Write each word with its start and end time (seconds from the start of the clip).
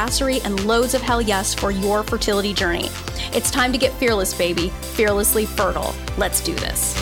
badassery, 0.00 0.44
and 0.44 0.64
loads 0.66 0.94
of 0.94 1.02
hell 1.02 1.20
yes 1.20 1.54
for 1.54 1.70
your 1.70 2.02
fertility 2.02 2.54
journey. 2.54 2.88
It's 3.32 3.50
time 3.50 3.72
to 3.72 3.78
get 3.78 3.92
fearless, 3.94 4.32
baby. 4.34 4.68
Fearlessly 4.94 5.46
fertile. 5.46 5.94
Let's 6.16 6.40
do 6.40 6.54
this. 6.54 6.94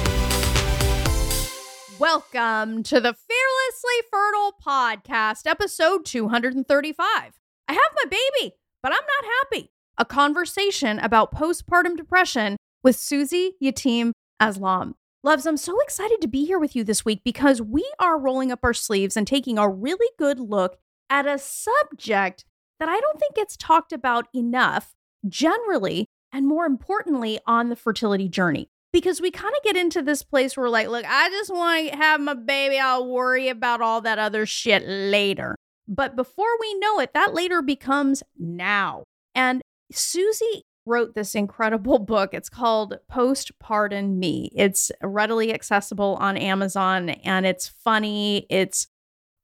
Welcome 1.99 2.83
to 2.85 3.01
the 3.01 3.15
Fearlessly 3.15 4.09
Fertile 4.11 4.53
Podcast, 4.65 5.47
episode 5.47 6.05
235. 6.05 7.33
I 7.69 7.73
have 7.73 7.79
my 7.97 8.05
baby, 8.09 8.55
but 8.83 8.93
I'm 8.93 8.99
not 8.99 9.33
happy. 9.43 9.73
A 9.97 10.05
conversation 10.05 10.99
about 11.01 11.33
postpartum 11.33 11.97
depression 11.97 12.57
with 12.85 12.97
Suzy 12.97 13.55
Yatim 13.63 14.13
Aslam. 14.41 14.95
Loves, 15.25 15.47
I'm 15.47 15.57
so 15.57 15.81
excited 15.81 16.21
to 16.21 16.29
be 16.29 16.45
here 16.45 16.61
with 16.61 16.77
you 16.77 16.85
this 16.85 17.05
week 17.05 17.23
because 17.25 17.61
we 17.61 17.85
are 17.99 18.19
rolling 18.19 18.53
up 18.53 18.61
our 18.63 18.73
sleeves 18.73 19.17
and 19.17 19.27
taking 19.27 19.59
a 19.59 19.69
really 19.69 20.09
good 20.17 20.39
look 20.39 20.79
at 21.11 21.27
a 21.27 21.39
subject 21.39 22.45
that 22.79 22.89
I 22.89 22.99
don't 23.01 23.19
think 23.19 23.35
gets 23.35 23.57
talked 23.57 23.93
about 23.93 24.29
enough 24.35 24.95
generally, 25.29 26.07
and 26.33 26.47
more 26.47 26.67
importantly, 26.67 27.39
on 27.47 27.69
the 27.69 27.77
fertility 27.77 28.29
journey. 28.29 28.69
Because 28.91 29.21
we 29.21 29.31
kind 29.31 29.55
of 29.55 29.63
get 29.63 29.77
into 29.77 30.01
this 30.03 30.23
place 30.23 30.57
where, 30.57 30.71
like, 30.71 30.89
look, 30.89 31.05
I 31.07 31.29
just 31.29 31.53
want 31.53 31.91
to 31.91 31.97
have 31.97 32.21
my 32.21 32.35
baby. 32.35 32.79
I'll 32.79 33.07
worry 33.07 33.49
about 33.49 33.83
all 33.83 34.01
that 34.01 34.19
other 34.19 34.47
shit 34.47 34.83
later. 34.87 35.55
But 35.87 36.17
before 36.17 36.59
we 36.61 36.79
know 36.79 36.99
it, 37.01 37.13
that 37.13 37.35
later 37.35 37.61
becomes 37.61 38.23
now. 38.39 39.05
And 39.35 39.61
Suzy 39.93 40.63
wrote 40.87 41.15
this 41.15 41.35
incredible 41.35 41.99
book. 42.15 42.31
It's 42.33 42.49
called 42.49 42.99
Post 43.09 43.53
Pardon 43.59 44.19
Me. 44.19 44.51
It's 44.55 44.91
readily 45.03 45.53
accessible 45.53 46.17
on 46.21 46.37
Amazon 46.37 47.11
and 47.11 47.47
it's 47.47 47.69
funny, 47.69 48.47
it's 48.51 48.89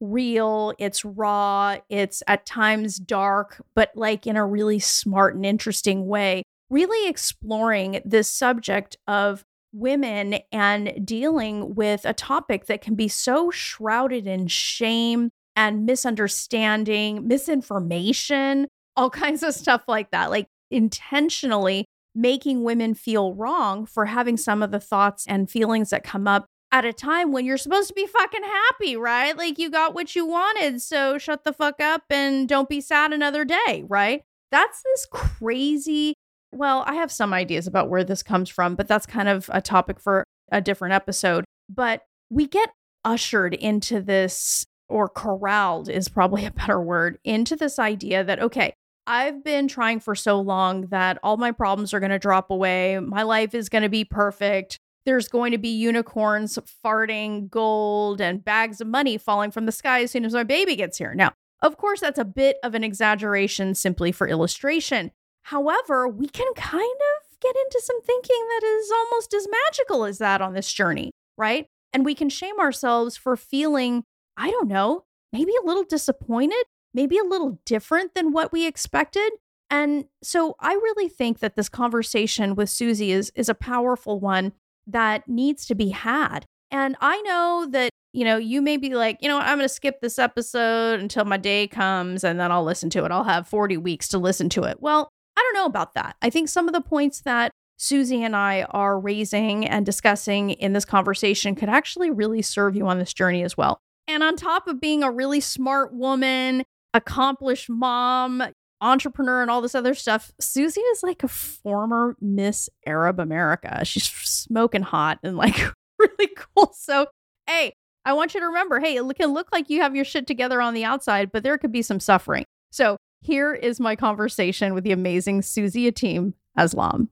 real, 0.01 0.73
it's 0.79 1.05
raw, 1.05 1.77
it's 1.89 2.23
at 2.27 2.47
times 2.47 2.99
dark, 2.99 3.63
but 3.75 3.91
like 3.95 4.27
in 4.27 4.37
a 4.37 4.47
really 4.47 4.79
smart 4.79 5.35
and 5.35 5.47
interesting 5.47 6.07
way, 6.07 6.43
really 6.71 7.09
exploring 7.09 8.01
this 8.05 8.31
subject 8.31 8.97
of 9.07 9.45
women 9.73 10.39
and 10.53 11.05
dealing 11.05 11.75
with 11.75 12.05
a 12.05 12.13
topic 12.13 12.67
that 12.67 12.81
can 12.81 12.95
be 12.95 13.09
so 13.09 13.51
shrouded 13.51 14.27
in 14.27 14.47
shame 14.47 15.31
and 15.57 15.87
misunderstanding, 15.87 17.27
misinformation, 17.27 18.69
all 18.97 19.11
kinds 19.25 19.43
of 19.43 19.55
stuff 19.55 19.83
like 19.89 20.11
that. 20.11 20.31
Like 20.31 20.47
intentionally 20.71 21.85
making 22.15 22.63
women 22.63 22.95
feel 22.95 23.35
wrong 23.35 23.87
for 23.87 24.07
having 24.07 24.37
some 24.37 24.63
of 24.63 24.71
the 24.71 24.81
thoughts 24.81 25.27
and 25.27 25.51
feelings 25.51 25.91
that 25.91 26.05
come 26.05 26.29
up 26.29 26.47
at 26.75 26.85
a 26.85 26.93
time 26.93 27.31
when 27.31 27.47
you're 27.47 27.57
supposed 27.57 27.87
to 27.87 27.95
be 27.95 28.05
fucking 28.05 28.43
happy, 28.43 28.97
right? 28.97 29.39
Like 29.39 29.61
you 29.61 29.71
got 29.71 29.95
what 29.95 30.17
you 30.17 30.27
wanted. 30.27 30.83
So 30.83 31.19
shut 31.19 31.45
the 31.45 31.53
fuck 31.53 31.81
up 31.81 32.03
and 32.11 32.49
don't 32.49 32.69
be 32.69 32.81
sad 32.81 33.13
another 33.13 33.45
day, 33.45 33.85
right? 33.87 34.25
That's 34.51 34.83
this 34.83 35.07
crazy. 35.09 36.15
Well, 36.51 36.83
I 36.85 36.95
have 36.95 37.13
some 37.13 37.33
ideas 37.33 37.69
about 37.69 37.91
where 37.91 38.03
this 38.03 38.25
comes 38.25 38.51
from, 38.51 38.75
but 38.75 38.89
that's 38.89 39.07
kind 39.07 39.29
of 39.29 39.49
a 39.53 39.61
topic 39.61 40.01
for 40.01 40.25
a 40.51 40.61
different 40.61 40.95
episode. 40.95 41.45
But 41.69 42.03
we 42.29 42.49
get 42.49 42.71
ushered 43.05 43.55
into 43.55 44.01
this, 44.01 44.67
or 44.89 45.09
corralled 45.09 45.89
is 45.89 46.09
probably 46.09 46.45
a 46.45 46.51
better 46.51 46.81
word, 46.81 47.19
into 47.23 47.55
this 47.55 47.79
idea 47.79 48.25
that, 48.25 48.41
okay, 48.41 48.75
I've 49.07 49.45
been 49.45 49.69
trying 49.69 50.01
for 50.01 50.17
so 50.17 50.41
long 50.41 50.89
that 50.89 51.19
all 51.23 51.37
my 51.37 51.53
problems 51.53 51.95
are 51.95 52.01
going 52.01 52.11
to 52.11 52.19
drop 52.19 52.51
away. 52.51 52.99
My 52.99 53.23
life 53.23 53.55
is 53.55 53.69
going 53.69 53.83
to 53.83 53.89
be 53.89 54.05
perfect. 54.05 54.81
There's 55.07 55.29
going 55.29 55.53
to 55.53 55.59
be 55.59 55.69
unicorns 55.69 56.59
farting 56.85 57.51
gold 57.51 58.21
and 58.21 58.45
bags 58.45 58.81
of 58.81 58.87
money 58.87 59.19
falling 59.19 59.51
from 59.51 59.67
the 59.67 59.73
sky 59.73 60.03
as 60.03 60.11
soon 60.11 60.25
as 60.25 60.33
my 60.33 60.45
baby 60.45 60.77
gets 60.77 60.99
here. 60.99 61.15
Now, 61.15 61.33
of 61.63 61.77
course, 61.77 62.01
that's 62.01 62.19
a 62.19 62.25
bit 62.25 62.57
of 62.63 62.75
an 62.75 62.85
exaggeration 62.85 63.75
simply 63.75 64.13
for 64.13 64.29
illustration. 64.29 65.11
However, 65.43 66.09
we 66.09 66.29
can 66.29 66.53
kind 66.55 66.83
of 66.83 67.39
get 67.41 67.55
into 67.57 67.81
some 67.85 68.01
thinking 68.03 68.47
that 68.49 68.65
is 68.65 68.91
almost 68.91 69.35
as 69.35 69.47
magical 69.67 70.05
as 70.05 70.19
that 70.19 70.41
on 70.41 70.55
this 70.55 70.73
journey, 70.73 71.11
right? 71.37 71.67
And 71.93 72.05
we 72.05 72.15
can 72.15 72.29
shame 72.29 72.59
ourselves 72.59 73.17
for 73.17 73.37
feeling, 73.37 74.05
I 74.37 74.51
don't 74.51 74.69
know, 74.69 75.05
maybe 75.33 75.53
a 75.63 75.67
little 75.67 75.85
disappointed 75.85 76.65
maybe 76.95 77.19
a 77.19 77.25
little 77.25 77.59
different 77.67 78.15
than 78.15 78.33
what 78.33 78.53
we 78.53 78.67
expected. 78.67 79.33
And 79.69 80.05
so 80.23 80.55
I 80.61 80.75
really 80.75 81.09
think 81.09 81.41
that 81.41 81.57
this 81.57 81.69
conversation 81.69 82.55
with 82.55 82.71
Suzy 82.71 83.11
is 83.11 83.33
is 83.35 83.49
a 83.49 83.55
powerful 83.55 84.21
one 84.21 84.53
that 84.87 85.29
needs 85.29 85.67
to 85.67 85.75
be 85.75 85.91
had. 85.91 86.45
And 86.71 86.97
I 87.01 87.21
know 87.23 87.67
that, 87.71 87.91
you 88.13 88.25
know, 88.25 88.37
you 88.37 88.61
may 88.63 88.77
be 88.77 88.95
like, 88.95 89.19
you 89.21 89.29
know, 89.29 89.39
I'm 89.39 89.59
going 89.59 89.61
to 89.61 89.69
skip 89.69 90.01
this 90.01 90.19
episode 90.19 91.01
until 91.01 91.25
my 91.25 91.37
day 91.37 91.67
comes 91.67 92.25
and 92.25 92.39
then 92.39 92.51
I'll 92.51 92.65
listen 92.65 92.91
to 92.91 93.05
it. 93.05 93.11
I'll 93.11 93.25
have 93.25 93.47
40 93.47 93.77
weeks 93.77 94.09
to 94.09 94.19
listen 94.19 94.49
to 94.51 94.65
it. 94.65 94.79
Well, 94.81 95.09
I 95.37 95.41
don't 95.41 95.55
know 95.55 95.67
about 95.67 95.95
that. 95.95 96.17
I 96.23 96.31
think 96.31 96.49
some 96.49 96.69
of 96.69 96.75
the 96.75 96.81
points 96.81 97.21
that 97.23 97.51
Suzy 97.77 98.23
and 98.23 98.37
I 98.37 98.63
are 98.71 98.99
raising 98.99 99.67
and 99.67 99.85
discussing 99.85 100.51
in 100.51 100.73
this 100.73 100.85
conversation 100.85 101.55
could 101.55 101.69
actually 101.69 102.11
really 102.11 102.43
serve 102.43 102.77
you 102.77 102.87
on 102.87 102.99
this 102.99 103.13
journey 103.13 103.43
as 103.43 103.57
well. 103.57 103.79
And 104.07 104.23
on 104.23 104.37
top 104.37 104.69
of 104.69 104.81
being 104.81 105.03
a 105.03 105.11
really 105.11 105.41
smart 105.41 105.93
woman 105.93 106.65
accomplished 106.93 107.69
mom, 107.69 108.43
entrepreneur, 108.81 109.43
and 109.43 109.51
all 109.51 109.61
this 109.61 109.75
other 109.75 109.95
stuff. 109.95 110.33
Suzy 110.41 110.81
is 110.81 111.03
like 111.03 111.23
a 111.23 111.29
former 111.29 112.17
Miss 112.21 112.69
Arab 112.87 113.21
America. 113.21 113.85
She's 113.85 114.05
smoking 114.05 114.83
hot 114.83 115.19
and 115.23 115.37
like 115.37 115.59
really 115.99 116.31
cool. 116.37 116.73
So, 116.75 117.07
hey, 117.47 117.75
I 118.05 118.13
want 118.13 118.35
you 118.35 118.41
to 118.41 118.47
remember 118.47 118.81
hey, 118.81 118.97
it 118.97 119.17
can 119.17 119.33
look 119.33 119.49
like 119.53 119.71
you 119.71 119.81
have 119.81 119.97
your 119.97 120.05
shit 120.05 120.27
together 120.27 120.61
on 120.61 120.75
the 120.75 120.85
outside, 120.85 121.33
but 121.33 121.43
there 121.43 121.59
could 121.59 121.73
be 121.73 121.83
some 121.83 122.01
suffering. 122.01 122.45
So, 122.71 122.97
here 123.23 123.55
is 123.55 123.81
my 123.81 123.97
conversation 123.97 124.75
with 124.75 124.85
the 124.85 124.93
amazing 124.93 125.43
Suzy 125.43 125.91
Yatim 125.91 126.35
Aslam. 126.59 127.09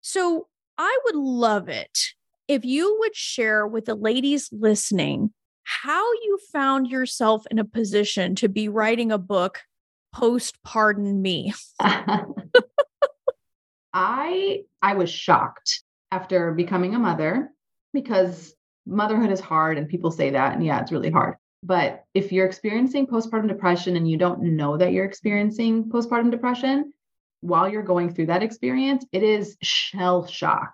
So, 0.00 0.48
I 0.78 0.98
would 1.04 1.16
love 1.16 1.68
it 1.68 1.98
if 2.48 2.64
you 2.64 2.96
would 3.00 3.16
share 3.16 3.66
with 3.66 3.86
the 3.86 3.94
ladies 3.94 4.48
listening 4.52 5.32
how 5.64 6.12
you 6.12 6.38
found 6.52 6.86
yourself 6.86 7.44
in 7.50 7.58
a 7.58 7.64
position 7.64 8.36
to 8.36 8.48
be 8.48 8.68
writing 8.68 9.10
a 9.10 9.18
book 9.18 9.62
Post 10.16 10.62
Pardon 10.62 11.20
Me. 11.20 11.52
I 13.92 14.62
I 14.80 14.94
was 14.94 15.10
shocked 15.10 15.82
after 16.10 16.52
becoming 16.52 16.94
a 16.94 16.98
mother 16.98 17.50
because 17.92 18.54
motherhood 18.86 19.30
is 19.30 19.40
hard 19.40 19.76
and 19.76 19.90
people 19.90 20.10
say 20.10 20.30
that 20.30 20.54
and 20.54 20.64
yeah, 20.64 20.80
it's 20.80 20.90
really 20.90 21.10
hard. 21.10 21.34
But 21.62 22.04
if 22.14 22.32
you're 22.32 22.46
experiencing 22.46 23.06
postpartum 23.06 23.48
depression 23.48 23.94
and 23.96 24.08
you 24.10 24.16
don't 24.16 24.40
know 24.42 24.78
that 24.78 24.92
you're 24.92 25.04
experiencing 25.04 25.90
postpartum 25.90 26.30
depression 26.30 26.94
while 27.42 27.68
you're 27.68 27.82
going 27.82 28.14
through 28.14 28.26
that 28.26 28.42
experience, 28.42 29.04
it 29.12 29.22
is 29.22 29.58
shell 29.60 30.26
shock 30.26 30.72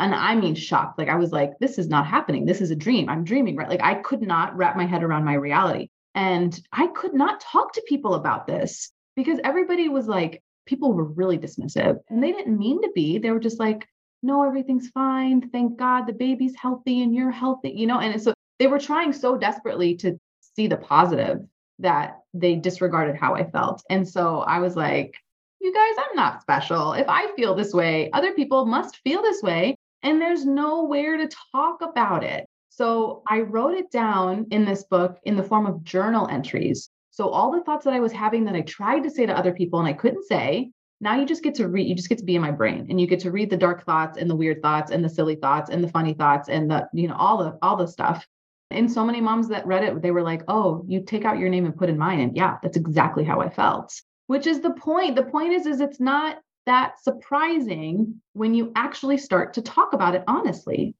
and 0.00 0.12
I 0.12 0.34
mean 0.34 0.56
shocked. 0.56 0.98
Like 0.98 1.08
I 1.08 1.14
was 1.14 1.30
like, 1.30 1.52
this 1.60 1.78
is 1.78 1.88
not 1.88 2.08
happening. 2.08 2.46
This 2.46 2.60
is 2.60 2.72
a 2.72 2.76
dream. 2.76 3.08
I'm 3.08 3.22
dreaming, 3.22 3.54
right? 3.54 3.68
Like 3.68 3.84
I 3.84 3.94
could 3.94 4.22
not 4.22 4.56
wrap 4.56 4.76
my 4.76 4.86
head 4.86 5.04
around 5.04 5.24
my 5.24 5.34
reality. 5.34 5.88
And 6.14 6.58
I 6.72 6.88
could 6.88 7.14
not 7.14 7.40
talk 7.40 7.72
to 7.74 7.84
people 7.88 8.14
about 8.14 8.46
this 8.46 8.92
because 9.16 9.38
everybody 9.44 9.88
was 9.88 10.06
like, 10.06 10.42
people 10.66 10.92
were 10.92 11.04
really 11.04 11.38
dismissive 11.38 11.98
and 12.08 12.22
they 12.22 12.32
didn't 12.32 12.58
mean 12.58 12.82
to 12.82 12.90
be. 12.94 13.18
They 13.18 13.30
were 13.30 13.40
just 13.40 13.58
like, 13.58 13.86
no, 14.22 14.44
everything's 14.44 14.88
fine. 14.90 15.48
Thank 15.50 15.78
God 15.78 16.06
the 16.06 16.12
baby's 16.12 16.54
healthy 16.56 17.02
and 17.02 17.14
you're 17.14 17.30
healthy, 17.30 17.70
you 17.70 17.86
know? 17.86 17.98
And 17.98 18.20
so 18.22 18.32
they 18.58 18.68
were 18.68 18.78
trying 18.78 19.12
so 19.12 19.36
desperately 19.36 19.96
to 19.96 20.18
see 20.56 20.68
the 20.68 20.76
positive 20.76 21.40
that 21.80 22.18
they 22.32 22.54
disregarded 22.54 23.16
how 23.16 23.34
I 23.34 23.50
felt. 23.50 23.82
And 23.90 24.08
so 24.08 24.40
I 24.40 24.60
was 24.60 24.76
like, 24.76 25.16
you 25.60 25.72
guys, 25.72 25.94
I'm 25.98 26.16
not 26.16 26.42
special. 26.42 26.92
If 26.92 27.08
I 27.08 27.32
feel 27.34 27.54
this 27.54 27.72
way, 27.72 28.10
other 28.12 28.32
people 28.34 28.66
must 28.66 29.00
feel 29.02 29.22
this 29.22 29.42
way 29.42 29.76
and 30.02 30.20
there's 30.20 30.44
nowhere 30.44 31.16
to 31.16 31.28
talk 31.52 31.82
about 31.82 32.24
it. 32.24 32.46
So 32.74 33.22
I 33.28 33.40
wrote 33.40 33.74
it 33.74 33.90
down 33.90 34.46
in 34.50 34.64
this 34.64 34.84
book 34.84 35.18
in 35.24 35.36
the 35.36 35.42
form 35.42 35.66
of 35.66 35.84
journal 35.84 36.26
entries. 36.28 36.88
So 37.10 37.28
all 37.28 37.52
the 37.52 37.62
thoughts 37.62 37.84
that 37.84 37.92
I 37.92 38.00
was 38.00 38.12
having 38.12 38.46
that 38.46 38.54
I 38.54 38.62
tried 38.62 39.00
to 39.00 39.10
say 39.10 39.26
to 39.26 39.36
other 39.36 39.52
people 39.52 39.78
and 39.78 39.86
I 39.86 39.92
couldn't 39.92 40.24
say, 40.24 40.70
now 41.00 41.16
you 41.16 41.26
just 41.26 41.42
get 41.42 41.54
to 41.56 41.68
read, 41.68 41.86
you 41.86 41.94
just 41.94 42.08
get 42.08 42.18
to 42.18 42.24
be 42.24 42.34
in 42.36 42.40
my 42.40 42.50
brain 42.50 42.86
and 42.88 42.98
you 42.98 43.06
get 43.06 43.20
to 43.20 43.30
read 43.30 43.50
the 43.50 43.56
dark 43.58 43.84
thoughts 43.84 44.16
and 44.16 44.30
the 44.30 44.36
weird 44.36 44.62
thoughts 44.62 44.90
and 44.90 45.04
the 45.04 45.10
silly 45.10 45.36
thoughts 45.36 45.68
and 45.68 45.84
the 45.84 45.88
funny 45.88 46.14
thoughts 46.14 46.48
and 46.48 46.70
the, 46.70 46.88
you 46.94 47.08
know, 47.08 47.16
all 47.16 47.38
the 47.38 47.58
all 47.60 47.76
the 47.76 47.86
stuff 47.86 48.26
And 48.70 48.90
so 48.90 49.04
many 49.04 49.20
moms 49.20 49.48
that 49.48 49.66
read 49.66 49.84
it, 49.84 50.02
they 50.02 50.10
were 50.10 50.22
like, 50.22 50.42
oh, 50.48 50.84
you 50.88 51.02
take 51.02 51.24
out 51.24 51.38
your 51.38 51.48
name 51.48 51.66
and 51.66 51.76
put 51.76 51.90
in 51.90 51.98
mine. 51.98 52.20
And 52.20 52.36
yeah, 52.36 52.58
that's 52.62 52.76
exactly 52.76 53.24
how 53.24 53.40
I 53.40 53.50
felt. 53.50 53.92
Which 54.26 54.46
is 54.46 54.60
the 54.60 54.72
point. 54.72 55.16
The 55.16 55.24
point 55.24 55.52
is, 55.52 55.66
is 55.66 55.80
it's 55.80 56.00
not 56.00 56.38
that 56.66 57.00
surprising 57.02 58.20
when 58.32 58.54
you 58.54 58.72
actually 58.76 59.18
start 59.18 59.54
to 59.54 59.62
talk 59.62 59.92
about 59.92 60.14
it 60.14 60.24
honestly. 60.26 60.94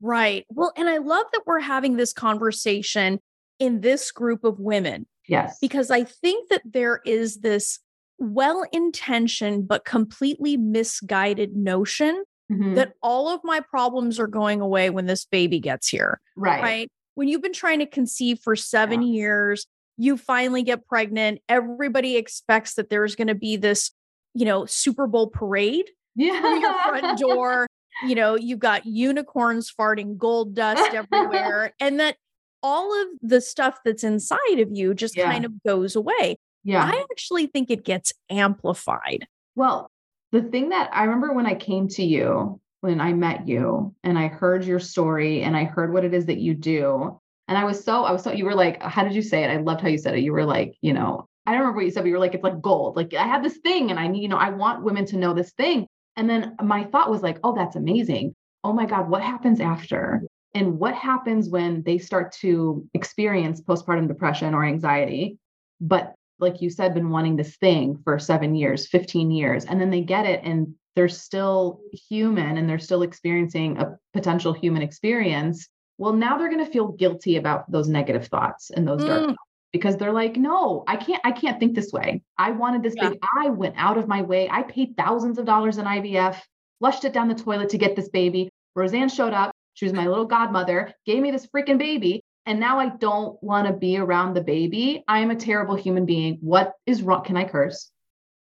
Right. 0.00 0.44
Well, 0.50 0.72
and 0.76 0.88
I 0.88 0.98
love 0.98 1.26
that 1.32 1.42
we're 1.46 1.60
having 1.60 1.96
this 1.96 2.12
conversation 2.12 3.20
in 3.58 3.80
this 3.80 4.10
group 4.10 4.44
of 4.44 4.58
women. 4.60 5.06
Yes. 5.28 5.58
Because 5.60 5.90
I 5.90 6.04
think 6.04 6.50
that 6.50 6.62
there 6.64 7.00
is 7.04 7.38
this 7.38 7.80
well 8.18 8.64
intentioned 8.72 9.68
but 9.68 9.84
completely 9.84 10.56
misguided 10.56 11.56
notion 11.56 12.24
mm-hmm. 12.50 12.74
that 12.74 12.92
all 13.02 13.28
of 13.28 13.40
my 13.44 13.60
problems 13.60 14.18
are 14.18 14.26
going 14.26 14.60
away 14.60 14.90
when 14.90 15.06
this 15.06 15.24
baby 15.24 15.60
gets 15.60 15.88
here. 15.88 16.20
Right. 16.36 16.62
Right. 16.62 16.88
When 17.14 17.28
you've 17.28 17.42
been 17.42 17.52
trying 17.52 17.78
to 17.78 17.86
conceive 17.86 18.40
for 18.42 18.56
seven 18.56 19.02
yeah. 19.02 19.20
years, 19.20 19.66
you 19.96 20.16
finally 20.16 20.62
get 20.62 20.86
pregnant. 20.86 21.40
Everybody 21.48 22.16
expects 22.16 22.74
that 22.74 22.90
there's 22.90 23.16
going 23.16 23.28
to 23.28 23.34
be 23.34 23.56
this, 23.56 23.90
you 24.34 24.44
know, 24.44 24.66
Super 24.66 25.06
Bowl 25.06 25.28
parade 25.28 25.90
yeah. 26.14 26.40
through 26.40 26.60
your 26.60 26.74
front 26.82 27.18
door. 27.18 27.66
You 28.04 28.14
know, 28.14 28.36
you've 28.36 28.58
got 28.58 28.86
unicorns 28.86 29.72
farting 29.72 30.16
gold 30.16 30.54
dust 30.54 30.94
everywhere, 30.94 31.72
and 31.80 32.00
that 32.00 32.16
all 32.62 33.00
of 33.00 33.08
the 33.22 33.40
stuff 33.40 33.78
that's 33.84 34.04
inside 34.04 34.58
of 34.58 34.68
you 34.72 34.94
just 34.94 35.16
yeah. 35.16 35.30
kind 35.30 35.44
of 35.44 35.52
goes 35.62 35.94
away. 35.94 36.36
Yeah. 36.64 36.82
I 36.82 37.04
actually 37.12 37.46
think 37.46 37.70
it 37.70 37.84
gets 37.84 38.12
amplified. 38.28 39.26
Well, 39.54 39.88
the 40.32 40.42
thing 40.42 40.70
that 40.70 40.90
I 40.92 41.04
remember 41.04 41.32
when 41.32 41.46
I 41.46 41.54
came 41.54 41.86
to 41.90 42.04
you, 42.04 42.60
when 42.80 43.00
I 43.00 43.12
met 43.12 43.46
you 43.46 43.94
and 44.02 44.18
I 44.18 44.26
heard 44.26 44.64
your 44.64 44.80
story 44.80 45.42
and 45.42 45.56
I 45.56 45.64
heard 45.64 45.92
what 45.92 46.04
it 46.04 46.12
is 46.12 46.26
that 46.26 46.38
you 46.38 46.54
do. 46.54 47.20
And 47.48 47.56
I 47.56 47.64
was 47.64 47.82
so, 47.84 48.04
I 48.04 48.10
was 48.10 48.22
so, 48.22 48.32
you 48.32 48.44
were 48.44 48.54
like, 48.54 48.82
how 48.82 49.04
did 49.04 49.14
you 49.14 49.22
say 49.22 49.44
it? 49.44 49.50
I 49.50 49.58
loved 49.58 49.80
how 49.80 49.88
you 49.88 49.98
said 49.98 50.16
it. 50.16 50.22
You 50.22 50.32
were 50.32 50.44
like, 50.44 50.76
you 50.82 50.92
know, 50.92 51.28
I 51.46 51.52
don't 51.52 51.60
remember 51.60 51.76
what 51.76 51.84
you 51.84 51.92
said, 51.92 52.00
but 52.00 52.08
you 52.08 52.14
were 52.14 52.20
like, 52.20 52.34
it's 52.34 52.42
like 52.42 52.60
gold. 52.60 52.96
Like 52.96 53.14
I 53.14 53.26
have 53.26 53.44
this 53.44 53.58
thing 53.58 53.90
and 53.90 54.00
I 54.00 54.08
need, 54.08 54.22
you 54.22 54.28
know, 54.28 54.36
I 54.36 54.50
want 54.50 54.82
women 54.82 55.06
to 55.06 55.16
know 55.16 55.32
this 55.32 55.52
thing. 55.52 55.85
And 56.16 56.28
then 56.28 56.56
my 56.62 56.84
thought 56.84 57.10
was 57.10 57.22
like, 57.22 57.38
oh, 57.44 57.54
that's 57.54 57.76
amazing. 57.76 58.34
Oh 58.64 58.72
my 58.72 58.86
God, 58.86 59.08
what 59.08 59.22
happens 59.22 59.60
after? 59.60 60.22
And 60.54 60.78
what 60.78 60.94
happens 60.94 61.48
when 61.48 61.82
they 61.82 61.98
start 61.98 62.32
to 62.40 62.86
experience 62.94 63.60
postpartum 63.60 64.08
depression 64.08 64.54
or 64.54 64.64
anxiety, 64.64 65.38
but 65.80 66.14
like 66.38 66.62
you 66.62 66.70
said, 66.70 66.94
been 66.94 67.10
wanting 67.10 67.36
this 67.36 67.56
thing 67.56 67.98
for 68.04 68.18
seven 68.18 68.54
years, 68.54 68.86
15 68.88 69.30
years, 69.30 69.64
and 69.64 69.80
then 69.80 69.90
they 69.90 70.02
get 70.02 70.26
it 70.26 70.40
and 70.44 70.74
they're 70.94 71.08
still 71.08 71.80
human 72.08 72.56
and 72.56 72.68
they're 72.68 72.78
still 72.78 73.02
experiencing 73.02 73.76
a 73.78 73.98
potential 74.14 74.52
human 74.52 74.82
experience. 74.82 75.68
Well, 75.98 76.14
now 76.14 76.36
they're 76.36 76.50
going 76.50 76.64
to 76.64 76.70
feel 76.70 76.88
guilty 76.88 77.36
about 77.36 77.70
those 77.70 77.88
negative 77.88 78.26
thoughts 78.28 78.70
and 78.70 78.86
those 78.88 79.04
dark 79.04 79.22
mm. 79.22 79.26
thoughts 79.26 79.45
because 79.76 79.96
they're 79.96 80.12
like, 80.12 80.36
no, 80.36 80.84
I 80.86 80.96
can't, 80.96 81.20
I 81.24 81.32
can't 81.32 81.58
think 81.60 81.74
this 81.74 81.92
way. 81.92 82.22
I 82.38 82.50
wanted 82.50 82.82
this 82.82 82.94
yeah. 82.96 83.10
baby. 83.10 83.20
I 83.36 83.50
went 83.50 83.74
out 83.76 83.98
of 83.98 84.08
my 84.08 84.22
way. 84.22 84.48
I 84.50 84.62
paid 84.62 84.96
thousands 84.96 85.38
of 85.38 85.46
dollars 85.46 85.78
in 85.78 85.84
IVF, 85.84 86.40
flushed 86.78 87.04
it 87.04 87.12
down 87.12 87.28
the 87.28 87.34
toilet 87.34 87.70
to 87.70 87.78
get 87.78 87.96
this 87.96 88.08
baby. 88.08 88.50
Roseanne 88.74 89.08
showed 89.08 89.32
up. 89.32 89.52
She 89.74 89.84
was 89.84 89.92
my 89.92 90.06
little 90.06 90.24
godmother, 90.24 90.94
gave 91.04 91.22
me 91.22 91.30
this 91.30 91.46
freaking 91.46 91.78
baby 91.78 92.22
and 92.46 92.60
now 92.60 92.78
I 92.78 92.90
don't 92.90 93.42
want 93.42 93.66
to 93.66 93.72
be 93.72 93.98
around 93.98 94.34
the 94.34 94.40
baby. 94.40 95.02
I 95.08 95.18
am 95.18 95.32
a 95.32 95.36
terrible 95.36 95.74
human 95.74 96.06
being. 96.06 96.38
What 96.40 96.74
is 96.86 97.02
wrong? 97.02 97.24
Can 97.24 97.36
I 97.36 97.44
curse? 97.44 97.90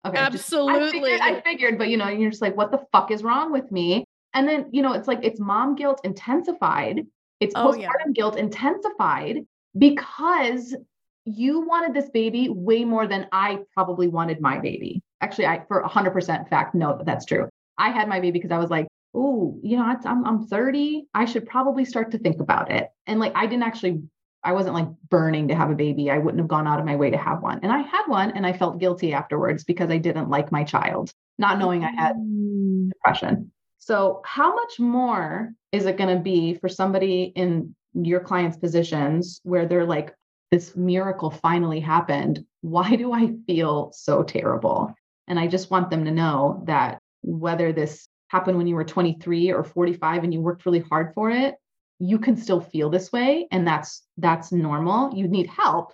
Okay. 0.05 0.19
Absolutely. 0.19 1.13
Just, 1.13 1.23
I, 1.23 1.35
figured, 1.35 1.39
I 1.39 1.41
figured, 1.41 1.79
but 1.79 1.89
you 1.89 1.97
know, 1.97 2.09
you're 2.09 2.31
just 2.31 2.43
like, 2.43 2.57
what 2.57 2.73
the 2.73 2.85
fuck 2.91 3.13
is 3.13 3.23
wrong 3.23 3.53
with 3.53 3.71
me? 3.71 4.05
And 4.35 4.49
then, 4.49 4.67
you 4.73 4.83
know, 4.83 4.93
it's 4.95 5.07
like 5.07 5.21
it's 5.23 5.39
mom 5.39 5.77
guilt 5.77 6.01
intensified. 6.03 7.07
It's 7.39 7.53
oh, 7.55 7.71
postpartum 7.71 7.79
yeah. 7.79 8.13
guilt 8.13 8.37
intensified 8.37 9.47
because 9.79 10.75
you 11.25 11.67
wanted 11.67 11.95
this 11.95 12.11
baby 12.11 12.49
way 12.49 12.85
more 12.85 13.07
than 13.07 13.29
I 13.33 13.61
probably 13.75 14.09
wanted 14.09 14.41
my 14.41 14.59
baby. 14.59 15.03
Actually, 15.21 15.47
I 15.47 15.65
for 15.69 15.83
100% 15.83 16.49
fact 16.49 16.75
know 16.75 16.97
that 16.97 17.07
that's 17.07 17.25
true. 17.25 17.49
I 17.79 17.91
had 17.91 18.09
my 18.09 18.21
baby 18.21 18.33
because 18.33 18.51
I 18.51 18.59
was 18.59 18.71
like, 18.71 18.89
oh, 19.15 19.59
you 19.63 19.77
know, 19.77 19.85
I'm, 20.05 20.27
I'm 20.27 20.47
30. 20.47 21.07
I 21.15 21.25
should 21.25 21.47
probably 21.47 21.85
start 21.85 22.11
to 22.13 22.19
think 22.19 22.41
about 22.41 22.71
it. 22.71 22.89
And 23.07 23.21
like, 23.21 23.33
I 23.35 23.47
didn't 23.47 23.63
actually, 23.63 24.03
I 24.43 24.53
wasn't 24.53 24.75
like 24.75 24.89
burning 25.09 25.49
to 25.49 25.55
have 25.55 25.71
a 25.71 25.75
baby. 25.75 26.11
I 26.11 26.19
wouldn't 26.19 26.41
have 26.41 26.49
gone 26.49 26.67
out 26.67 26.81
of 26.81 26.87
my 26.87 26.97
way 26.97 27.11
to 27.11 27.17
have 27.17 27.43
one. 27.43 27.61
And 27.63 27.71
I 27.71 27.83
had 27.83 28.05
one 28.07 28.33
and 28.33 28.47
I 28.47 28.53
felt 28.53 28.79
guilty 28.79 29.13
afterwards 29.13 29.65
because 29.65 29.91
I 29.91 29.99
didn't 29.99 30.31
like 30.31 30.51
my 30.51 30.65
child, 30.65 31.13
not 31.39 31.59
knowing 31.59 31.85
I 31.85 31.91
had 31.91 32.17
mm. 32.17 32.91
depression. 32.91 33.53
So, 33.79 34.23
how 34.25 34.55
much 34.55 34.79
more 34.79 35.53
is 35.73 35.87
it 35.87 35.97
going 35.97 36.17
to 36.17 36.23
be 36.23 36.55
for 36.55 36.69
somebody 36.69 37.33
in 37.35 37.75
your 37.95 38.21
client's 38.21 38.57
positions 38.57 39.41
where 39.43 39.67
they're 39.67 39.87
like, 39.87 40.15
this 40.53 40.77
miracle 40.77 41.31
finally 41.31 41.81
happened? 41.81 42.45
Why 42.61 42.95
do 42.95 43.13
I 43.13 43.33
feel 43.47 43.91
so 43.93 44.23
terrible? 44.23 44.95
And 45.27 45.41
I 45.41 45.49
just 45.49 45.71
want 45.71 45.91
them 45.91 46.05
to 46.05 46.13
know 46.13 46.63
that 46.67 47.01
whether 47.23 47.73
this 47.73 48.07
happened 48.29 48.59
when 48.59 48.67
you 48.67 48.77
were 48.77 48.85
23 48.85 49.51
or 49.51 49.65
45 49.65 50.25
and 50.25 50.33
you 50.33 50.41
worked 50.41 50.65
really 50.65 50.81
hard 50.81 51.13
for 51.15 51.31
it 51.31 51.55
you 51.99 52.19
can 52.19 52.37
still 52.37 52.61
feel 52.61 52.91
this 52.91 53.13
way 53.13 53.47
and 53.53 53.67
that's 53.67 54.03
that's 54.17 54.51
normal 54.51 55.15
you 55.15 55.29
need 55.29 55.47
help 55.47 55.93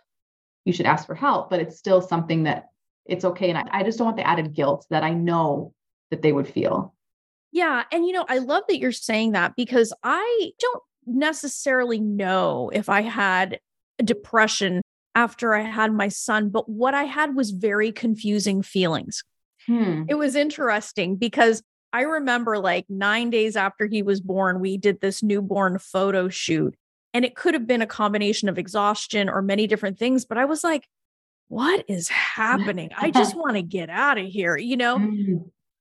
you 0.65 0.73
should 0.73 0.87
ask 0.87 1.05
for 1.05 1.15
help 1.15 1.51
but 1.51 1.61
it's 1.61 1.77
still 1.77 2.01
something 2.01 2.45
that 2.45 2.69
it's 3.05 3.25
okay 3.25 3.51
and 3.51 3.59
I, 3.59 3.65
I 3.73 3.83
just 3.83 3.99
don't 3.99 4.07
want 4.07 4.17
the 4.17 4.27
added 4.27 4.55
guilt 4.55 4.87
that 4.89 5.03
i 5.03 5.13
know 5.13 5.75
that 6.11 6.23
they 6.23 6.33
would 6.33 6.49
feel 6.49 6.95
yeah 7.53 7.83
and 7.93 8.07
you 8.07 8.13
know 8.13 8.25
i 8.29 8.39
love 8.39 8.63
that 8.69 8.79
you're 8.79 8.93
saying 8.93 9.33
that 9.33 9.55
because 9.57 9.93
i 10.03 10.53
don't 10.61 10.83
necessarily 11.07 12.01
know 12.01 12.71
if 12.73 12.89
i 12.89 13.03
had 13.03 13.59
depression 14.05 14.83
after 15.15 15.55
i 15.55 15.63
had 15.63 15.93
my 15.93 16.09
son 16.09 16.49
but 16.49 16.69
what 16.69 16.95
i 16.95 17.05
had 17.05 17.35
was 17.35 17.51
very 17.51 17.93
confusing 17.93 18.63
feelings 18.63 19.25
hmm. 19.67 20.05
it 20.09 20.15
was 20.15 20.35
interesting 20.35 21.17
because 21.17 21.63
I 21.93 22.03
remember 22.03 22.59
like 22.59 22.87
nine 22.89 23.31
days 23.31 23.57
after 23.57 23.87
he 23.87 24.03
was 24.03 24.21
born, 24.21 24.61
we 24.61 24.77
did 24.77 25.01
this 25.01 25.23
newborn 25.23 25.79
photo 25.79 26.29
shoot. 26.29 26.75
And 27.15 27.25
it 27.25 27.35
could 27.35 27.55
have 27.55 27.67
been 27.67 27.83
a 27.83 27.87
combination 27.87 28.49
of 28.49 28.59
exhaustion 28.59 29.29
or 29.29 29.41
many 29.41 29.67
different 29.67 29.99
things. 29.99 30.27
But 30.27 30.39
I 30.39 30.45
was 30.45 30.63
like, 30.63 30.87
what 31.49 31.85
is 31.89 32.09
happening? 32.09 32.91
I 32.97 33.11
just 33.11 33.35
want 33.37 33.57
to 33.57 33.63
get 33.63 33.89
out 33.89 34.19
of 34.19 34.27
here, 34.27 34.57
you 34.57 34.77
know? 34.77 34.99
Mm-hmm. 34.99 35.37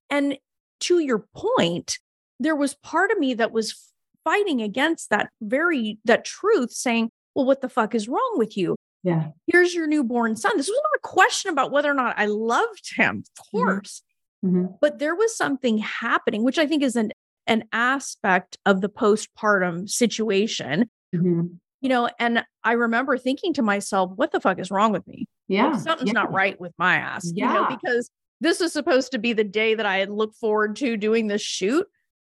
And 0.09 0.37
to 0.81 0.99
your 0.99 1.25
point, 1.35 1.99
there 2.39 2.55
was 2.55 2.75
part 2.75 3.11
of 3.11 3.19
me 3.19 3.33
that 3.33 3.51
was 3.51 3.91
fighting 4.23 4.61
against 4.61 5.09
that 5.09 5.29
very, 5.41 5.97
that 6.05 6.23
truth 6.23 6.71
saying, 6.71 7.11
well, 7.37 7.45
what 7.45 7.61
the 7.61 7.69
fuck 7.69 7.93
is 7.93 8.09
wrong 8.09 8.33
with 8.35 8.57
you? 8.57 8.75
Yeah. 9.03 9.29
Here's 9.45 9.73
your 9.73 9.85
newborn 9.85 10.35
son. 10.35 10.57
This 10.57 10.67
was 10.67 10.81
not 10.83 10.97
a 10.97 11.07
question 11.07 11.51
about 11.51 11.71
whether 11.71 11.89
or 11.89 11.93
not 11.93 12.17
I 12.17 12.25
loved 12.25 12.95
him, 12.95 13.17
of 13.17 13.45
mm-hmm. 13.45 13.57
course. 13.57 14.01
Mm-hmm. 14.43 14.65
But 14.81 14.97
there 14.97 15.15
was 15.15 15.37
something 15.37 15.77
happening, 15.77 16.43
which 16.43 16.57
I 16.57 16.65
think 16.65 16.81
is 16.81 16.95
an 16.95 17.11
an 17.45 17.65
aspect 17.71 18.57
of 18.65 18.81
the 18.81 18.89
postpartum 18.89 19.87
situation. 19.87 20.89
Mm-hmm. 21.15 21.43
You 21.81 21.89
know, 21.89 22.09
and 22.19 22.43
I 22.63 22.71
remember 22.71 23.19
thinking 23.19 23.53
to 23.53 23.61
myself, 23.61 24.11
what 24.15 24.31
the 24.31 24.41
fuck 24.41 24.57
is 24.57 24.71
wrong 24.71 24.91
with 24.91 25.07
me? 25.07 25.27
Yeah. 25.47 25.67
Like, 25.67 25.81
something's 25.81 26.09
yeah. 26.09 26.13
not 26.13 26.33
right 26.33 26.59
with 26.59 26.73
my 26.79 26.95
ass. 26.95 27.31
Yeah. 27.33 27.47
You 27.47 27.53
know, 27.53 27.77
because 27.77 28.09
this 28.41 28.61
is 28.61 28.73
supposed 28.73 29.11
to 29.11 29.19
be 29.19 29.33
the 29.33 29.43
day 29.43 29.75
that 29.75 29.85
I 29.85 29.97
had 29.97 30.09
looked 30.09 30.37
forward 30.37 30.75
to 30.77 30.97
doing 30.97 31.27
this 31.27 31.43
shoot. 31.43 31.85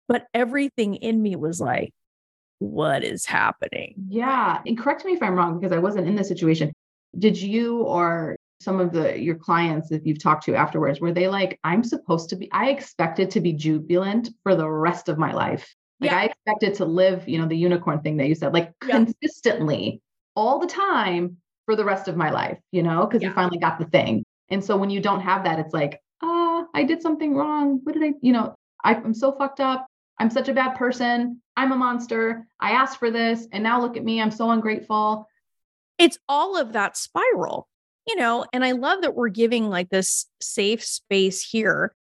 But 0.06 0.26
everything 0.34 0.96
in 0.96 1.20
me 1.22 1.34
was 1.34 1.60
like, 1.60 1.94
what 2.58 3.04
is 3.04 3.24
happening? 3.24 3.94
Yeah. 4.08 4.60
And 4.66 4.78
correct 4.78 5.04
me 5.04 5.12
if 5.12 5.22
I'm 5.22 5.34
wrong, 5.34 5.58
because 5.58 5.72
I 5.72 5.78
wasn't 5.78 6.08
in 6.08 6.16
this 6.16 6.28
situation. 6.28 6.72
Did 7.18 7.40
you 7.40 7.82
or 7.82 8.36
some 8.60 8.80
of 8.80 8.92
the 8.92 9.18
your 9.18 9.36
clients 9.36 9.88
that 9.88 10.06
you've 10.06 10.22
talked 10.22 10.44
to 10.44 10.54
afterwards 10.54 11.00
were 11.00 11.12
they 11.12 11.28
like 11.28 11.58
i'm 11.64 11.84
supposed 11.84 12.28
to 12.28 12.36
be 12.36 12.50
i 12.52 12.70
expected 12.70 13.30
to 13.30 13.40
be 13.40 13.52
jubilant 13.52 14.30
for 14.42 14.54
the 14.54 14.68
rest 14.68 15.08
of 15.08 15.18
my 15.18 15.32
life 15.32 15.74
like 16.00 16.10
yeah. 16.10 16.18
i 16.18 16.24
expected 16.24 16.74
to 16.74 16.84
live 16.84 17.28
you 17.28 17.38
know 17.38 17.46
the 17.46 17.56
unicorn 17.56 18.00
thing 18.00 18.16
that 18.16 18.28
you 18.28 18.34
said 18.34 18.52
like 18.52 18.72
yeah. 18.86 18.96
consistently 18.96 20.00
all 20.34 20.58
the 20.58 20.66
time 20.66 21.36
for 21.66 21.76
the 21.76 21.84
rest 21.84 22.08
of 22.08 22.16
my 22.16 22.30
life 22.30 22.58
you 22.72 22.82
know 22.82 23.06
because 23.06 23.22
yeah. 23.22 23.28
you 23.28 23.34
finally 23.34 23.58
got 23.58 23.78
the 23.78 23.86
thing 23.86 24.24
and 24.48 24.64
so 24.64 24.76
when 24.76 24.90
you 24.90 25.00
don't 25.00 25.20
have 25.20 25.44
that 25.44 25.58
it's 25.58 25.74
like 25.74 26.00
ah 26.22 26.64
i 26.74 26.82
did 26.82 27.00
something 27.00 27.36
wrong 27.36 27.80
what 27.84 27.94
did 27.94 28.02
i 28.02 28.12
you 28.22 28.32
know 28.32 28.54
I, 28.84 28.94
i'm 28.94 29.14
so 29.14 29.32
fucked 29.32 29.60
up 29.60 29.86
i'm 30.18 30.30
such 30.30 30.48
a 30.48 30.54
bad 30.54 30.74
person 30.74 31.40
i'm 31.56 31.72
a 31.72 31.76
monster 31.76 32.46
i 32.60 32.72
asked 32.72 32.98
for 32.98 33.10
this 33.10 33.46
and 33.52 33.62
now 33.62 33.80
look 33.80 33.96
at 33.96 34.04
me 34.04 34.20
i'm 34.20 34.30
so 34.30 34.50
ungrateful 34.50 35.26
it's 35.98 36.18
all 36.28 36.56
of 36.56 36.72
that 36.72 36.96
spiral 36.96 37.68
you 38.08 38.16
know, 38.16 38.46
and 38.54 38.64
I 38.64 38.72
love 38.72 39.02
that 39.02 39.14
we're 39.14 39.28
giving 39.28 39.68
like 39.68 39.90
this 39.90 40.26
safe 40.40 40.82
space 40.82 41.44
here 41.44 41.94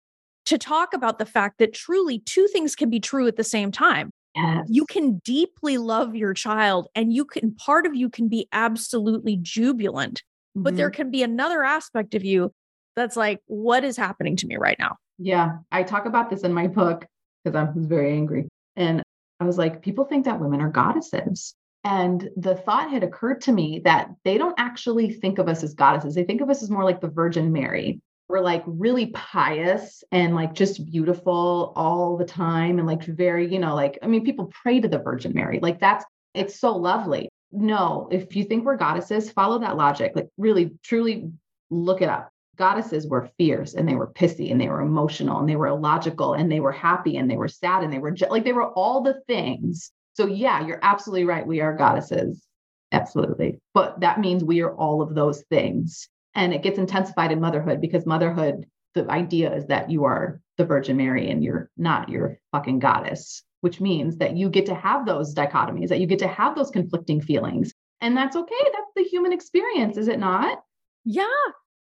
to 0.45 0.57
talk 0.57 0.93
about 0.93 1.19
the 1.19 1.25
fact 1.25 1.57
that 1.59 1.74
truly 1.74 2.19
two 2.19 2.47
things 2.47 2.75
can 2.75 2.89
be 2.89 3.01
true 3.01 3.27
at 3.27 3.36
the 3.36 3.43
same 3.43 3.71
time. 3.71 4.12
Yes. 4.33 4.67
You 4.69 4.86
can 4.86 5.17
deeply 5.25 5.77
love 5.77 6.15
your 6.15 6.33
child 6.33 6.88
and 6.95 7.12
you 7.12 7.25
can 7.25 7.53
part 7.55 7.86
of 7.86 7.93
you 7.93 8.09
can 8.09 8.29
be 8.29 8.47
absolutely 8.53 9.38
jubilant, 9.41 10.24
mm-hmm. 10.55 10.63
but 10.63 10.77
there 10.77 10.89
mm-hmm. 10.89 10.95
can 10.95 11.12
be 11.12 11.24
another 11.24 11.63
aspect 11.63 12.15
of 12.15 12.24
you 12.24 12.53
that's 12.95 13.17
like, 13.17 13.41
what 13.47 13.83
is 13.83 13.97
happening 13.97 14.38
to 14.38 14.47
me 14.47 14.55
right 14.55 14.77
now? 14.79 14.95
Yeah. 15.19 15.57
I 15.71 15.83
talk 15.83 16.05
about 16.05 16.29
this 16.29 16.43
in 16.43 16.53
my 16.53 16.67
book 16.67 17.05
because 17.47 17.67
I 17.67 17.71
was 17.71 17.85
very 17.85 18.13
angry. 18.13 18.47
And 18.75 19.01
I 19.39 19.45
was 19.45 19.57
like, 19.57 19.81
people 19.81 20.05
think 20.05 20.25
that 20.25 20.39
women 20.39 20.61
are 20.61 20.69
goddesses. 20.69 21.53
And 21.83 22.29
the 22.35 22.55
thought 22.55 22.91
had 22.91 23.03
occurred 23.03 23.41
to 23.41 23.51
me 23.51 23.81
that 23.85 24.09
they 24.25 24.37
don't 24.37 24.55
actually 24.57 25.11
think 25.13 25.39
of 25.39 25.47
us 25.47 25.63
as 25.63 25.73
goddesses. 25.73 26.15
They 26.15 26.23
think 26.23 26.41
of 26.41 26.49
us 26.49 26.61
as 26.61 26.69
more 26.69 26.83
like 26.83 27.01
the 27.01 27.07
Virgin 27.07 27.53
Mary. 27.53 28.01
We're 28.27 28.41
like 28.41 28.63
really 28.65 29.07
pious 29.07 30.03
and 30.11 30.35
like 30.35 30.53
just 30.53 30.85
beautiful 30.85 31.71
all 31.75 32.17
the 32.17 32.25
time. 32.25 32.77
And 32.77 32.87
like 32.87 33.03
very, 33.03 33.51
you 33.51 33.59
know, 33.59 33.73
like, 33.73 33.99
I 34.01 34.07
mean, 34.07 34.25
people 34.25 34.51
pray 34.61 34.81
to 34.81 34.87
the 34.87 34.99
Virgin 34.99 35.31
Mary. 35.33 35.59
Like 35.61 35.79
that's, 35.79 36.03
it's 36.33 36.59
so 36.59 36.75
lovely. 36.75 37.29
No, 37.51 38.09
if 38.11 38.35
you 38.35 38.43
think 38.43 38.65
we're 38.65 38.75
goddesses, 38.75 39.31
follow 39.31 39.59
that 39.59 39.77
logic. 39.77 40.11
Like 40.13 40.27
really, 40.37 40.71
truly 40.83 41.31
look 41.69 42.01
it 42.01 42.09
up. 42.09 42.29
Goddesses 42.57 43.07
were 43.07 43.29
fierce 43.37 43.73
and 43.73 43.87
they 43.87 43.95
were 43.95 44.11
pissy 44.11 44.51
and 44.51 44.59
they 44.59 44.67
were 44.67 44.81
emotional 44.81 45.39
and 45.39 45.47
they 45.47 45.55
were 45.55 45.67
illogical 45.67 46.33
and 46.33 46.51
they 46.51 46.59
were 46.59 46.71
happy 46.71 47.17
and 47.17 47.29
they 47.29 47.37
were 47.37 47.47
sad 47.47 47.83
and 47.83 47.93
they 47.93 47.99
were 47.99 48.15
like, 48.29 48.43
they 48.43 48.53
were 48.53 48.71
all 48.71 49.01
the 49.01 49.21
things 49.27 49.91
so, 50.17 50.25
yeah, 50.25 50.65
you're 50.65 50.79
absolutely 50.81 51.25
right. 51.25 51.45
We 51.45 51.61
are 51.61 51.77
goddesses. 51.77 52.43
Absolutely. 52.91 53.59
But 53.75 53.99
that 53.99 54.19
means 54.19 54.43
we 54.43 54.61
are 54.61 54.75
all 54.75 55.03
of 55.03 55.13
those 55.13 55.43
things. 55.43 56.09
And 56.33 56.55
it 56.55 56.63
gets 56.63 56.79
intensified 56.79 57.31
in 57.31 57.39
motherhood 57.39 57.81
because 57.81 58.07
motherhood, 58.07 58.65
the 58.95 59.07
idea 59.11 59.53
is 59.53 59.67
that 59.67 59.91
you 59.91 60.05
are 60.05 60.41
the 60.57 60.65
Virgin 60.65 60.97
Mary 60.97 61.29
and 61.29 61.43
you're 61.43 61.69
not 61.77 62.09
your 62.09 62.39
fucking 62.51 62.79
goddess, 62.79 63.43
which 63.61 63.79
means 63.79 64.17
that 64.17 64.35
you 64.35 64.49
get 64.49 64.65
to 64.65 64.73
have 64.73 65.05
those 65.05 65.35
dichotomies, 65.35 65.89
that 65.89 65.99
you 65.99 66.07
get 66.07 66.19
to 66.19 66.27
have 66.27 66.55
those 66.55 66.71
conflicting 66.71 67.21
feelings. 67.21 67.71
And 68.01 68.17
that's 68.17 68.35
okay. 68.35 68.55
That's 68.63 68.91
the 68.95 69.03
human 69.03 69.33
experience, 69.33 69.97
is 69.97 70.07
it 70.07 70.17
not? 70.17 70.63
Yeah. 71.05 71.25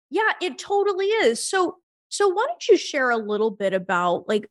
Yeah, 0.09 0.31
it 0.41 0.57
totally 0.57 1.05
is. 1.05 1.45
So, 1.45 1.77
so 2.09 2.27
why 2.27 2.45
don't 2.47 2.67
you 2.67 2.77
share 2.77 3.09
a 3.09 3.17
little 3.17 3.51
bit 3.51 3.73
about 3.73 4.27
like 4.27 4.49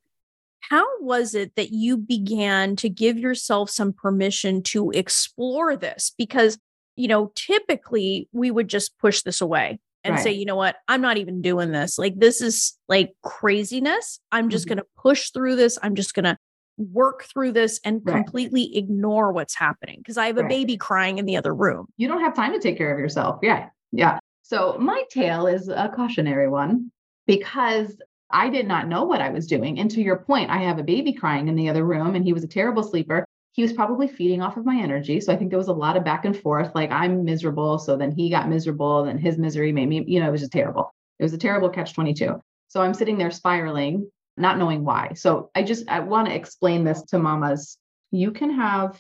how 0.61 0.85
was 1.01 1.35
it 1.35 1.55
that 1.57 1.71
you 1.73 1.97
began 1.97 2.77
to 2.77 2.89
give 2.89 3.19
yourself 3.19 3.71
some 3.71 3.93
permission 3.93 4.63
to 4.63 4.91
explore 4.91 5.77
this? 5.77 6.13
Because, 6.17 6.59
you 6.97 7.09
know, 7.09 7.33
typically 7.35 8.29
we 8.33 8.51
would 8.51 8.69
just 8.69 8.99
push 8.99 9.23
this 9.23 9.41
away 9.41 9.81
and 10.05 10.15
right. 10.15 10.23
say, 10.23 10.33
you 10.33 10.45
know 10.45 10.57
what, 10.57 10.77
I'm 10.87 11.01
not 11.01 11.17
even 11.17 11.43
doing 11.43 11.73
this. 11.73 11.99
Like, 11.99 12.19
this 12.19 12.41
is 12.41 12.77
like 12.89 13.13
craziness. 13.23 14.21
I'm 14.31 14.51
just 14.51 14.67
mm-hmm. 14.67 14.75
going 14.75 14.79
to 14.85 14.87
push 14.97 15.31
through 15.31 15.57
this. 15.57 15.79
I'm 15.83 15.95
just 15.95 16.15
going 16.15 16.25
to 16.25 16.37
work 16.77 17.25
through 17.25 17.53
this 17.53 17.81
and 17.85 18.01
right. 18.05 18.15
completely 18.15 18.77
ignore 18.77 19.33
what's 19.33 19.55
happening 19.55 19.99
because 19.99 20.17
I 20.17 20.27
have 20.27 20.39
a 20.39 20.43
right. 20.43 20.49
baby 20.49 20.77
crying 20.77 21.19
in 21.19 21.27
the 21.27 21.37
other 21.37 21.55
room. 21.55 21.87
You 21.97 22.09
don't 22.09 22.21
have 22.21 22.35
time 22.35 22.53
to 22.53 22.61
take 22.61 22.79
care 22.79 22.93
of 22.93 22.99
yourself. 22.99 23.41
Yeah. 23.43 23.69
Yeah. 23.91 24.19
So 24.49 24.79
my 24.79 25.03
tale 25.11 25.47
is 25.47 25.69
a 25.69 25.93
cautionary 25.95 26.49
one 26.49 26.91
because 27.27 28.01
I 28.31 28.49
did 28.49 28.67
not 28.67 28.89
know 28.89 29.05
what 29.05 29.21
I 29.21 29.29
was 29.29 29.47
doing. 29.47 29.79
And 29.79 29.91
to 29.91 30.01
your 30.01 30.17
point, 30.17 30.49
I 30.49 30.57
have 30.63 30.79
a 30.79 30.83
baby 30.83 31.13
crying 31.13 31.49
in 31.49 31.55
the 31.55 31.69
other 31.69 31.85
room 31.85 32.15
and 32.15 32.25
he 32.25 32.33
was 32.33 32.45
a 32.45 32.49
terrible 32.49 32.83
sleeper. 32.83 33.27
He 33.53 33.61
was 33.61 33.75
probably 33.75 34.09
feeding 34.09 34.41
off 34.41 34.57
of 34.57 34.65
my 34.65 34.77
energy. 34.77 35.21
So 35.21 35.35
I 35.35 35.37
think 35.37 35.51
there 35.51 35.59
was 35.59 35.69
a 35.69 35.75
lot 35.75 35.99
of 35.99 36.05
back 36.05 36.25
and 36.25 36.35
forth. 36.35 36.75
Like 36.75 36.91
I'm 36.91 37.27
miserable. 37.27 37.79
So 37.79 37.99
then 37.99 38.11
he 38.11 38.31
got 38.31 38.49
miserable. 38.49 39.05
Then 39.05 39.19
his 39.19 39.37
misery 39.37 39.71
made 39.71 39.91
me, 39.91 40.03
you 40.07 40.19
know, 40.19 40.29
it 40.29 40.33
was 40.33 40.41
just 40.41 40.53
terrible. 40.53 40.95
It 41.19 41.25
was 41.25 41.35
a 41.35 41.39
terrible 41.39 41.69
catch 41.69 41.93
22. 41.93 42.41
So 42.69 42.81
I'm 42.81 42.95
sitting 42.95 43.19
there 43.19 43.31
spiraling, 43.31 44.11
not 44.39 44.57
knowing 44.57 44.83
why. 44.83 45.13
So 45.15 45.51
I 45.55 45.63
just, 45.63 45.87
I 45.91 46.01
want 46.01 46.27
to 46.29 46.35
explain 46.35 46.85
this 46.85 47.03
to 47.09 47.19
mamas. 47.19 47.77
You 48.13 48.31
can 48.31 48.55
have 48.55 48.99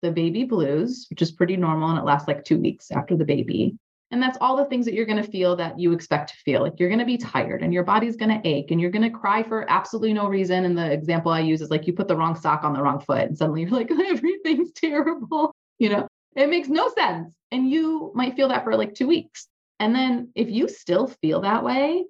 the 0.00 0.10
baby 0.10 0.44
blues, 0.44 1.06
which 1.10 1.20
is 1.20 1.32
pretty 1.32 1.58
normal 1.58 1.90
and 1.90 1.98
it 1.98 2.06
lasts 2.06 2.28
like 2.28 2.44
two 2.44 2.58
weeks 2.58 2.90
after 2.90 3.14
the 3.14 3.26
baby. 3.26 3.76
And 4.10 4.22
that's 4.22 4.38
all 4.40 4.56
the 4.56 4.64
things 4.66 4.84
that 4.84 4.94
you're 4.94 5.06
going 5.06 5.22
to 5.22 5.30
feel 5.30 5.56
that 5.56 5.78
you 5.80 5.92
expect 5.92 6.30
to 6.30 6.36
feel. 6.36 6.62
Like 6.62 6.78
you're 6.78 6.88
going 6.88 7.00
to 7.00 7.04
be 7.04 7.18
tired 7.18 7.62
and 7.62 7.74
your 7.74 7.82
body's 7.82 8.16
going 8.16 8.30
to 8.30 8.48
ache 8.48 8.70
and 8.70 8.80
you're 8.80 8.90
going 8.90 9.02
to 9.02 9.18
cry 9.18 9.42
for 9.42 9.68
absolutely 9.68 10.12
no 10.12 10.28
reason. 10.28 10.64
And 10.64 10.78
the 10.78 10.92
example 10.92 11.32
I 11.32 11.40
use 11.40 11.60
is 11.60 11.70
like 11.70 11.86
you 11.86 11.92
put 11.92 12.06
the 12.06 12.16
wrong 12.16 12.36
sock 12.36 12.62
on 12.62 12.72
the 12.72 12.82
wrong 12.82 13.00
foot 13.00 13.22
and 13.22 13.36
suddenly 13.36 13.62
you're 13.62 13.70
like, 13.72 13.90
everything's 13.90 14.72
terrible. 14.72 15.54
You 15.78 15.90
know, 15.90 16.08
it 16.34 16.48
makes 16.48 16.68
no 16.68 16.90
sense. 16.96 17.34
And 17.52 17.70
you 17.70 18.10
might 18.14 18.34
feel 18.34 18.48
that 18.48 18.64
for 18.64 18.74
like 18.76 18.94
two 18.94 19.06
weeks. 19.06 19.46
And 19.78 19.94
then 19.94 20.30
if 20.34 20.48
you 20.48 20.68
still 20.68 21.06
feel 21.06 21.42
that 21.42 21.62
way, 21.62 22.06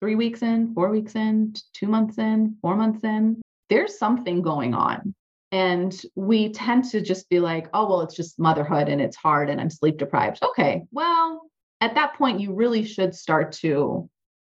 three 0.00 0.14
weeks 0.14 0.42
in, 0.42 0.72
four 0.72 0.88
weeks 0.90 1.16
in, 1.16 1.54
two 1.72 1.88
months 1.88 2.18
in, 2.18 2.56
four 2.62 2.76
months 2.76 3.02
in, 3.02 3.42
there's 3.70 3.98
something 3.98 4.40
going 4.40 4.72
on. 4.72 5.14
And 5.50 5.98
we 6.14 6.52
tend 6.52 6.84
to 6.90 7.00
just 7.00 7.28
be 7.30 7.40
like, 7.40 7.68
oh, 7.72 7.88
well, 7.88 8.02
it's 8.02 8.14
just 8.14 8.38
motherhood 8.38 8.88
and 8.88 9.00
it's 9.00 9.16
hard 9.16 9.48
and 9.48 9.60
I'm 9.60 9.70
sleep 9.70 9.98
deprived. 9.98 10.42
Okay, 10.42 10.84
well, 10.90 11.50
at 11.80 11.94
that 11.94 12.14
point, 12.14 12.40
you 12.40 12.52
really 12.52 12.84
should 12.84 13.14
start 13.14 13.52
to 13.52 14.10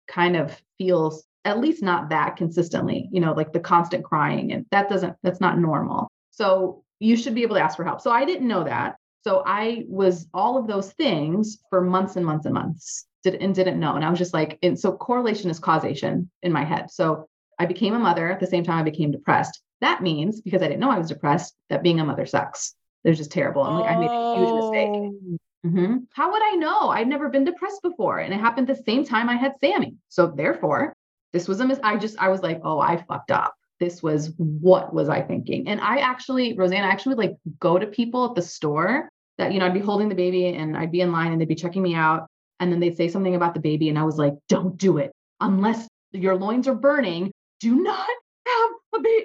kind 0.07 0.37
of 0.37 0.61
feel 0.77 1.19
at 1.43 1.59
least 1.59 1.83
not 1.83 2.09
that 2.09 2.37
consistently, 2.37 3.09
you 3.11 3.19
know, 3.19 3.33
like 3.33 3.51
the 3.51 3.59
constant 3.59 4.03
crying. 4.03 4.51
And 4.51 4.65
that 4.71 4.89
doesn't, 4.89 5.15
that's 5.21 5.41
not 5.41 5.59
normal. 5.59 6.09
So 6.31 6.83
you 6.99 7.17
should 7.17 7.35
be 7.35 7.43
able 7.43 7.55
to 7.55 7.61
ask 7.61 7.75
for 7.75 7.83
help. 7.83 8.01
So 8.01 8.11
I 8.11 8.25
didn't 8.25 8.47
know 8.47 8.63
that. 8.63 8.95
So 9.23 9.43
I 9.45 9.83
was 9.87 10.27
all 10.33 10.57
of 10.57 10.67
those 10.67 10.91
things 10.93 11.59
for 11.69 11.81
months 11.81 12.15
and 12.15 12.25
months 12.25 12.45
and 12.45 12.53
months 12.53 13.05
did, 13.23 13.35
and 13.35 13.53
didn't 13.53 13.79
know. 13.79 13.95
And 13.95 14.05
I 14.05 14.09
was 14.09 14.19
just 14.19 14.33
like, 14.33 14.57
and 14.63 14.79
so 14.79 14.91
correlation 14.91 15.49
is 15.49 15.59
causation 15.59 16.29
in 16.41 16.51
my 16.51 16.63
head. 16.63 16.91
So 16.91 17.27
I 17.59 17.65
became 17.65 17.95
a 17.95 17.99
mother 17.99 18.31
at 18.31 18.39
the 18.39 18.47
same 18.47 18.63
time 18.63 18.79
I 18.79 18.83
became 18.83 19.11
depressed. 19.11 19.61
That 19.81 20.01
means 20.01 20.41
because 20.41 20.61
I 20.61 20.67
didn't 20.67 20.79
know 20.79 20.91
I 20.91 20.97
was 20.97 21.09
depressed, 21.09 21.55
that 21.69 21.83
being 21.83 21.99
a 21.99 22.05
mother 22.05 22.25
sucks. 22.25 22.73
They're 23.03 23.13
just 23.13 23.31
terrible. 23.31 23.61
I'm 23.61 23.79
like, 23.79 23.91
I 23.91 23.99
made 23.99 24.09
a 24.09 24.35
huge 24.37 24.63
mistake. 24.63 24.89
Oh. 24.89 25.37
Mm-hmm. 25.65 25.97
How 26.13 26.31
would 26.31 26.41
I 26.43 26.55
know? 26.55 26.89
I'd 26.89 27.07
never 27.07 27.29
been 27.29 27.43
depressed 27.43 27.81
before. 27.81 28.19
And 28.19 28.33
it 28.33 28.39
happened 28.39 28.67
the 28.67 28.75
same 28.75 29.03
time 29.03 29.29
I 29.29 29.35
had 29.35 29.53
Sammy. 29.59 29.95
So 30.09 30.27
therefore, 30.27 30.93
this 31.33 31.47
was 31.47 31.59
a 31.59 31.65
mis- 31.65 31.79
I 31.83 31.97
just, 31.97 32.17
I 32.19 32.29
was 32.29 32.41
like, 32.41 32.61
oh, 32.63 32.79
I 32.79 32.97
fucked 32.97 33.31
up. 33.31 33.53
This 33.79 34.01
was 34.01 34.31
what 34.37 34.93
was 34.93 35.09
I 35.09 35.21
thinking? 35.21 35.67
And 35.67 35.81
I 35.81 35.97
actually, 35.97 36.55
Roseanne, 36.55 36.83
I 36.83 36.89
actually 36.89 37.15
would 37.15 37.25
like 37.25 37.35
go 37.59 37.77
to 37.77 37.87
people 37.87 38.25
at 38.25 38.35
the 38.35 38.41
store 38.41 39.09
that, 39.37 39.51
you 39.51 39.59
know, 39.59 39.65
I'd 39.65 39.73
be 39.73 39.79
holding 39.79 40.07
the 40.07 40.15
baby 40.15 40.47
and 40.47 40.77
I'd 40.77 40.91
be 40.91 41.01
in 41.01 41.11
line 41.11 41.31
and 41.31 41.41
they'd 41.41 41.47
be 41.47 41.55
checking 41.55 41.81
me 41.81 41.93
out. 41.95 42.27
And 42.59 42.71
then 42.71 42.79
they'd 42.79 42.95
say 42.95 43.09
something 43.09 43.35
about 43.35 43.53
the 43.53 43.59
baby. 43.59 43.89
And 43.89 43.99
I 43.99 44.03
was 44.03 44.17
like, 44.17 44.33
don't 44.47 44.77
do 44.77 44.97
it 44.97 45.11
unless 45.41 45.87
your 46.11 46.35
loins 46.35 46.67
are 46.67 46.75
burning. 46.75 47.31
Do 47.59 47.75
not 47.75 48.07
have. 48.47 48.69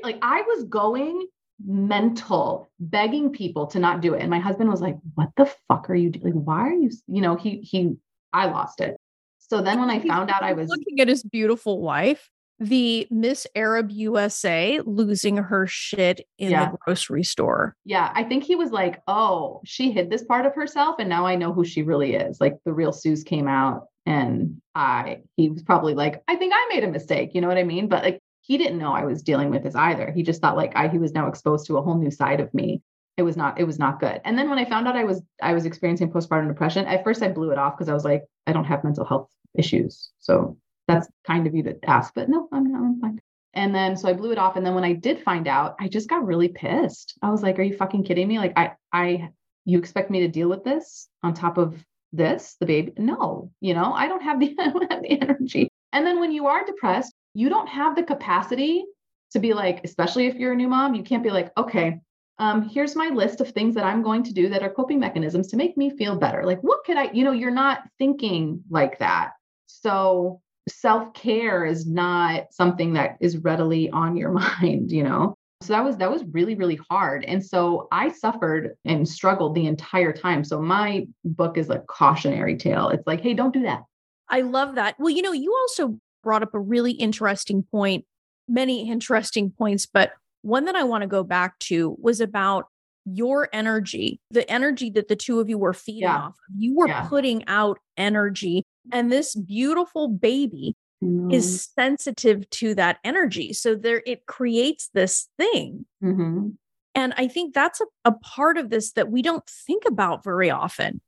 Like 0.03 0.19
I 0.23 0.43
was 0.43 0.65
going 0.65 1.27
mental 1.67 2.71
begging 2.79 3.31
people 3.31 3.67
to 3.69 3.79
not 3.79 4.01
do 4.01 4.15
it. 4.15 4.21
And 4.21 4.31
my 4.31 4.39
husband 4.39 4.71
was 4.71 4.81
like 4.81 4.97
what 5.15 5.31
the 5.37 5.51
fuck 5.69 5.91
are 5.91 5.95
you 5.95 6.11
doing 6.11 6.35
like, 6.35 6.45
why 6.45 6.69
are 6.69 6.73
you 6.73 6.91
you 7.07 7.21
know 7.21 7.37
he 7.37 7.61
he 7.61 7.97
i 8.33 8.47
lost 8.47 8.81
it. 8.81 8.97
So 9.39 9.61
then 9.61 9.81
when 9.81 9.91
i 9.91 10.01
found 10.01 10.31
out 10.31 10.43
i 10.43 10.53
was 10.53 10.69
looking 10.69 11.01
at 11.01 11.09
his 11.09 11.23
beautiful 11.23 11.81
wife 11.81 12.31
the 12.59 13.07
miss 13.11 13.47
arab 13.55 13.91
usa 13.91 14.81
losing 14.85 15.39
her 15.39 15.67
shit 15.67 16.27
in 16.39 16.51
yeah. 16.51 16.71
the 16.71 16.77
grocery 16.83 17.25
store. 17.25 17.75
Yeah 17.85 18.11
i 18.15 18.23
think 18.25 18.45
he 18.45 18.57
was 18.57 18.71
like 18.71 19.03
oh 19.07 19.61
she 19.65 19.91
hid 19.91 20.11
this 20.11 20.25
part 20.25 20.47
of 20.47 20.55
herself 20.55 20.97
and 20.99 21.09
now 21.09 21.27
i 21.27 21.37
know 21.37 21.53
who 21.53 21.65
she 21.65 21.83
really 21.83 22.15
is. 22.15 22.41
Like 22.41 22.59
the 22.65 22.73
real 22.73 22.93
suze 22.93 23.25
came 23.25 23.49
out 23.49 23.87
and 24.07 24.61
i 24.75 25.19
he 25.37 25.51
was 25.51 25.63
probably 25.63 25.95
like 25.95 26.23
i 26.27 26.37
think 26.37 26.55
i 26.55 26.69
made 26.73 26.85
a 26.85 26.91
mistake 26.91 27.35
you 27.35 27.41
know 27.41 27.49
what 27.49 27.59
i 27.59 27.65
mean? 27.65 27.89
But 27.89 28.03
like 28.03 28.21
he 28.51 28.59
didn't 28.59 28.79
know 28.79 28.93
I 28.93 29.05
was 29.05 29.23
dealing 29.23 29.51
with 29.51 29.63
this 29.63 29.77
either. 29.77 30.11
He 30.11 30.25
just 30.25 30.41
thought 30.41 30.57
like 30.57 30.73
I 30.75 30.89
he 30.89 30.99
was 30.99 31.13
now 31.13 31.29
exposed 31.29 31.69
to 31.69 31.77
a 31.79 31.83
whole 31.83 31.97
new 31.97 32.11
side 32.11 32.41
of 32.41 32.53
me. 32.53 32.83
It 33.17 33.23
was 33.23 33.37
not 33.37 33.61
it 33.61 33.65
was 33.65 33.79
not 33.79 34.01
good. 34.01 34.21
And 34.25 34.37
then 34.37 34.51
when 34.51 34.59
I 34.59 34.69
found 34.69 34.89
out 34.89 34.97
I 34.97 35.05
was 35.05 35.23
I 35.41 35.55
was 35.55 35.67
experiencing 35.67 36.11
postpartum 36.11 36.49
depression, 36.49 36.85
at 36.87 37.05
first 37.05 37.23
I 37.23 37.29
blew 37.29 37.53
it 37.53 37.59
off 37.59 37.77
because 37.77 37.89
I 37.89 37.95
was 37.95 38.05
like 38.05 38.25
I 38.49 38.53
don't 38.53 38.65
have 38.65 38.83
mental 38.83 39.05
health 39.05 39.31
issues. 39.55 40.11
So 40.19 40.57
that's 40.89 41.07
kind 41.25 41.47
of 41.47 41.55
you 41.55 41.63
to 41.63 41.79
ask, 41.85 42.13
but 42.13 42.29
no, 42.29 42.49
I'm 42.51 42.73
not 42.73 42.83
I'm 42.83 43.01
fine. 43.01 43.21
And 43.55 43.73
then 43.73 43.97
so 43.97 44.09
I 44.09 44.15
blew 44.15 44.33
it 44.33 44.39
off 44.39 44.57
and 44.57 44.67
then 44.67 44.75
when 44.75 44.83
I 44.83 44.95
did 44.95 45.23
find 45.23 45.47
out, 45.47 45.77
I 45.79 45.87
just 45.87 46.09
got 46.09 46.27
really 46.27 46.49
pissed. 46.49 47.17
I 47.23 47.31
was 47.31 47.45
like, 47.45 47.57
are 47.61 47.63
you 47.63 47.77
fucking 47.77 48.03
kidding 48.03 48.27
me? 48.27 48.41
Like 48.41 48.55
I 48.57 48.73
I 48.93 49.31
you 49.65 49.79
expect 49.79 50.11
me 50.11 50.23
to 50.23 50.29
deal 50.29 50.49
with 50.49 50.65
this 50.65 51.09
on 51.23 51.35
top 51.35 51.57
of 51.57 51.85
this, 52.13 52.57
the 52.59 52.67
baby? 52.67 52.95
No, 52.99 53.53
you 53.61 53.75
know, 53.75 53.93
I 53.93 54.09
don't 54.09 54.25
have 54.25 54.41
the 54.41 54.57
I 54.59 54.71
don't 54.71 54.93
have 54.93 55.03
the 55.03 55.23
energy. 55.23 55.69
And 55.93 56.05
then 56.05 56.19
when 56.19 56.33
you 56.33 56.49
are 56.49 56.65
depressed, 56.65 57.15
you 57.35 57.49
don't 57.49 57.69
have 57.69 57.97
the 57.97 58.03
capacity 58.03 58.85
to 59.33 59.39
be 59.39 59.55
like, 59.55 59.81
especially 59.85 60.27
if 60.27 60.35
you're 60.35 60.53
a 60.53 60.57
new 60.57 60.69
mom, 60.69 60.95
you 60.95 61.03
can't 61.03 61.23
be 61.23 61.31
like, 61.31 61.53
okay, 61.57 62.01
um, 62.39 62.69
here's 62.69 62.97
my 62.97 63.09
list 63.09 63.41
of 63.41 63.51
things 63.51 63.75
that 63.75 63.85
I'm 63.85 64.03
going 64.03 64.23
to 64.25 64.33
do 64.33 64.49
that 64.49 64.63
are 64.63 64.71
coping 64.71 64.99
mechanisms 64.99 65.49
to 65.49 65.57
make 65.57 65.77
me 65.77 65.91
feel 65.91 66.17
better. 66.17 66.45
Like, 66.45 66.61
what 66.63 66.85
could 66.85 66.97
I, 66.97 67.11
you 67.13 67.23
know, 67.23 67.33
you're 67.33 67.51
not 67.51 67.83
thinking 67.99 68.63
like 68.71 68.99
that. 68.99 69.33
So 69.67 70.41
self 70.69 71.13
care 71.15 71.65
is 71.65 71.87
not 71.87 72.53
something 72.53 72.95
that 72.95 73.19
is 73.21 73.37
readily 73.39 73.91
on 73.91 74.17
your 74.17 74.33
mind, 74.63 74.91
you 74.91 75.03
know? 75.03 75.35
So 75.63 75.75
that 75.75 75.85
was 75.85 75.99
that 75.99 76.11
was 76.11 76.25
really 76.33 76.55
really 76.55 76.81
hard. 76.89 77.23
And 77.25 77.45
so 77.45 77.87
I 77.93 78.09
suffered 78.09 78.77
and 78.87 79.07
struggled 79.07 79.55
the 79.55 79.67
entire 79.67 80.13
time. 80.13 80.43
So 80.43 80.63
my 80.63 81.07
book 81.23 81.59
is 81.59 81.69
a 81.69 81.81
cautionary 81.81 82.57
tale. 82.57 82.89
It's 82.89 83.07
like, 83.07 83.21
hey, 83.21 83.35
don't 83.35 83.53
do 83.53 83.65
that. 83.65 83.83
I 84.31 84.41
love 84.41 84.77
that. 84.77 84.95
Well, 84.99 85.11
you 85.11 85.21
know, 85.21 85.33
you 85.33 85.55
also 85.55 85.99
brought 86.23 86.43
up 86.43 86.55
a 86.55 86.61
really 86.61 86.93
interesting 86.93 87.65
point, 87.71 88.05
many 88.49 88.89
interesting 88.89 89.51
points, 89.51 89.87
but 89.87 90.13
one 90.43 90.65
that 90.65 90.75
I 90.75 90.85
want 90.85 91.03
to 91.03 91.09
go 91.09 91.23
back 91.23 91.59
to 91.61 91.97
was 92.01 92.21
about 92.21 92.67
your 93.05 93.49
energy, 93.53 94.21
the 94.31 94.49
energy 94.51 94.91
that 94.91 95.09
the 95.09 95.17
two 95.17 95.41
of 95.41 95.49
you 95.49 95.59
were 95.59 95.73
feeding 95.73 96.03
yeah. 96.03 96.19
off. 96.19 96.37
You 96.57 96.77
were 96.77 96.89
yeah. 96.89 97.07
putting 97.09 97.47
out 97.47 97.79
energy, 97.97 98.65
and 98.93 99.11
this 99.11 99.35
beautiful 99.35 100.09
baby 100.09 100.77
mm-hmm. 101.03 101.31
is 101.31 101.69
sensitive 101.75 102.49
to 102.51 102.75
that 102.75 102.99
energy. 103.05 103.53
So 103.53 103.75
there, 103.75 104.03
it 104.07 104.27
creates 104.27 104.91
this 104.93 105.29
thing. 105.39 105.87
Mm-hmm. 106.03 106.51
And 106.95 107.15
I 107.17 107.29
think 107.29 107.55
that's 107.55 107.81
a, 107.81 107.87
a 108.05 108.13
part 108.13 108.59
of 108.59 108.71
this 108.71 108.93
that 108.93 109.11
we 109.11 109.23
don't 109.23 109.47
think 109.47 109.85
about 109.87 110.25
very 110.25 110.51
often. 110.51 111.01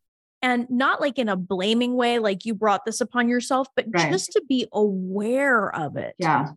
And 0.42 0.68
not 0.68 1.00
like 1.00 1.18
in 1.18 1.28
a 1.28 1.36
blaming 1.36 1.94
way, 1.94 2.18
like 2.18 2.44
you 2.44 2.54
brought 2.54 2.84
this 2.84 3.00
upon 3.00 3.28
yourself, 3.28 3.68
but 3.76 3.86
Right. 3.88 4.10
just 4.10 4.32
to 4.32 4.42
be 4.48 4.66
aware 4.72 5.72
of 5.74 5.96
it. 5.96 6.16
Yeah. 6.18 6.48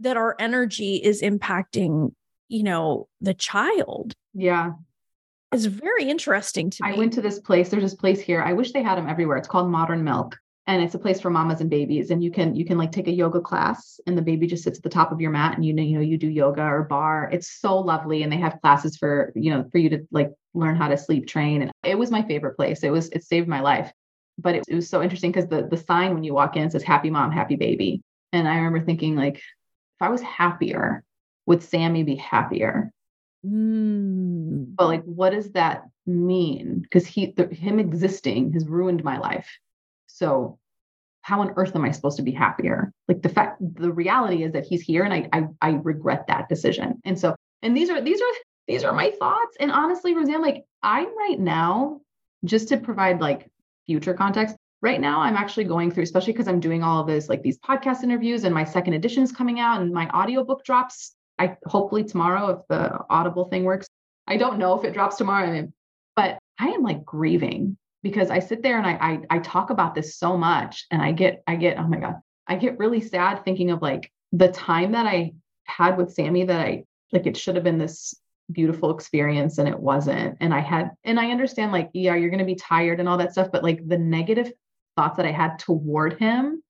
That 0.00 0.16
our 0.16 0.34
energy 0.38 0.96
is 0.96 1.20
impacting, 1.22 2.12
you 2.48 2.62
know, 2.62 3.08
the 3.20 3.34
child 3.34 4.14
Yeah. 4.34 4.72
It's 5.52 5.66
very 5.66 6.10
interesting 6.10 6.70
to 6.70 6.84
me. 6.84 6.90
I 6.92 6.98
went 6.98 7.12
to 7.14 7.22
this 7.22 7.38
place. 7.38 7.68
There's 7.68 7.82
this 7.84 7.94
place 7.94 8.20
here. 8.20 8.42
I 8.42 8.52
wish 8.52 8.72
they 8.72 8.82
had 8.82 8.98
them 8.98 9.08
everywhere. 9.08 9.36
It's 9.36 9.46
called 9.48 9.70
Modern 9.70 10.02
Milk. 10.02 10.36
And 10.68 10.82
it's 10.82 10.94
a 10.94 10.98
place 10.98 11.20
for 11.20 11.30
mamas 11.30 11.60
and 11.60 11.70
babies. 11.70 12.10
And 12.10 12.22
you 12.22 12.30
can 12.30 12.56
you 12.56 12.64
can 12.64 12.76
like 12.76 12.90
take 12.90 13.06
a 13.06 13.12
yoga 13.12 13.40
class 13.40 14.00
and 14.06 14.18
the 14.18 14.22
baby 14.22 14.46
just 14.48 14.64
sits 14.64 14.78
at 14.78 14.82
the 14.82 14.90
top 14.90 15.12
of 15.12 15.20
your 15.20 15.30
mat 15.30 15.54
and 15.54 15.64
you 15.64 15.72
know, 15.72 15.82
you 15.82 15.94
know, 15.94 16.02
you 16.02 16.18
do 16.18 16.28
yoga 16.28 16.62
or 16.62 16.84
barre. 16.84 17.28
It's 17.32 17.60
so 17.60 17.78
lovely. 17.78 18.22
And 18.22 18.32
they 18.32 18.38
have 18.38 18.60
classes 18.60 18.96
for, 18.96 19.32
you 19.36 19.50
know, 19.50 19.68
for 19.70 19.78
you 19.78 19.90
to 19.90 20.06
like 20.10 20.32
learn 20.54 20.74
how 20.74 20.88
to 20.88 20.96
sleep 20.96 21.28
train. 21.28 21.62
And 21.62 21.70
it 21.84 21.96
was 21.96 22.10
my 22.10 22.22
favorite 22.22 22.56
place. 22.56 22.82
It 22.82 22.90
was 22.90 23.08
it 23.10 23.22
saved 23.22 23.46
my 23.46 23.60
life. 23.60 23.92
But 24.38 24.56
it, 24.56 24.64
it 24.68 24.74
was 24.74 24.88
so 24.90 25.02
interesting 25.02 25.30
because 25.30 25.48
the 25.48 25.68
the 25.68 25.76
sign 25.76 26.14
when 26.14 26.24
you 26.24 26.34
walk 26.34 26.56
in 26.56 26.70
says 26.70 26.82
happy 26.82 27.10
mom, 27.10 27.30
happy 27.30 27.56
baby. 27.56 28.02
And 28.32 28.48
I 28.48 28.56
remember 28.56 28.84
thinking, 28.84 29.14
like, 29.14 29.36
if 29.36 29.42
I 30.00 30.08
was 30.08 30.20
happier, 30.20 31.04
would 31.46 31.62
Sammy 31.62 32.02
be 32.02 32.16
happier? 32.16 32.92
Mm. 33.44 34.74
but 34.74 34.86
like 34.86 35.04
what 35.04 35.30
does 35.30 35.52
that 35.52 35.84
mean 36.04 36.80
because 36.80 37.06
he 37.06 37.32
the, 37.36 37.46
him 37.46 37.78
existing 37.78 38.52
has 38.54 38.66
ruined 38.66 39.04
my 39.04 39.18
life 39.18 39.58
so 40.06 40.58
how 41.22 41.40
on 41.40 41.52
earth 41.56 41.74
am 41.74 41.84
i 41.84 41.90
supposed 41.90 42.16
to 42.16 42.22
be 42.22 42.32
happier? 42.32 42.92
Like 43.08 43.22
the 43.22 43.28
fact 43.28 43.58
the 43.60 43.92
reality 43.92 44.44
is 44.44 44.52
that 44.52 44.66
he's 44.66 44.82
here 44.82 45.04
and 45.04 45.12
i 45.12 45.28
i, 45.32 45.46
I 45.60 45.70
regret 45.82 46.26
that 46.28 46.48
decision. 46.48 47.00
And 47.04 47.18
so 47.18 47.34
and 47.62 47.76
these 47.76 47.90
are 47.90 48.00
these 48.00 48.20
are 48.20 48.34
these 48.68 48.84
are 48.84 48.92
my 48.92 49.10
thoughts. 49.10 49.56
And 49.60 49.70
honestly 49.70 50.14
roseanne 50.14 50.42
like 50.42 50.64
i'm 50.82 51.16
right 51.16 51.38
now 51.38 52.00
just 52.44 52.68
to 52.68 52.76
provide 52.76 53.20
like 53.20 53.50
future 53.86 54.14
context 54.14 54.56
right 54.82 55.00
now 55.00 55.20
i'm 55.20 55.36
actually 55.36 55.64
going 55.64 55.90
through 55.90 56.02
especially 56.02 56.32
because 56.32 56.48
i'm 56.48 56.60
doing 56.60 56.82
all 56.82 57.00
of 57.00 57.06
this 57.06 57.28
like 57.28 57.42
these 57.42 57.58
podcast 57.58 58.02
interviews 58.02 58.44
and 58.44 58.54
my 58.54 58.62
second 58.64 58.92
edition 58.92 59.22
is 59.22 59.32
coming 59.32 59.58
out 59.58 59.80
and 59.80 59.92
my 59.92 60.08
audiobook 60.10 60.64
drops 60.64 61.16
I 61.38 61.56
hopefully 61.66 62.04
tomorrow 62.04 62.48
if 62.48 62.66
the 62.68 62.98
Audible 63.10 63.46
thing 63.46 63.64
works. 63.64 63.88
I 64.26 64.36
don't 64.36 64.58
know 64.58 64.78
if 64.78 64.84
it 64.84 64.94
drops 64.94 65.16
tomorrow, 65.16 65.70
but 66.14 66.38
I 66.58 66.68
am 66.68 66.82
like 66.82 67.04
grieving 67.04 67.76
because 68.06 68.30
I 68.30 68.38
sit 68.38 68.62
there 68.62 68.78
and 68.78 68.86
I, 68.86 68.92
I 68.92 69.36
I 69.36 69.38
talk 69.40 69.70
about 69.70 69.94
this 69.94 70.16
so 70.16 70.36
much 70.36 70.86
and 70.90 71.02
I 71.02 71.10
get 71.12 71.42
I 71.46 71.56
get 71.56 71.78
oh 71.78 71.88
my 71.88 71.98
god 71.98 72.16
I 72.46 72.54
get 72.56 72.78
really 72.78 73.00
sad 73.00 73.44
thinking 73.44 73.70
of 73.70 73.82
like 73.82 74.12
the 74.32 74.48
time 74.48 74.92
that 74.92 75.06
I 75.06 75.32
had 75.64 75.96
with 75.96 76.12
Sammy 76.12 76.44
that 76.44 76.60
I 76.60 76.84
like 77.12 77.26
it 77.26 77.36
should 77.36 77.56
have 77.56 77.64
been 77.64 77.78
this 77.78 78.14
beautiful 78.52 78.94
experience 78.94 79.58
and 79.58 79.68
it 79.68 79.78
wasn't 79.78 80.36
and 80.40 80.54
I 80.54 80.60
had 80.60 80.92
and 81.02 81.18
I 81.18 81.32
understand 81.32 81.72
like 81.72 81.90
yeah 81.94 82.14
you're 82.14 82.30
going 82.30 82.38
to 82.38 82.44
be 82.44 82.54
tired 82.54 83.00
and 83.00 83.08
all 83.08 83.18
that 83.18 83.32
stuff 83.32 83.48
but 83.50 83.64
like 83.64 83.86
the 83.86 83.98
negative 83.98 84.52
thoughts 84.94 85.16
that 85.16 85.26
I 85.26 85.32
had 85.32 85.58
toward 85.58 86.20
him 86.20 86.62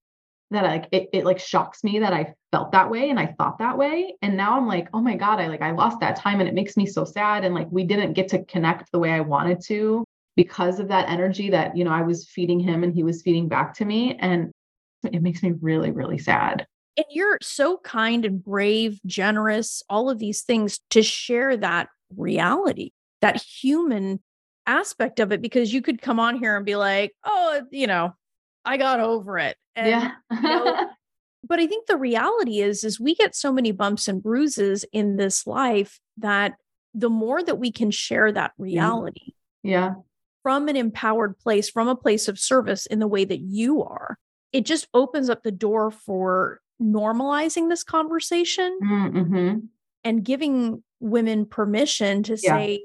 that 0.51 0.65
I, 0.65 0.69
like 0.69 0.89
it, 0.93 1.11
it 1.13 1.25
like 1.25 1.39
shocks 1.39 1.85
me 1.85 1.99
that 1.99 2.15
I 2.15 2.35
felt 2.53 2.73
that 2.73 2.91
way 2.91 3.11
and 3.11 3.19
I 3.19 3.35
thought 3.37 3.59
that 3.59 3.77
way. 3.77 4.15
And 4.23 4.37
now 4.37 4.57
I'm 4.57 4.67
like, 4.69 4.89
oh 4.95 5.01
my 5.01 5.17
God, 5.17 5.41
I 5.41 5.49
like 5.49 5.61
I 5.61 5.73
lost 5.73 6.01
that 6.01 6.17
time 6.17 6.39
and 6.39 6.49
it 6.49 6.55
makes 6.55 6.77
me 6.77 6.87
so 6.87 7.05
sad. 7.05 7.45
And 7.45 7.55
like 7.55 7.67
we 7.71 7.83
didn't 7.83 8.13
get 8.13 8.29
to 8.29 8.45
connect 8.45 8.93
the 8.93 9.01
way 9.01 9.11
I 9.11 9.21
wanted 9.21 9.61
to 9.67 10.06
because 10.37 10.79
of 10.79 10.89
that 10.89 11.09
energy 11.09 11.51
that, 11.51 11.77
you 11.77 11.85
know, 11.85 11.91
I 11.91 12.03
was 12.03 12.29
feeding 12.29 12.61
him 12.61 12.85
and 12.85 12.95
he 12.95 13.03
was 13.03 13.23
feeding 13.23 13.49
back 13.49 13.75
to 13.75 13.85
me. 13.85 14.17
And 14.21 14.53
it 15.11 15.23
makes 15.23 15.43
me 15.43 15.55
really, 15.61 15.91
really 15.91 16.19
sad. 16.19 16.67
And 16.97 17.07
you're 17.11 17.39
so 17.43 17.79
kind 17.79 18.25
and 18.25 18.43
brave, 18.43 19.01
generous, 19.07 19.83
all 19.89 20.11
of 20.11 20.19
these 20.19 20.43
things 20.43 20.81
to 20.91 21.03
share 21.03 21.57
that 21.57 21.89
reality, 22.15 22.91
that 23.23 23.43
human 23.43 24.21
aspect 24.67 25.21
of 25.21 25.33
it, 25.33 25.41
because 25.41 25.73
you 25.73 25.83
could 25.83 26.03
come 26.03 26.21
on 26.21 26.39
here 26.39 26.57
and 26.57 26.67
be 26.67 26.77
like, 26.77 27.13
oh, 27.25 27.63
you 27.71 27.87
know, 27.87 28.15
I 28.65 28.77
got 28.77 29.01
over 29.01 29.39
it. 29.39 29.57
And, 29.75 29.89
yeah. 29.89 30.11
know, 30.43 30.91
but 31.49 31.61
I 31.61 31.67
think 31.67 31.87
the 31.87 31.99
reality 31.99 32.61
is, 32.61 32.85
is 32.85 33.01
we 33.01 33.15
get 33.15 33.35
so 33.35 33.53
many 33.53 33.73
bumps 33.73 34.09
and 34.09 34.23
bruises 34.23 34.85
in 34.93 35.17
this 35.17 35.47
life 35.47 35.99
that 36.19 36.55
the 36.95 37.11
more 37.11 37.43
that 37.43 37.59
we 37.59 37.71
can 37.71 37.91
share 37.91 38.33
that 38.33 38.53
reality 38.59 39.35
yeah. 39.67 39.95
From 40.47 40.69
an 40.69 40.77
empowered 40.77 41.37
place, 41.41 41.69
from 41.69 41.89
a 41.89 41.97
place 41.97 42.29
of 42.29 42.39
service 42.39 42.87
in 42.87 43.01
the 43.01 43.09
way 43.09 43.25
that 43.25 43.41
you 43.41 43.83
are, 43.83 44.17
it 44.53 44.65
just 44.65 44.87
opens 44.95 45.29
up 45.29 45.43
the 45.43 45.51
door 45.51 45.91
for 45.91 46.61
normalizing 46.81 47.69
this 47.69 47.83
conversation 47.83 48.79
Mm-hmm. 48.81 49.59
and 50.05 50.25
giving 50.25 50.85
women 51.01 51.47
permission 51.47 52.23
to 52.23 52.35
Yeah. 52.41 52.57
say, 52.59 52.85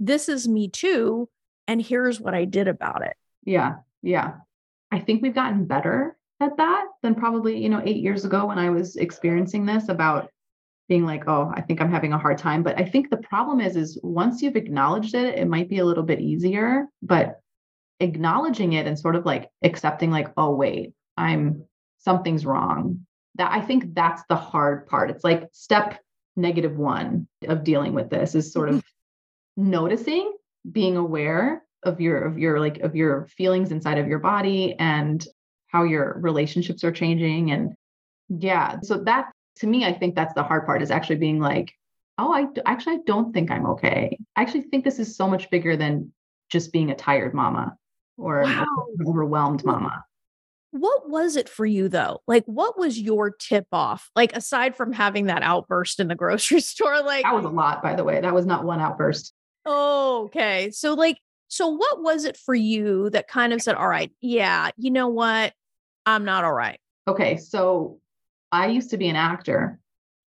this 0.00 0.30
is 0.30 0.48
me 0.48 0.68
too. 0.68 1.28
And 1.68 1.82
here's 1.82 2.18
what 2.18 2.32
I 2.32 2.46
did 2.46 2.66
about 2.66 3.02
it. 3.04 3.12
Yeah. 3.44 3.74
Yeah. 4.00 4.36
I 4.90 5.00
think 5.00 5.20
we've 5.20 5.34
gotten 5.34 5.66
better 5.66 6.16
at 6.40 6.56
that 6.56 6.86
than 7.02 7.14
probably, 7.14 7.62
you 7.62 7.68
know, 7.68 7.82
eight 7.84 7.98
years 7.98 8.24
ago 8.24 8.46
when 8.46 8.58
I 8.58 8.70
was 8.70 8.96
experiencing 8.96 9.66
this 9.66 9.90
about 9.90 10.30
being 10.88 11.04
like, 11.04 11.24
oh, 11.26 11.52
I 11.54 11.60
think 11.60 11.80
I'm 11.80 11.90
having 11.90 12.12
a 12.12 12.18
hard 12.18 12.38
time. 12.38 12.62
But 12.62 12.78
I 12.78 12.84
think 12.84 13.08
the 13.08 13.16
problem 13.16 13.60
is, 13.60 13.76
is 13.76 13.98
once 14.02 14.42
you've 14.42 14.56
acknowledged 14.56 15.14
it, 15.14 15.38
it 15.38 15.48
might 15.48 15.68
be 15.68 15.78
a 15.78 15.84
little 15.84 16.02
bit 16.02 16.20
easier, 16.20 16.86
but 17.02 17.40
acknowledging 18.00 18.72
it 18.74 18.86
and 18.86 18.98
sort 18.98 19.16
of 19.16 19.24
like 19.24 19.48
accepting, 19.62 20.10
like, 20.10 20.28
oh, 20.36 20.54
wait, 20.54 20.92
I'm 21.16 21.64
something's 21.98 22.44
wrong. 22.44 23.06
That 23.36 23.52
I 23.52 23.60
think 23.60 23.94
that's 23.94 24.22
the 24.28 24.36
hard 24.36 24.86
part. 24.86 25.10
It's 25.10 25.24
like 25.24 25.48
step 25.52 25.98
negative 26.36 26.76
one 26.76 27.28
of 27.46 27.64
dealing 27.64 27.94
with 27.94 28.10
this 28.10 28.34
is 28.34 28.52
sort 28.52 28.68
of 28.68 28.84
noticing, 29.56 30.32
being 30.70 30.96
aware 30.96 31.62
of 31.82 32.00
your 32.00 32.24
of 32.24 32.38
your 32.38 32.60
like 32.60 32.78
of 32.80 32.94
your 32.94 33.26
feelings 33.26 33.72
inside 33.72 33.98
of 33.98 34.06
your 34.06 34.18
body 34.18 34.74
and 34.78 35.26
how 35.66 35.84
your 35.84 36.18
relationships 36.20 36.84
are 36.84 36.92
changing 36.92 37.50
and 37.50 37.72
yeah 38.28 38.78
so 38.82 38.98
that 38.98 39.32
to 39.56 39.66
me 39.66 39.84
i 39.84 39.92
think 39.92 40.14
that's 40.14 40.34
the 40.34 40.42
hard 40.42 40.66
part 40.66 40.82
is 40.82 40.90
actually 40.90 41.16
being 41.16 41.40
like 41.40 41.72
oh 42.18 42.32
i 42.32 42.44
d- 42.44 42.60
actually 42.66 42.96
i 42.96 43.00
don't 43.06 43.32
think 43.32 43.50
i'm 43.50 43.66
okay 43.66 44.16
i 44.36 44.42
actually 44.42 44.62
think 44.62 44.84
this 44.84 44.98
is 44.98 45.16
so 45.16 45.28
much 45.28 45.50
bigger 45.50 45.76
than 45.76 46.12
just 46.50 46.72
being 46.72 46.90
a 46.90 46.94
tired 46.94 47.34
mama 47.34 47.76
or 48.18 48.42
an 48.42 48.66
overwhelmed 49.06 49.64
mama 49.64 50.04
What 50.72 51.08
was 51.08 51.36
it 51.36 51.48
for 51.48 51.66
you 51.66 51.88
though? 51.88 52.22
Like, 52.26 52.44
what 52.46 52.78
was 52.78 52.98
your 52.98 53.30
tip 53.30 53.66
off? 53.72 54.10
Like, 54.16 54.34
aside 54.34 54.74
from 54.74 54.92
having 54.92 55.26
that 55.26 55.42
outburst 55.42 56.00
in 56.00 56.08
the 56.08 56.14
grocery 56.14 56.60
store, 56.72 57.02
like, 57.02 57.24
that 57.24 57.34
was 57.34 57.44
a 57.44 57.48
lot 57.48 57.82
by 57.82 57.94
the 57.94 58.04
way 58.04 58.20
that 58.20 58.34
was 58.34 58.46
not 58.46 58.64
one 58.64 58.80
outburst 58.80 59.34
oh, 59.66 60.24
okay. 60.24 60.70
So, 60.70 60.94
like, 60.94 61.18
so 61.48 61.68
what 61.68 62.02
was 62.02 62.24
it 62.24 62.36
for 62.36 62.54
you 62.54 63.10
that 63.10 63.28
kind 63.28 63.52
of 63.52 63.60
said, 63.62 63.74
all 63.74 63.88
right, 63.88 64.10
yeah, 64.20 64.70
you 64.76 64.90
know 64.90 65.08
what? 65.08 65.52
I'm 66.06 66.24
not 66.24 66.44
all 66.44 66.52
right. 66.52 66.80
Okay, 67.06 67.36
so 67.36 68.00
I 68.52 68.66
used 68.66 68.90
to 68.90 68.98
be 68.98 69.08
an 69.08 69.16
actor. 69.16 69.80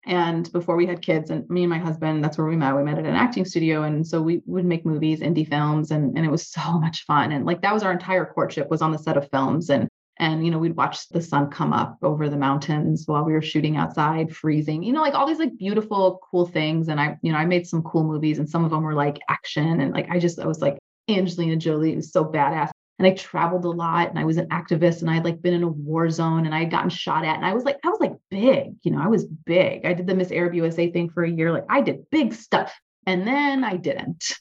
And 0.07 0.51
before 0.51 0.75
we 0.75 0.85
had 0.85 1.01
kids, 1.01 1.29
and 1.29 1.49
me 1.49 1.63
and 1.63 1.69
my 1.69 1.77
husband, 1.77 2.23
that's 2.23 2.37
where 2.37 2.47
we 2.47 2.55
met. 2.55 2.75
We 2.75 2.83
met 2.83 2.97
at 2.97 3.05
an 3.05 3.15
acting 3.15 3.45
studio. 3.45 3.83
And 3.83 4.05
so 4.05 4.21
we 4.21 4.41
would 4.45 4.65
make 4.65 4.85
movies, 4.85 5.21
indie 5.21 5.47
films, 5.47 5.91
and, 5.91 6.15
and 6.17 6.25
it 6.25 6.31
was 6.31 6.47
so 6.51 6.79
much 6.79 7.05
fun. 7.05 7.31
And 7.31 7.45
like 7.45 7.61
that 7.61 7.73
was 7.73 7.83
our 7.83 7.91
entire 7.91 8.25
courtship 8.25 8.69
was 8.69 8.81
on 8.81 8.91
the 8.91 8.99
set 8.99 9.17
of 9.17 9.29
films. 9.29 9.69
And 9.69 9.87
and 10.17 10.45
you 10.45 10.51
know, 10.51 10.59
we'd 10.59 10.77
watch 10.77 11.09
the 11.09 11.21
sun 11.21 11.51
come 11.51 11.73
up 11.73 11.97
over 12.01 12.29
the 12.29 12.37
mountains 12.37 13.03
while 13.05 13.25
we 13.25 13.33
were 13.33 13.41
shooting 13.41 13.75
outside, 13.75 14.33
freezing, 14.33 14.81
you 14.81 14.93
know, 14.93 15.01
like 15.01 15.13
all 15.13 15.27
these 15.27 15.39
like 15.39 15.57
beautiful, 15.57 16.21
cool 16.31 16.45
things. 16.45 16.87
And 16.87 17.01
I, 17.01 17.17
you 17.21 17.33
know, 17.33 17.37
I 17.37 17.43
made 17.45 17.67
some 17.67 17.83
cool 17.83 18.05
movies, 18.05 18.39
and 18.39 18.49
some 18.49 18.63
of 18.63 18.71
them 18.71 18.83
were 18.83 18.93
like 18.93 19.19
action. 19.29 19.81
And 19.81 19.93
like 19.93 20.09
I 20.09 20.19
just 20.19 20.39
I 20.39 20.45
was 20.45 20.61
like 20.61 20.77
Angelina 21.09 21.57
Jolie, 21.57 21.95
was 21.95 22.11
so 22.11 22.23
badass 22.23 22.69
and 22.97 23.07
I 23.07 23.11
traveled 23.11 23.65
a 23.65 23.69
lot 23.69 24.09
and 24.09 24.17
I 24.17 24.23
was 24.23 24.37
an 24.37 24.47
activist 24.49 25.01
and 25.01 25.09
I 25.09 25.15
had 25.15 25.25
like 25.25 25.41
been 25.41 25.53
in 25.53 25.63
a 25.63 25.67
war 25.67 26.09
zone 26.09 26.45
and 26.45 26.55
I 26.55 26.59
had 26.59 26.71
gotten 26.71 26.89
shot 26.89 27.25
at 27.25 27.35
and 27.35 27.45
I 27.45 27.53
was 27.53 27.63
like 27.63 27.79
I 27.83 27.89
was 27.89 27.99
like 27.99 28.13
big, 28.29 28.75
you 28.83 28.91
know, 28.91 29.01
I 29.01 29.07
was 29.07 29.25
big. 29.25 29.85
I 29.85 29.93
did 29.93 30.07
the 30.07 30.15
Miss 30.15 30.31
Arab 30.31 30.53
USA 30.55 30.89
thing 30.91 31.09
for 31.09 31.23
a 31.23 31.29
year 31.29 31.51
like 31.51 31.65
I 31.69 31.81
did 31.81 32.09
big 32.09 32.33
stuff. 32.33 32.73
And 33.05 33.27
then 33.27 33.63
I 33.63 33.75
didn't. 33.75 34.33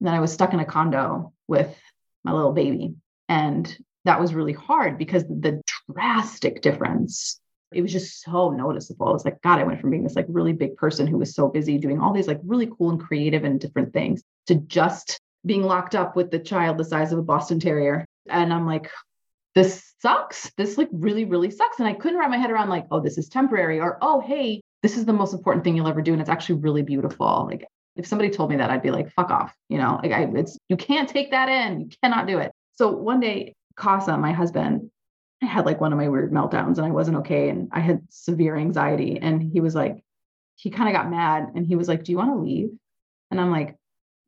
And 0.00 0.06
then 0.06 0.14
I 0.14 0.20
was 0.20 0.32
stuck 0.32 0.52
in 0.52 0.60
a 0.60 0.64
condo 0.64 1.32
with 1.46 1.76
my 2.24 2.32
little 2.32 2.52
baby 2.52 2.94
and 3.28 3.76
that 4.04 4.20
was 4.20 4.34
really 4.34 4.54
hard 4.54 4.96
because 4.96 5.24
the 5.24 5.60
drastic 5.92 6.62
difference 6.62 7.40
it 7.70 7.82
was 7.82 7.92
just 7.92 8.22
so 8.22 8.48
noticeable. 8.50 9.14
It's 9.14 9.26
like, 9.26 9.42
God, 9.42 9.58
I 9.58 9.64
went 9.64 9.80
from 9.80 9.90
being 9.90 10.02
this 10.02 10.16
like 10.16 10.24
really 10.28 10.54
big 10.54 10.76
person 10.76 11.06
who 11.06 11.18
was 11.18 11.34
so 11.34 11.48
busy 11.48 11.76
doing 11.76 12.00
all 12.00 12.14
these 12.14 12.26
like 12.26 12.40
really 12.42 12.70
cool 12.78 12.88
and 12.90 13.00
creative 13.00 13.44
and 13.44 13.60
different 13.60 13.92
things 13.92 14.22
to 14.46 14.54
just 14.54 15.20
being 15.44 15.62
locked 15.62 15.94
up 15.94 16.16
with 16.16 16.30
the 16.30 16.38
child 16.38 16.78
the 16.78 16.84
size 16.84 17.12
of 17.12 17.18
a 17.18 17.22
Boston 17.22 17.60
Terrier. 17.60 18.04
And 18.28 18.52
I'm 18.52 18.66
like, 18.66 18.90
this 19.54 19.94
sucks. 20.00 20.50
This 20.56 20.78
like 20.78 20.88
really, 20.92 21.24
really 21.24 21.50
sucks. 21.50 21.78
And 21.78 21.88
I 21.88 21.94
couldn't 21.94 22.18
wrap 22.18 22.30
my 22.30 22.36
head 22.36 22.50
around 22.50 22.68
like, 22.68 22.86
oh, 22.90 23.00
this 23.00 23.18
is 23.18 23.28
temporary, 23.28 23.80
or 23.80 23.98
oh, 24.02 24.20
hey, 24.20 24.60
this 24.82 24.96
is 24.96 25.04
the 25.04 25.12
most 25.12 25.34
important 25.34 25.64
thing 25.64 25.76
you'll 25.76 25.88
ever 25.88 26.02
do. 26.02 26.12
And 26.12 26.20
it's 26.20 26.30
actually 26.30 26.60
really 26.60 26.82
beautiful. 26.82 27.46
Like 27.50 27.66
if 27.96 28.06
somebody 28.06 28.30
told 28.30 28.50
me 28.50 28.56
that, 28.56 28.70
I'd 28.70 28.82
be 28.82 28.90
like, 28.90 29.10
fuck 29.12 29.30
off. 29.30 29.52
You 29.68 29.78
know, 29.78 29.98
like 30.02 30.12
I 30.12 30.28
it's 30.36 30.56
you 30.68 30.76
can't 30.76 31.08
take 31.08 31.32
that 31.32 31.48
in. 31.48 31.80
You 31.80 31.88
cannot 32.02 32.26
do 32.26 32.38
it. 32.38 32.52
So 32.74 32.92
one 32.92 33.20
day, 33.20 33.54
Casa, 33.76 34.16
my 34.16 34.32
husband, 34.32 34.90
I 35.42 35.46
had 35.46 35.66
like 35.66 35.80
one 35.80 35.92
of 35.92 35.98
my 35.98 36.08
weird 36.08 36.32
meltdowns 36.32 36.78
and 36.78 36.86
I 36.86 36.90
wasn't 36.90 37.18
okay. 37.18 37.48
And 37.48 37.68
I 37.72 37.80
had 37.80 38.02
severe 38.10 38.56
anxiety. 38.56 39.18
And 39.20 39.42
he 39.42 39.60
was 39.60 39.74
like, 39.74 40.02
he 40.56 40.70
kind 40.70 40.88
of 40.88 40.94
got 40.94 41.10
mad 41.10 41.48
and 41.54 41.66
he 41.66 41.76
was 41.76 41.88
like, 41.88 42.04
Do 42.04 42.12
you 42.12 42.18
want 42.18 42.30
to 42.32 42.38
leave? 42.38 42.70
And 43.30 43.40
I'm 43.40 43.50
like, 43.50 43.76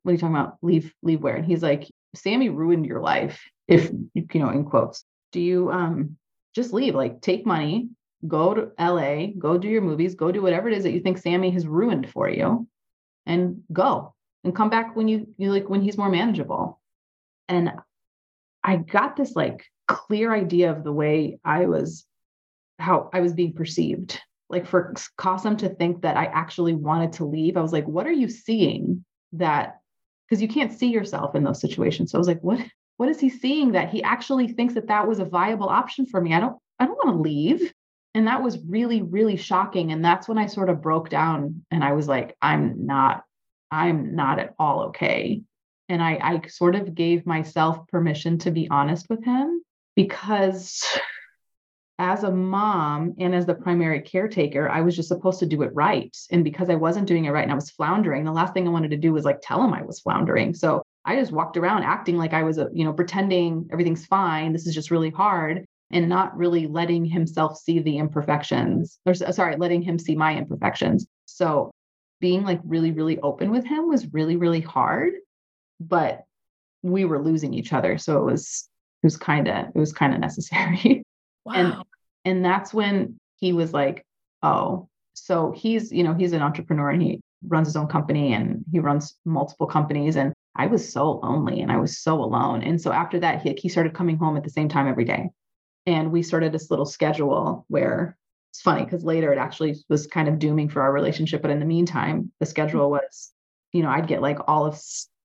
are 0.09 0.13
you 0.13 0.17
talking 0.17 0.35
about? 0.35 0.57
Leave, 0.61 0.93
leave 1.03 1.21
where? 1.21 1.35
And 1.35 1.45
he's 1.45 1.63
like, 1.63 1.89
Sammy 2.15 2.49
ruined 2.49 2.85
your 2.85 3.01
life. 3.01 3.41
If 3.67 3.89
you 4.13 4.39
know, 4.39 4.49
in 4.49 4.65
quotes, 4.65 5.05
do 5.31 5.39
you 5.39 5.71
um 5.71 6.17
just 6.53 6.73
leave? 6.73 6.95
Like 6.95 7.21
take 7.21 7.45
money, 7.45 7.89
go 8.27 8.53
to 8.53 8.71
LA, 8.77 9.27
go 9.37 9.57
do 9.57 9.67
your 9.67 9.81
movies, 9.81 10.15
go 10.15 10.31
do 10.31 10.41
whatever 10.41 10.67
it 10.67 10.77
is 10.77 10.83
that 10.83 10.91
you 10.91 10.99
think 10.99 11.17
Sammy 11.17 11.51
has 11.51 11.65
ruined 11.65 12.09
for 12.09 12.29
you, 12.29 12.67
and 13.25 13.61
go 13.71 14.13
and 14.43 14.55
come 14.55 14.69
back 14.69 14.95
when 14.95 15.07
you 15.07 15.27
you 15.37 15.51
like 15.51 15.69
when 15.69 15.81
he's 15.81 15.97
more 15.97 16.09
manageable. 16.09 16.81
And 17.47 17.71
I 18.63 18.77
got 18.77 19.15
this 19.15 19.35
like 19.35 19.65
clear 19.87 20.33
idea 20.33 20.71
of 20.71 20.83
the 20.83 20.93
way 20.93 21.39
I 21.43 21.65
was 21.65 22.05
how 22.79 23.09
I 23.13 23.21
was 23.21 23.33
being 23.33 23.53
perceived. 23.53 24.19
Like 24.49 24.65
for 24.65 24.93
Qasim 25.17 25.59
to 25.59 25.69
think 25.69 26.01
that 26.01 26.17
I 26.17 26.25
actually 26.25 26.73
wanted 26.73 27.13
to 27.13 27.25
leave, 27.25 27.55
I 27.55 27.61
was 27.61 27.71
like, 27.71 27.87
what 27.87 28.05
are 28.05 28.11
you 28.11 28.27
seeing 28.27 29.05
that 29.33 29.80
because 30.31 30.41
you 30.41 30.47
can't 30.47 30.71
see 30.71 30.87
yourself 30.87 31.35
in 31.35 31.43
those 31.43 31.59
situations. 31.59 32.09
So 32.09 32.17
I 32.17 32.19
was 32.19 32.27
like, 32.27 32.41
what 32.41 32.59
what 32.95 33.09
is 33.09 33.19
he 33.19 33.29
seeing 33.29 33.73
that 33.73 33.89
he 33.89 34.01
actually 34.01 34.47
thinks 34.47 34.75
that 34.75 34.87
that 34.87 35.05
was 35.05 35.19
a 35.19 35.25
viable 35.25 35.67
option 35.67 36.05
for 36.05 36.21
me? 36.21 36.33
I 36.33 36.39
don't 36.39 36.57
I 36.79 36.85
don't 36.85 37.05
want 37.05 37.17
to 37.17 37.21
leave. 37.21 37.73
And 38.15 38.27
that 38.27 38.41
was 38.41 38.57
really 38.65 39.01
really 39.01 39.35
shocking 39.35 39.91
and 39.91 40.03
that's 40.03 40.29
when 40.29 40.37
I 40.37 40.45
sort 40.45 40.69
of 40.69 40.81
broke 40.81 41.09
down 41.09 41.65
and 41.69 41.83
I 41.83 41.91
was 41.91 42.07
like, 42.07 42.37
I'm 42.41 42.85
not 42.85 43.23
I'm 43.69 44.15
not 44.15 44.39
at 44.39 44.55
all 44.57 44.83
okay. 44.83 45.41
And 45.89 46.01
I 46.01 46.17
I 46.21 46.47
sort 46.47 46.75
of 46.75 46.95
gave 46.95 47.25
myself 47.25 47.85
permission 47.89 48.37
to 48.39 48.51
be 48.51 48.69
honest 48.69 49.07
with 49.09 49.25
him 49.25 49.61
because 49.97 50.85
as 52.01 52.23
a 52.23 52.31
mom 52.31 53.13
and 53.19 53.35
as 53.35 53.45
the 53.45 53.53
primary 53.53 54.01
caretaker, 54.01 54.67
I 54.67 54.81
was 54.81 54.95
just 54.95 55.07
supposed 55.07 55.37
to 55.39 55.45
do 55.45 55.61
it 55.61 55.69
right. 55.75 56.17
And 56.31 56.43
because 56.43 56.67
I 56.67 56.75
wasn't 56.75 57.07
doing 57.07 57.25
it 57.25 57.29
right 57.29 57.43
and 57.43 57.51
I 57.51 57.55
was 57.55 57.69
floundering, 57.69 58.25
the 58.25 58.31
last 58.31 58.55
thing 58.55 58.67
I 58.67 58.71
wanted 58.71 58.89
to 58.89 58.97
do 58.97 59.13
was 59.13 59.23
like 59.23 59.37
tell 59.43 59.63
him 59.63 59.71
I 59.71 59.83
was 59.83 59.99
floundering. 59.99 60.55
So 60.55 60.81
I 61.05 61.15
just 61.15 61.31
walked 61.31 61.57
around 61.57 61.83
acting 61.83 62.17
like 62.17 62.33
I 62.33 62.41
was, 62.41 62.57
a, 62.57 62.69
you 62.73 62.83
know, 62.83 62.91
pretending 62.91 63.69
everything's 63.71 64.07
fine. 64.07 64.51
This 64.51 64.65
is 64.65 64.73
just 64.73 64.89
really 64.89 65.11
hard 65.11 65.63
and 65.91 66.09
not 66.09 66.35
really 66.35 66.65
letting 66.65 67.05
himself 67.05 67.55
see 67.55 67.77
the 67.77 67.99
imperfections 67.99 68.97
or 69.05 69.13
sorry, 69.13 69.55
letting 69.57 69.83
him 69.83 69.99
see 69.99 70.15
my 70.15 70.35
imperfections. 70.35 71.05
So 71.27 71.69
being 72.19 72.43
like 72.43 72.61
really, 72.63 72.91
really 72.91 73.19
open 73.19 73.51
with 73.51 73.63
him 73.63 73.87
was 73.87 74.11
really, 74.11 74.37
really 74.37 74.61
hard, 74.61 75.13
but 75.79 76.23
we 76.81 77.05
were 77.05 77.21
losing 77.21 77.53
each 77.53 77.73
other. 77.73 77.99
So 77.99 78.17
it 78.17 78.25
was, 78.25 78.67
it 79.03 79.05
was 79.05 79.17
kind 79.17 79.47
of, 79.47 79.67
it 79.67 79.79
was 79.79 79.93
kind 79.93 80.15
of 80.15 80.19
necessary. 80.19 81.03
Wow. 81.43 81.53
And 81.55 81.83
and 82.25 82.43
that's 82.43 82.73
when 82.73 83.17
he 83.37 83.53
was 83.53 83.73
like, 83.73 84.05
oh, 84.43 84.87
so 85.13 85.51
he's, 85.51 85.91
you 85.91 86.03
know, 86.03 86.13
he's 86.13 86.33
an 86.33 86.41
entrepreneur 86.41 86.89
and 86.89 87.01
he 87.01 87.21
runs 87.47 87.67
his 87.67 87.75
own 87.75 87.87
company 87.87 88.33
and 88.33 88.63
he 88.71 88.79
runs 88.79 89.17
multiple 89.25 89.67
companies. 89.67 90.15
And 90.15 90.33
I 90.55 90.67
was 90.67 90.91
so 90.91 91.19
lonely 91.23 91.61
and 91.61 91.71
I 91.71 91.77
was 91.77 91.97
so 91.97 92.21
alone. 92.21 92.61
And 92.61 92.79
so 92.79 92.91
after 92.91 93.19
that, 93.19 93.41
he, 93.41 93.53
he 93.57 93.69
started 93.69 93.93
coming 93.93 94.17
home 94.17 94.37
at 94.37 94.43
the 94.43 94.49
same 94.49 94.69
time 94.69 94.87
every 94.87 95.05
day. 95.05 95.29
And 95.85 96.11
we 96.11 96.21
started 96.21 96.51
this 96.51 96.69
little 96.69 96.85
schedule 96.85 97.65
where 97.67 98.17
it's 98.51 98.61
funny 98.61 98.83
because 98.83 99.03
later 99.03 99.33
it 99.33 99.39
actually 99.39 99.77
was 99.89 100.07
kind 100.07 100.27
of 100.27 100.39
dooming 100.39 100.69
for 100.69 100.81
our 100.81 100.91
relationship. 100.91 101.41
But 101.41 101.51
in 101.51 101.59
the 101.59 101.65
meantime, 101.65 102.31
the 102.39 102.45
schedule 102.45 102.89
mm-hmm. 102.89 103.03
was, 103.03 103.31
you 103.73 103.81
know, 103.81 103.89
I'd 103.89 104.07
get 104.07 104.21
like 104.21 104.37
all 104.47 104.65
of, 104.65 104.79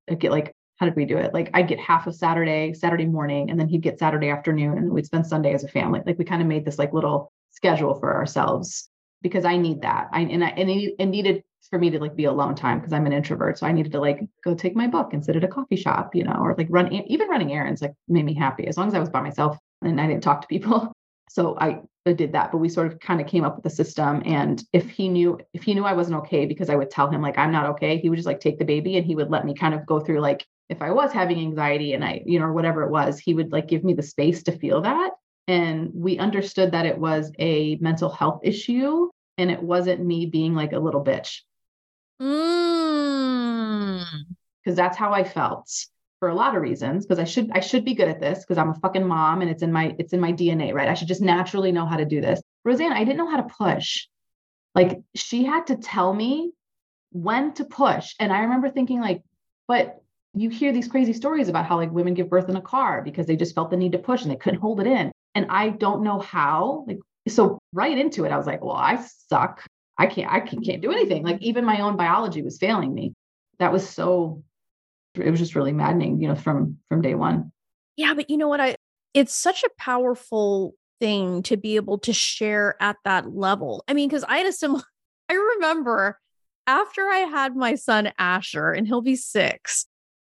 I'd 0.09 0.21
get 0.21 0.31
like 0.31 0.55
how 0.77 0.87
did 0.87 0.97
we 0.97 1.05
do 1.05 1.17
it? 1.17 1.33
Like 1.33 1.51
I'd 1.55 1.69
get 1.69 1.81
half 1.81 2.07
of 2.07 2.15
Saturday, 2.15 2.75
Saturday 2.75 3.07
morning, 3.07 3.51
and 3.51 3.59
then 3.59 3.69
he'd 3.69 3.83
get 3.83 3.99
Saturday 3.99 4.29
afternoon, 4.29 4.79
and 4.79 4.91
we'd 4.91 5.07
spend 5.07 5.27
Sunday 5.27 5.55
as 5.55 5.65
a 5.65 5.69
family. 5.69 6.03
Like 6.05 6.19
we 6.19 6.25
kind 6.25 6.43
of 6.43 6.49
made 6.49 6.65
this 6.65 6.79
like 6.79 6.93
little 6.93 7.33
schedule 7.51 7.95
for 7.99 8.15
ourselves 8.15 8.91
because 9.23 9.45
I 9.45 9.57
need 9.57 9.83
that. 9.83 10.09
I 10.13 10.21
and 10.21 10.45
I 10.45 10.49
and 10.49 10.71
it, 10.71 11.07
needed 11.07 11.43
for 11.71 11.79
me 11.79 11.91
to 11.91 11.99
like 11.99 12.15
be 12.15 12.25
alone 12.25 12.55
time 12.55 12.79
because 12.79 12.93
I'm 12.93 13.07
an 13.07 13.13
introvert. 13.13 13.59
So 13.59 13.67
I 13.67 13.73
needed 13.73 13.93
to 13.93 14.01
like 14.01 14.21
go 14.45 14.55
take 14.55 14.77
my 14.77 14.87
book 14.87 15.13
and 15.13 15.25
sit 15.25 15.37
at 15.37 15.45
a 15.45 15.49
coffee 15.49 15.77
shop, 15.77 16.15
you 16.15 16.25
know, 16.25 16.37
or 16.41 16.55
like 16.57 16.69
run 16.71 16.93
even 16.93 17.29
running 17.29 17.53
errands 17.53 17.83
like 17.83 17.95
made 18.09 18.25
me 18.25 18.35
happy 18.35 18.67
as 18.67 18.77
long 18.77 18.89
as 18.89 18.95
I 18.95 19.01
was 19.01 19.11
by 19.11 19.21
myself 19.21 19.59
and 19.83 20.01
I 20.01 20.07
didn't 20.07 20.23
talk 20.23 20.43
to 20.43 20.49
people. 20.49 20.93
So 21.29 21.59
I 21.59 21.81
did 22.07 22.33
that, 22.33 22.53
but 22.53 22.59
we 22.59 22.69
sort 22.69 22.87
of 22.87 23.01
kind 23.01 23.21
of 23.21 23.27
came 23.27 23.45
up 23.45 23.57
with 23.57 23.67
a 23.67 23.75
system. 23.75 24.23
And 24.25 24.63
if 24.73 24.89
he 24.89 25.09
knew 25.09 25.41
if 25.53 25.65
he 25.65 25.75
knew 25.75 25.85
I 25.85 25.93
wasn't 25.93 26.19
okay 26.19 26.47
because 26.47 26.71
I 26.71 26.77
would 26.77 26.89
tell 26.89 27.11
him 27.11 27.21
like 27.21 27.37
I'm 27.37 27.51
not 27.51 27.69
okay, 27.71 27.99
he 27.99 28.09
would 28.09 28.17
just 28.17 28.29
like 28.29 28.39
take 28.39 28.61
the 28.61 28.65
baby 28.65 28.97
and 28.97 29.05
he 29.05 29.17
would 29.17 29.29
let 29.29 29.45
me 29.45 29.53
kind 29.53 29.75
of 29.75 29.85
go 29.85 29.99
through 29.99 30.21
like 30.21 30.47
if 30.69 30.83
I 30.83 30.91
was 30.91 31.13
having 31.13 31.39
anxiety 31.39 31.93
and 31.93 32.05
I, 32.05 32.23
you 32.27 32.39
know, 32.39 32.47
or 32.47 32.53
whatever 32.53 32.83
it 32.83 32.91
was, 32.91 33.19
he 33.19 33.35
would 33.35 33.53
like 33.53 33.69
give 33.69 33.85
me 33.85 33.95
the 33.95 34.03
space 34.03 34.43
to 34.45 34.53
feel 34.53 34.83
that. 34.83 35.13
And 35.49 35.91
we 35.95 36.19
understood 36.19 36.73
that 36.73 36.87
it 36.87 36.99
was 36.99 37.31
a 37.39 37.77
mental 37.77 38.11
health 38.11 38.41
issue 38.43 39.09
and 39.39 39.51
it 39.51 39.63
wasn't 39.63 40.05
me 40.05 40.27
being 40.27 40.55
like 40.55 40.73
a 40.73 40.79
little 40.79 41.05
bitch. 41.05 41.43
Mm. 42.21 44.05
Because 44.65 44.77
that's 44.77 44.97
how 44.97 45.13
I 45.13 45.23
felt 45.23 45.71
for 46.19 46.29
a 46.29 46.35
lot 46.35 46.57
of 46.57 46.63
reasons. 46.63 47.07
Because 47.07 47.21
I 47.21 47.25
should 47.25 47.51
I 47.53 47.61
should 47.61 47.85
be 47.85 47.95
good 47.95 48.09
at 48.09 48.21
this 48.21 48.41
because 48.41 48.59
I'm 48.59 48.71
a 48.71 48.81
fucking 48.81 49.07
mom 49.07 49.43
and 49.43 49.51
it's 49.51 49.63
in 49.63 49.73
my 49.73 49.95
it's 49.99 50.13
in 50.13 50.21
my 50.21 50.33
DNA, 50.33 50.75
right? 50.75 50.89
I 50.89 50.95
should 50.95 51.09
just 51.09 51.23
naturally 51.23 51.71
know 51.71 51.87
how 51.87 51.97
to 51.97 52.05
do 52.05 52.21
this. 52.21 52.43
Roseanne, 52.65 52.93
I 52.93 53.05
didn't 53.05 53.19
know 53.19 53.31
how 53.31 53.37
to 53.41 53.55
push. 53.55 54.09
Like 54.75 55.01
she 55.15 55.45
had 55.45 55.69
to 55.69 55.77
tell 55.77 56.13
me 56.13 56.51
when 57.13 57.53
to 57.55 57.65
push. 57.65 58.15
And 58.19 58.33
I 58.33 58.41
remember 58.41 58.71
thinking, 58.71 59.01
like, 59.01 59.23
but 59.69 60.03
you 60.37 60.51
hear 60.51 60.73
these 60.73 60.87
crazy 60.87 61.15
stories 61.15 61.49
about 61.49 61.65
how 61.65 61.77
like 61.77 61.91
women 61.91 62.13
give 62.13 62.29
birth 62.29 62.49
in 62.49 62.57
a 62.57 62.61
car 62.61 63.03
because 63.03 63.27
they 63.27 63.37
just 63.37 63.55
felt 63.55 63.71
the 63.71 63.77
need 63.77 63.93
to 63.93 63.99
push 63.99 64.23
and 64.23 64.31
they 64.31 64.37
couldn't 64.37 64.61
hold 64.61 64.81
it 64.81 64.87
in. 64.87 65.11
And 65.35 65.47
I 65.49 65.71
don't 65.71 66.03
know 66.03 66.19
how. 66.19 66.85
Like 66.87 66.99
so 67.27 67.59
right 67.73 67.97
into 67.97 68.25
it, 68.25 68.33
I 68.33 68.37
was 68.37 68.47
like, 68.47 68.63
well, 68.63 68.77
I 68.77 69.03
suck. 69.29 69.65
I 69.99 70.07
can't, 70.07 70.31
I 70.31 70.41
can't 70.41 70.83
do 70.83 70.93
anything. 70.93 71.25
Like 71.25 71.41
even 71.41 71.65
my 71.65 71.81
own 71.81 71.97
biology 71.97 72.43
was 72.43 72.59
failing 72.59 72.93
me. 72.93 73.15
That 73.59 73.73
was 73.73 73.89
so 73.89 74.43
it 75.15 75.31
was 75.31 75.41
just 75.41 75.55
really 75.55 75.73
maddening, 75.73 76.21
you 76.21 76.29
know, 76.29 76.35
from 76.35 76.79
from 76.91 77.01
day 77.01 77.15
one. 77.15 77.51
Yeah, 77.97 78.13
but 78.13 78.29
you 78.29 78.37
know 78.37 78.49
what? 78.49 78.61
I 78.61 78.77
it's 79.15 79.35
such 79.35 79.65
a 79.65 79.71
powerful 79.79 80.75
thing 81.01 81.43
to 81.45 81.57
be 81.57 81.77
able 81.77 81.99
to 82.01 82.13
share 82.13 82.77
at 82.81 82.97
that 83.05 83.35
level. 83.35 83.83
I 83.89 83.95
mean, 83.95 84.09
because 84.09 84.25
I 84.25 84.37
had 84.37 84.47
a 84.47 84.53
similar 84.53 84.83
I 85.31 85.35
remember 85.35 86.19
after 86.67 87.09
I 87.09 87.21
had 87.21 87.57
my 87.57 87.75
son 87.75 88.13
Asher, 88.19 88.71
and 88.73 88.87
he'll 88.87 89.01
be 89.01 89.17
six, 89.17 89.87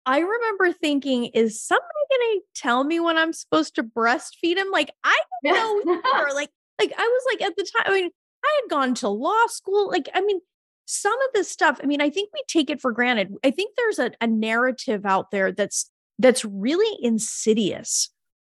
I 0.06 0.20
remember 0.20 0.72
thinking, 0.72 1.26
is 1.26 1.60
somebody 1.60 1.84
going 2.10 2.40
to 2.40 2.60
tell 2.60 2.84
me 2.84 3.00
when 3.00 3.18
I'm 3.18 3.32
supposed 3.32 3.74
to 3.74 3.82
breastfeed 3.82 4.56
him? 4.56 4.70
Like, 4.70 4.92
I 5.04 5.18
don't 5.44 5.86
know 5.86 6.00
either. 6.14 6.34
like, 6.34 6.50
like 6.80 6.92
I 6.96 7.02
was 7.02 7.22
like 7.34 7.42
at 7.42 7.56
the 7.56 7.64
time, 7.64 7.84
I 7.86 7.94
mean, 7.94 8.10
I 8.44 8.60
had 8.62 8.70
gone 8.70 8.94
to 8.96 9.08
law 9.08 9.46
school. 9.48 9.88
Like, 9.88 10.08
I 10.14 10.20
mean, 10.20 10.40
some 10.86 11.12
of 11.12 11.28
this 11.34 11.50
stuff, 11.50 11.80
I 11.82 11.86
mean, 11.86 12.00
I 12.00 12.10
think 12.10 12.30
we 12.32 12.42
take 12.48 12.70
it 12.70 12.80
for 12.80 12.92
granted. 12.92 13.34
I 13.44 13.50
think 13.50 13.74
there's 13.76 13.98
a, 13.98 14.12
a 14.20 14.28
narrative 14.28 15.04
out 15.04 15.32
there 15.32 15.50
that's 15.50 15.90
that's 16.18 16.44
really 16.44 16.96
insidious 17.02 18.10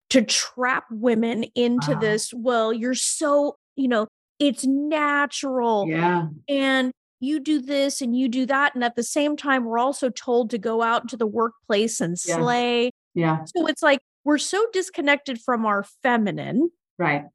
to 0.09 0.21
trap 0.21 0.85
women 0.91 1.45
into 1.55 1.93
wow. 1.93 1.99
this. 1.99 2.33
Well, 2.33 2.73
you're 2.73 2.93
so, 2.93 3.57
you 3.75 3.87
know, 3.87 4.07
it's 4.39 4.65
natural. 4.65 5.87
Yeah. 5.87 6.27
And 6.47 6.91
you 7.19 7.39
do 7.39 7.61
this 7.61 8.01
and 8.01 8.15
you 8.15 8.27
do 8.27 8.45
that. 8.45 8.75
And 8.75 8.83
at 8.83 8.95
the 8.95 9.03
same 9.03 9.35
time, 9.35 9.65
we're 9.65 9.79
also 9.79 10.09
told 10.09 10.49
to 10.51 10.57
go 10.57 10.81
out 10.81 11.07
to 11.09 11.17
the 11.17 11.27
workplace 11.27 11.99
and 11.99 12.17
slay. 12.17 12.91
Yeah. 13.13 13.37
yeah. 13.39 13.43
So 13.55 13.67
it's 13.67 13.81
like 13.81 13.99
we're 14.23 14.37
so 14.37 14.65
disconnected 14.73 15.41
from 15.41 15.65
our 15.65 15.85
feminine. 16.03 16.69
Right. 16.99 17.25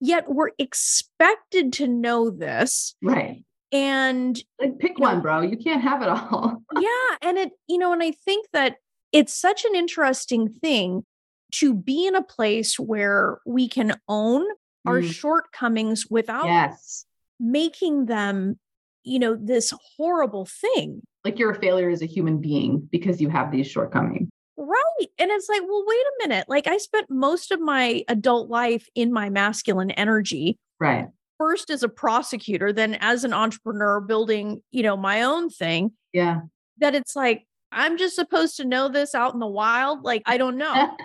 Yet 0.00 0.24
we're 0.28 0.50
expected 0.58 1.72
to 1.74 1.86
know 1.86 2.30
this. 2.30 2.96
Right. 3.02 3.44
And 3.72 4.42
like 4.58 4.78
pick 4.78 4.98
one, 4.98 5.16
know, 5.16 5.22
bro. 5.22 5.40
You 5.42 5.56
can't 5.56 5.82
have 5.82 6.02
it 6.02 6.08
all. 6.08 6.62
yeah. 6.80 7.16
And 7.22 7.38
it, 7.38 7.52
you 7.68 7.78
know, 7.78 7.92
and 7.92 8.02
I 8.02 8.10
think 8.12 8.46
that 8.52 8.76
it's 9.12 9.34
such 9.34 9.64
an 9.64 9.74
interesting 9.74 10.48
thing 10.48 11.04
to 11.52 11.74
be 11.74 12.06
in 12.06 12.14
a 12.14 12.22
place 12.22 12.78
where 12.78 13.38
we 13.46 13.68
can 13.68 13.94
own 14.08 14.42
mm. 14.42 14.50
our 14.86 15.02
shortcomings 15.02 16.06
without 16.08 16.46
yes. 16.46 17.04
making 17.38 18.06
them 18.06 18.58
you 19.04 19.18
know, 19.18 19.36
this 19.40 19.72
horrible 19.96 20.46
thing. 20.46 21.02
Like 21.24 21.38
you're 21.38 21.50
a 21.50 21.60
failure 21.60 21.90
as 21.90 22.02
a 22.02 22.06
human 22.06 22.40
being 22.40 22.88
because 22.90 23.20
you 23.20 23.28
have 23.28 23.50
these 23.50 23.66
shortcomings. 23.66 24.28
Right. 24.56 25.06
And 25.18 25.30
it's 25.30 25.48
like, 25.48 25.62
well, 25.62 25.84
wait 25.86 25.96
a 25.96 26.28
minute. 26.28 26.48
Like 26.48 26.66
I 26.66 26.76
spent 26.76 27.10
most 27.10 27.50
of 27.50 27.60
my 27.60 28.04
adult 28.08 28.50
life 28.50 28.86
in 28.94 29.12
my 29.12 29.30
masculine 29.30 29.90
energy. 29.92 30.58
Right. 30.78 31.08
First 31.38 31.70
as 31.70 31.82
a 31.82 31.88
prosecutor, 31.88 32.72
then 32.72 32.94
as 32.96 33.24
an 33.24 33.32
entrepreneur 33.32 34.00
building, 34.00 34.60
you 34.70 34.82
know, 34.82 34.96
my 34.96 35.22
own 35.22 35.48
thing. 35.48 35.92
Yeah. 36.12 36.40
That 36.78 36.94
it's 36.94 37.16
like, 37.16 37.46
I'm 37.72 37.96
just 37.96 38.16
supposed 38.16 38.56
to 38.58 38.64
know 38.64 38.88
this 38.88 39.14
out 39.14 39.32
in 39.32 39.40
the 39.40 39.46
wild. 39.46 40.02
Like, 40.02 40.22
I 40.26 40.36
don't 40.36 40.58
know. 40.58 40.96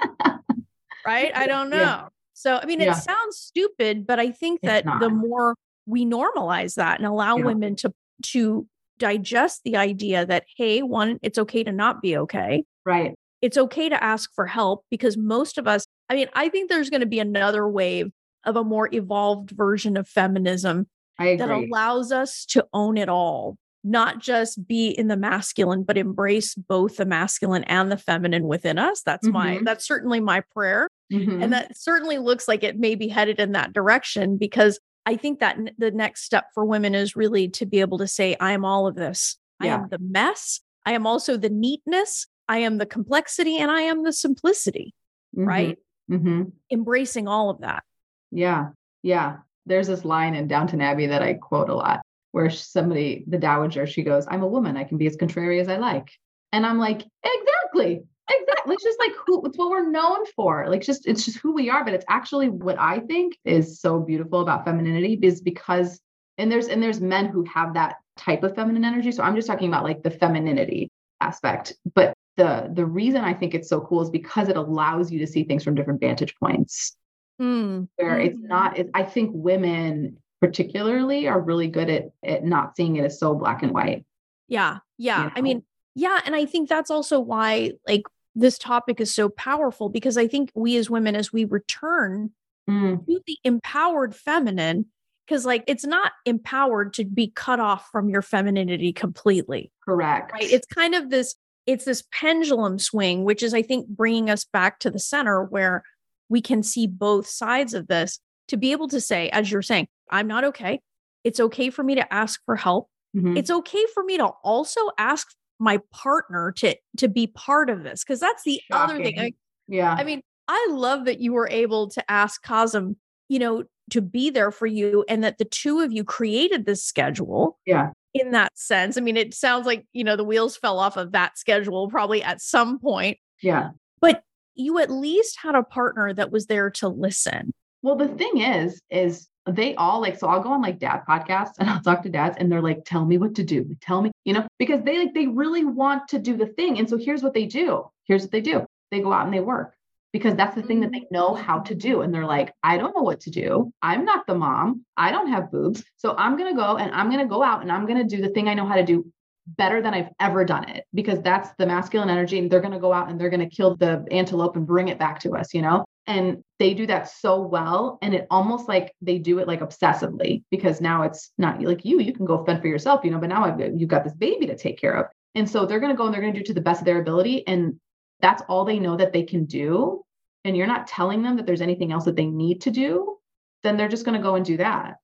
right. 1.06 1.32
I 1.34 1.48
don't 1.48 1.70
know. 1.70 1.78
Yeah. 1.78 2.08
So, 2.34 2.60
I 2.62 2.66
mean, 2.66 2.82
it 2.82 2.88
yeah. 2.88 2.94
sounds 2.94 3.38
stupid, 3.38 4.06
but 4.06 4.20
I 4.20 4.32
think 4.32 4.62
that 4.62 4.84
the 5.00 5.10
more 5.10 5.56
we 5.86 6.06
normalize 6.06 6.76
that 6.76 7.00
and 7.00 7.08
allow 7.08 7.38
yeah. 7.38 7.46
women 7.46 7.76
to 7.76 7.92
to 8.24 8.68
digest 8.98 9.62
the 9.66 9.76
idea 9.76 10.26
that 10.26 10.46
hey 10.56 10.82
one 10.82 11.20
it's 11.22 11.38
okay 11.38 11.64
to 11.64 11.72
not 11.72 12.02
be 12.02 12.18
okay 12.18 12.64
right 12.86 13.14
it's 13.42 13.58
okay 13.58 13.90
to 13.90 14.04
ask 14.04 14.32
for 14.34 14.48
help 14.48 14.86
because 14.90 15.18
most 15.18 15.58
of 15.58 15.68
us 15.68 15.86
i 16.10 16.16
mean 16.16 16.28
i 16.34 16.48
think 16.48 16.70
there's 16.70 16.90
going 16.90 17.02
to 17.02 17.06
be 17.06 17.20
another 17.20 17.68
wave 17.68 18.12
of 18.46 18.56
a 18.56 18.64
more 18.64 18.90
evolved 18.94 19.52
version 19.52 19.98
of 19.98 20.08
feminism 20.08 20.88
that 21.20 21.50
allows 21.50 22.12
us 22.12 22.46
to 22.46 22.66
own 22.74 22.98
it 22.98 23.10
all 23.10 23.58
not 23.86 24.20
just 24.20 24.68
be 24.68 24.90
in 24.90 25.08
the 25.10 25.16
masculine, 25.16 25.84
but 25.84 25.96
embrace 25.96 26.56
both 26.56 26.98
the 26.98 27.06
masculine 27.06 27.64
and 27.66 27.92
the 27.92 27.98
feminine 27.98 28.48
within 28.48 28.80
us. 28.80 29.04
That's 29.04 29.28
my, 29.28 29.58
Mhm. 29.58 29.64
that's 29.64 29.86
certainly 29.86 30.20
my 30.20 30.42
prayer. 30.42 30.90
Mhm. 31.14 31.44
And 31.44 31.54
that 31.54 31.78
certainly 31.78 32.18
looks 32.18 32.48
like 32.48 32.64
it 32.64 32.80
may 32.80 32.96
be 32.96 33.08
headed 33.08 33.40
in 33.40 33.52
that 33.52 33.74
direction 33.74 34.38
because 34.38 34.80
I 35.06 35.16
think 35.18 35.40
that 35.40 35.58
the 35.78 35.92
next 35.92 36.24
step 36.24 36.46
for 36.54 36.66
women 36.66 36.96
is 36.96 37.16
really 37.16 37.48
to 37.50 37.66
be 37.66 37.80
able 37.82 38.00
to 38.00 38.08
say, 38.08 38.36
I 38.40 38.54
am 38.54 38.66
all 38.66 38.88
of 38.88 38.96
this. 38.96 39.38
I 39.60 39.68
am 39.68 39.88
the 39.90 40.00
mess. 40.00 40.62
I 40.86 40.94
am 40.94 41.08
also 41.08 41.38
the 41.38 41.50
neatness. 41.50 42.28
I 42.48 42.60
am 42.60 42.78
the 42.78 42.86
complexity 42.86 43.58
and 43.58 43.72
I 43.72 43.82
am 43.82 44.04
the 44.04 44.14
simplicity, 44.14 44.94
right? 45.34 45.78
hmm 46.08 46.44
Embracing 46.72 47.28
all 47.28 47.50
of 47.50 47.62
that. 47.62 47.84
Yeah. 48.32 48.70
Yeah. 49.02 49.38
There's 49.66 49.88
this 49.88 50.06
line 50.06 50.36
in 50.36 50.48
Downton 50.48 50.82
Abbey 50.82 51.08
that 51.08 51.24
I 51.24 51.36
quote 51.36 51.70
a 51.70 51.76
lot 51.76 52.02
where 52.32 52.50
somebody, 52.50 53.24
the 53.28 53.38
dowager, 53.38 53.88
she 53.88 54.04
goes, 54.04 54.26
I'm 54.28 54.44
a 54.44 54.48
woman. 54.48 54.76
I 54.78 54.84
can 54.84 54.98
be 54.98 55.08
as 55.08 55.16
contrary 55.16 55.60
as 55.60 55.70
I 55.70 55.78
like. 55.78 56.12
And 56.52 56.66
I'm 56.66 56.78
like, 56.78 57.04
exactly. 57.24 58.04
Exactly. 58.30 58.74
It's 58.74 58.84
just 58.84 59.00
like 59.00 59.12
who 59.26 59.46
it's 59.46 59.58
what 59.58 59.70
we're 59.70 59.90
known 59.90 60.26
for. 60.36 60.68
Like 60.70 60.82
just 60.82 61.08
it's 61.08 61.26
just 61.26 61.38
who 61.38 61.54
we 61.54 61.70
are. 61.70 61.84
But 61.86 61.94
it's 61.94 62.06
actually 62.10 62.50
what 62.50 62.80
I 62.80 63.00
think 63.00 63.38
is 63.46 63.80
so 63.80 64.00
beautiful 64.00 64.42
about 64.42 64.66
femininity 64.66 65.20
is 65.22 65.42
because 65.42 66.00
and 66.38 66.52
there's 66.52 66.68
and 66.68 66.82
there's 66.82 67.00
men 67.02 67.28
who 67.28 67.44
have 67.46 67.74
that 67.76 67.96
type 68.18 68.44
of 68.44 68.56
feminine 68.56 68.84
energy. 68.86 69.12
So 69.12 69.24
I'm 69.24 69.36
just 69.36 69.48
talking 69.48 69.68
about 69.68 69.84
like 69.84 70.02
the 70.04 70.12
femininity 70.12 70.90
aspect. 71.22 71.74
But 71.94 72.14
the 72.38 72.70
the 72.74 72.86
reason 72.86 73.22
I 73.24 73.34
think 73.34 73.54
it's 73.54 73.70
so 73.70 73.80
cool 73.82 74.02
is 74.02 74.10
because 74.10 74.50
it 74.50 74.58
allows 74.58 75.12
you 75.12 75.20
to 75.20 75.28
see 75.28 75.44
things 75.44 75.64
from 75.64 75.76
different 75.76 76.02
vantage 76.02 76.36
points 76.40 76.96
Mm, 77.42 77.90
where 77.98 78.18
it's 78.18 78.40
mhm. 78.40 78.48
not 78.48 78.78
it, 78.78 78.90
i 78.94 79.04
think 79.04 79.32
women 79.34 80.18
particularly 80.40 81.28
are 81.28 81.42
really 81.42 81.68
good 81.68 81.90
at 81.90 82.06
at 82.24 82.46
not 82.46 82.78
seeing 82.78 82.96
it 82.96 83.04
as 83.04 83.20
so 83.20 83.36
black 83.36 83.62
and 83.62 83.74
white 83.74 84.06
Yeah. 84.48 84.78
Yeah. 84.98 85.32
I 85.36 85.42
know? 85.42 85.44
mean, 85.44 85.64
yeah. 85.96 86.20
And 86.26 86.36
I 86.36 86.46
think 86.46 86.70
that's 86.70 86.92
also 86.92 87.20
why, 87.20 87.72
like, 87.88 88.04
this 88.36 88.58
topic 88.58 89.00
is 89.00 89.14
so 89.14 89.30
powerful 89.30 89.90
because 89.90 90.18
I 90.18 90.28
think 90.28 90.52
we 90.54 90.76
as 90.78 90.90
women, 90.90 91.16
as 91.16 91.32
we 91.32 91.46
return 91.46 92.32
Mm, 92.68 93.06
to 93.06 93.22
the 93.28 93.38
empowered 93.44 94.16
feminine, 94.16 94.88
because 95.26 95.46
like 95.46 95.64
it's 95.68 95.86
not 95.86 96.14
empowered 96.26 96.94
to 96.94 97.06
be 97.06 97.28
cut 97.28 97.60
off 97.60 97.90
from 97.92 98.10
your 98.10 98.24
femininity 98.24 98.92
completely, 98.92 99.72
correct 99.84 100.32
right? 100.34 100.52
It's 100.52 100.66
kind 100.66 100.96
of 100.96 101.12
this, 101.12 101.36
it's 101.68 101.86
this 101.86 102.04
pendulum 102.12 102.80
swing, 102.80 103.24
which 103.24 103.44
is, 103.44 103.54
I 103.54 103.62
think, 103.62 103.88
bringing 103.88 104.32
us 104.32 104.46
back 104.46 104.80
to 104.80 104.90
the 104.90 104.98
center 104.98 105.44
where 105.44 105.84
we 106.28 106.42
can 106.42 106.64
see 106.64 106.88
both 106.88 107.28
sides 107.28 107.76
of 107.76 107.86
this 107.88 108.20
to 108.48 108.58
be 108.58 108.72
able 108.72 108.88
to 108.88 109.00
say, 109.00 109.30
as 109.30 109.52
you're 109.52 109.62
saying, 109.62 109.88
I'm 110.10 110.28
not 110.28 110.44
okay. 110.46 110.82
It's 111.24 111.40
okay 111.40 111.70
for 111.70 111.84
me 111.84 111.94
to 111.96 112.14
ask 112.14 112.42
for 112.46 112.56
help 112.56 112.90
Mhm. 113.16 113.38
it's 113.38 113.50
okay 113.50 113.86
for 113.94 114.04
me 114.04 114.18
to 114.18 114.26
also 114.44 114.90
ask 114.98 115.34
my 115.60 115.80
partner 115.92 116.52
to 116.58 116.76
to 116.98 117.08
be 117.08 117.28
part 117.28 117.70
of 117.70 117.84
this 117.84 118.04
because 118.04 118.20
that's 118.20 118.44
the 118.44 118.62
other 118.72 118.98
thing. 118.98 119.20
I, 119.20 119.34
yeah 119.68 119.96
I 119.98 120.04
mean, 120.04 120.22
I 120.48 120.68
love 120.72 121.06
that 121.06 121.20
you 121.20 121.34
were 121.34 121.48
able 121.50 121.90
to 121.90 122.12
ask 122.12 122.44
Qasim, 122.46 122.96
you 123.30 123.40
know, 123.40 123.64
to 123.92 124.02
be 124.02 124.30
there 124.30 124.52
for 124.52 124.68
you 124.68 125.06
and 125.08 125.24
that 125.24 125.38
the 125.38 125.46
two 125.46 125.80
of 125.80 125.92
you 125.92 126.04
created 126.04 126.66
this 126.66 126.84
schedule 126.84 127.58
yeah 127.66 127.92
in 128.14 128.32
that 128.32 128.58
sense. 128.58 128.98
I 128.98 129.02
mean, 129.02 129.18
it 129.18 129.34
sounds 129.34 129.66
like, 129.66 129.86
you 129.92 130.04
know, 130.04 130.16
the 130.16 130.24
wheels 130.24 130.56
fell 130.56 130.80
off 130.80 130.96
of 130.96 131.12
that 131.12 131.38
schedule 131.38 131.90
probably 131.90 132.24
at 132.24 132.42
some 132.42 132.80
point, 132.80 133.18
yeah 133.42 133.70
but 134.02 134.24
you 134.56 134.80
at 134.80 134.90
least 134.90 135.38
had 135.42 135.56
a 135.56 135.64
partner 135.64 136.14
that 136.14 136.32
was 136.32 136.46
there 136.48 136.70
to 136.70 136.88
listen. 136.88 137.54
well 137.82 137.96
the 137.96 138.08
thing 138.08 138.40
is 138.40 138.82
is 138.90 139.28
they 139.48 139.76
all 139.76 140.02
like 140.02 140.18
so 140.18 140.28
i'll 140.28 140.42
go 140.42 140.52
on 140.52 140.62
like 140.62 140.80
dad 140.80 141.02
podcasts 141.08 141.54
and 141.60 141.70
i'll 141.70 141.82
talk 141.82 142.02
to 142.04 142.10
dads 142.10 142.38
and 142.40 142.52
they're 142.52 142.62
like 142.62 142.84
tell 142.86 143.06
me 143.06 143.18
what 143.18 143.36
to 143.36 143.44
do. 143.44 143.76
Tell 143.82 144.02
me 144.02 144.12
you 144.24 144.34
know 144.34 144.48
because 144.60 144.84
they 144.84 144.98
like 144.98 145.14
they 145.14 145.28
really 145.28 145.66
want 145.66 146.08
to 146.10 146.20
do 146.20 146.38
the 146.38 146.48
thing. 146.48 146.80
And 146.80 146.90
so 146.90 146.98
here's 146.98 147.24
what 147.24 147.34
they 147.34 147.46
do. 147.46 147.90
Here's 148.06 148.24
what 148.24 148.32
they 148.32 148.42
do. 148.42 148.66
They 148.92 149.02
go 149.02 149.14
out 149.14 149.26
and 149.26 149.34
they 149.34 149.40
work 149.40 149.74
because 150.14 150.36
that's 150.36 150.56
the 150.56 150.62
thing 150.62 150.80
that 150.82 150.92
they 150.92 151.06
know 151.12 151.32
mm. 151.32 151.40
how 151.40 151.60
to 151.60 151.76
do. 151.76 152.02
And 152.02 152.14
they're 152.14 152.26
like 152.26 152.54
i 152.64 152.78
don't 152.78 152.96
know 152.96 153.04
what 153.04 153.22
to 153.22 153.30
do. 153.30 153.72
I'm 153.82 154.06
not 154.06 154.26
the 154.28 154.36
mom. 154.36 154.86
I 154.98 155.12
don't 155.12 155.30
have 155.30 155.52
boobs. 155.52 155.84
So 155.98 156.16
i'm 156.18 156.38
going 156.38 156.54
to 156.54 156.60
go 156.60 156.78
and 156.78 156.92
i'm 156.94 157.10
going 157.10 157.22
to 157.22 157.30
go 157.30 157.44
out 157.44 157.62
and 157.62 157.72
i'm 157.72 157.86
going 157.86 158.08
to 158.08 158.16
do 158.16 158.22
the 158.22 158.30
thing 158.30 158.48
i 158.48 158.54
know 158.54 158.66
how 158.66 158.76
to 158.76 158.86
do 158.86 159.12
better 159.48 159.80
than 159.80 159.94
i've 159.94 160.10
ever 160.20 160.44
done 160.44 160.68
it 160.70 160.86
because 160.94 161.22
that's 161.22 161.50
the 161.60 161.68
masculine 161.68 162.10
energy 162.10 162.40
and 162.40 162.50
they're 162.50 162.62
going 162.62 162.74
to 162.74 162.80
go 162.80 162.92
out 162.92 163.10
and 163.10 163.22
they're 163.22 163.30
going 163.30 163.48
to 163.48 163.56
kill 163.56 163.76
the 163.76 164.04
antelope 164.10 164.56
and 164.56 164.66
bring 164.66 164.88
it 164.88 164.98
back 164.98 165.20
to 165.20 165.36
us 165.36 165.54
you 165.54 165.62
know 165.62 165.86
and 166.08 166.44
they 166.60 166.74
do 166.74 166.86
that 166.88 167.10
so 167.10 167.42
well 167.42 167.98
and 168.02 168.14
it 168.14 168.28
almost 168.30 168.68
like 168.68 168.94
they 169.02 169.18
do 169.18 169.40
it 169.40 169.48
like 169.48 169.62
obsessively 169.62 170.44
because 170.52 170.82
now 170.82 171.04
it's 171.04 171.32
not 171.38 171.62
like 171.62 171.84
you 171.84 172.00
you 172.00 172.14
can 172.14 172.26
go 172.26 172.44
fend 172.46 172.62
for 172.62 172.68
yourself 172.68 173.04
you 173.04 173.12
know 173.12 173.18
but 173.18 173.30
now 173.30 173.46
I've, 173.46 173.60
you've 173.76 173.90
got 173.90 174.04
this 174.04 174.14
baby 174.14 174.46
to 174.48 174.58
take 174.58 174.80
care 174.80 174.94
of 174.94 175.08
and 175.34 175.50
so 175.50 175.66
they're 175.66 175.80
going 175.80 175.92
to 175.92 175.98
go 175.98 176.06
and 176.06 176.14
they're 176.14 176.22
going 176.22 176.34
to 176.34 176.40
do 176.40 176.46
to 176.46 176.54
the 176.54 176.62
best 176.62 176.82
of 176.82 176.86
their 176.86 177.02
ability 177.02 177.46
and 177.48 177.80
that's 178.22 178.44
all 178.48 178.66
they 178.66 178.80
know 178.80 178.96
that 178.96 179.14
they 179.14 179.24
can 179.24 179.46
do 179.46 180.04
and 180.44 180.56
you're 180.56 180.68
not 180.68 180.88
telling 180.88 181.24
them 181.24 181.38
that 181.38 181.46
there's 181.46 181.62
anything 181.62 181.92
else 181.92 182.06
that 182.06 182.16
they 182.16 182.28
need 182.28 182.62
to 182.62 182.72
do 182.72 183.18
then 183.64 183.78
they're 183.78 183.90
just 183.90 184.06
going 184.06 184.18
to 184.18 184.24
go 184.24 184.36
and 184.36 184.46
do 184.46 184.58
that 184.58 184.96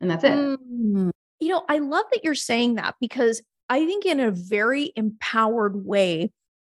and 0.00 0.10
that's 0.10 0.24
it 0.24 0.32
Mm. 0.32 1.10
You 1.38 1.48
know, 1.48 1.64
I 1.68 1.78
love 1.78 2.06
that 2.12 2.24
you're 2.24 2.34
saying 2.34 2.76
that 2.76 2.94
because 2.98 3.42
I 3.68 3.84
think 3.84 4.06
in 4.06 4.20
a 4.20 4.30
very 4.30 4.92
empowered 4.96 5.84
way, 5.84 6.30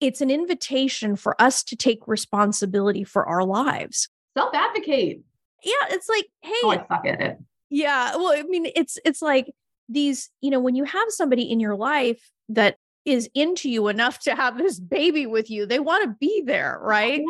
it's 0.00 0.20
an 0.20 0.30
invitation 0.30 1.16
for 1.16 1.40
us 1.40 1.62
to 1.64 1.76
take 1.76 2.06
responsibility 2.06 3.04
for 3.04 3.26
our 3.26 3.44
lives. 3.44 4.08
self-advocate 4.36 5.20
Yeah, 5.64 5.72
it's 5.90 6.08
like, 6.08 6.26
hey, 6.42 6.52
oh 6.64 6.70
i 6.70 6.76
suck 6.88 7.06
at 7.06 7.20
it 7.20 7.38
yeah, 7.68 8.14
well, 8.14 8.28
I 8.32 8.42
mean, 8.44 8.66
it's 8.76 8.96
it's 9.04 9.20
like 9.20 9.52
these, 9.88 10.30
you 10.40 10.50
know, 10.50 10.60
when 10.60 10.76
you 10.76 10.84
have 10.84 11.08
somebody 11.08 11.50
in 11.50 11.58
your 11.58 11.74
life 11.74 12.30
that 12.48 12.76
is 13.04 13.28
into 13.34 13.68
you 13.68 13.88
enough 13.88 14.20
to 14.20 14.36
have 14.36 14.56
this 14.56 14.78
baby 14.78 15.26
with 15.26 15.50
you, 15.50 15.66
they 15.66 15.80
want 15.80 16.04
to 16.04 16.16
be 16.20 16.42
there, 16.46 16.78
right? 16.80 17.22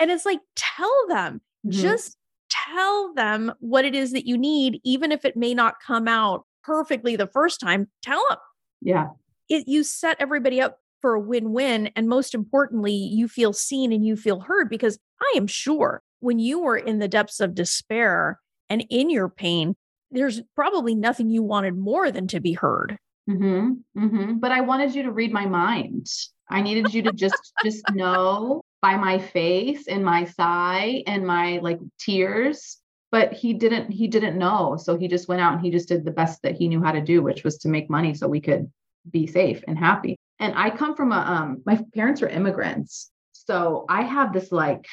And 0.00 0.10
it's 0.10 0.24
like, 0.24 0.40
tell 0.56 1.06
them, 1.08 1.42
Mhm. 1.66 1.72
just 1.72 2.16
tell 2.48 3.12
them 3.14 3.52
what 3.60 3.84
it 3.84 3.94
is 3.94 4.12
that 4.12 4.26
you 4.26 4.38
need, 4.38 4.80
even 4.82 5.12
if 5.12 5.26
it 5.26 5.36
may 5.36 5.52
not 5.52 5.74
come 5.86 6.08
out 6.08 6.46
perfectly 6.64 7.14
the 7.16 7.26
first 7.26 7.60
time. 7.60 7.88
Tell 8.02 8.24
them 8.30 8.38
yeah 8.80 9.08
it, 9.48 9.68
you 9.68 9.82
set 9.84 10.16
everybody 10.20 10.60
up 10.60 10.78
for 11.00 11.14
a 11.14 11.20
win-win. 11.20 11.88
And 11.96 12.08
most 12.08 12.34
importantly, 12.34 12.92
you 12.92 13.28
feel 13.28 13.52
seen 13.52 13.92
and 13.92 14.04
you 14.04 14.16
feel 14.16 14.40
heard 14.40 14.68
because 14.68 14.98
I 15.20 15.34
am 15.36 15.46
sure 15.46 16.02
when 16.20 16.38
you 16.38 16.60
were 16.60 16.76
in 16.76 16.98
the 16.98 17.08
depths 17.08 17.40
of 17.40 17.54
despair 17.54 18.40
and 18.68 18.84
in 18.90 19.10
your 19.10 19.28
pain, 19.28 19.76
there's 20.10 20.42
probably 20.54 20.94
nothing 20.94 21.30
you 21.30 21.42
wanted 21.42 21.76
more 21.76 22.10
than 22.10 22.26
to 22.28 22.40
be 22.40 22.52
heard. 22.52 22.98
hmm 23.28 23.72
hmm 23.94 24.34
But 24.34 24.52
I 24.52 24.60
wanted 24.60 24.94
you 24.94 25.02
to 25.04 25.12
read 25.12 25.32
my 25.32 25.46
mind. 25.46 26.06
I 26.48 26.62
needed 26.62 26.94
you 26.94 27.02
to 27.02 27.12
just 27.12 27.52
just 27.62 27.88
know 27.88 28.62
by 28.80 28.96
my 28.96 29.18
face 29.18 29.88
and 29.88 30.04
my 30.04 30.24
sigh 30.24 31.02
and 31.06 31.26
my 31.26 31.58
like 31.58 31.80
tears. 31.98 32.78
But 33.10 33.32
he 33.32 33.54
didn't 33.54 33.90
he 33.90 34.06
didn't 34.08 34.38
know. 34.38 34.76
So 34.76 34.96
he 34.96 35.08
just 35.08 35.28
went 35.28 35.40
out 35.40 35.54
and 35.54 35.62
he 35.62 35.70
just 35.70 35.88
did 35.88 36.04
the 36.04 36.10
best 36.10 36.42
that 36.42 36.56
he 36.56 36.68
knew 36.68 36.82
how 36.82 36.92
to 36.92 37.00
do, 37.00 37.22
which 37.22 37.44
was 37.44 37.58
to 37.58 37.68
make 37.68 37.90
money 37.90 38.14
so 38.14 38.28
we 38.28 38.40
could 38.40 38.70
be 39.10 39.26
safe 39.26 39.62
and 39.66 39.78
happy. 39.78 40.16
And 40.38 40.54
I 40.56 40.70
come 40.70 40.94
from 40.94 41.12
a 41.12 41.16
um 41.16 41.62
my 41.64 41.80
parents 41.94 42.22
are 42.22 42.28
immigrants. 42.28 43.10
So 43.32 43.86
I 43.88 44.02
have 44.02 44.32
this 44.32 44.52
like 44.52 44.86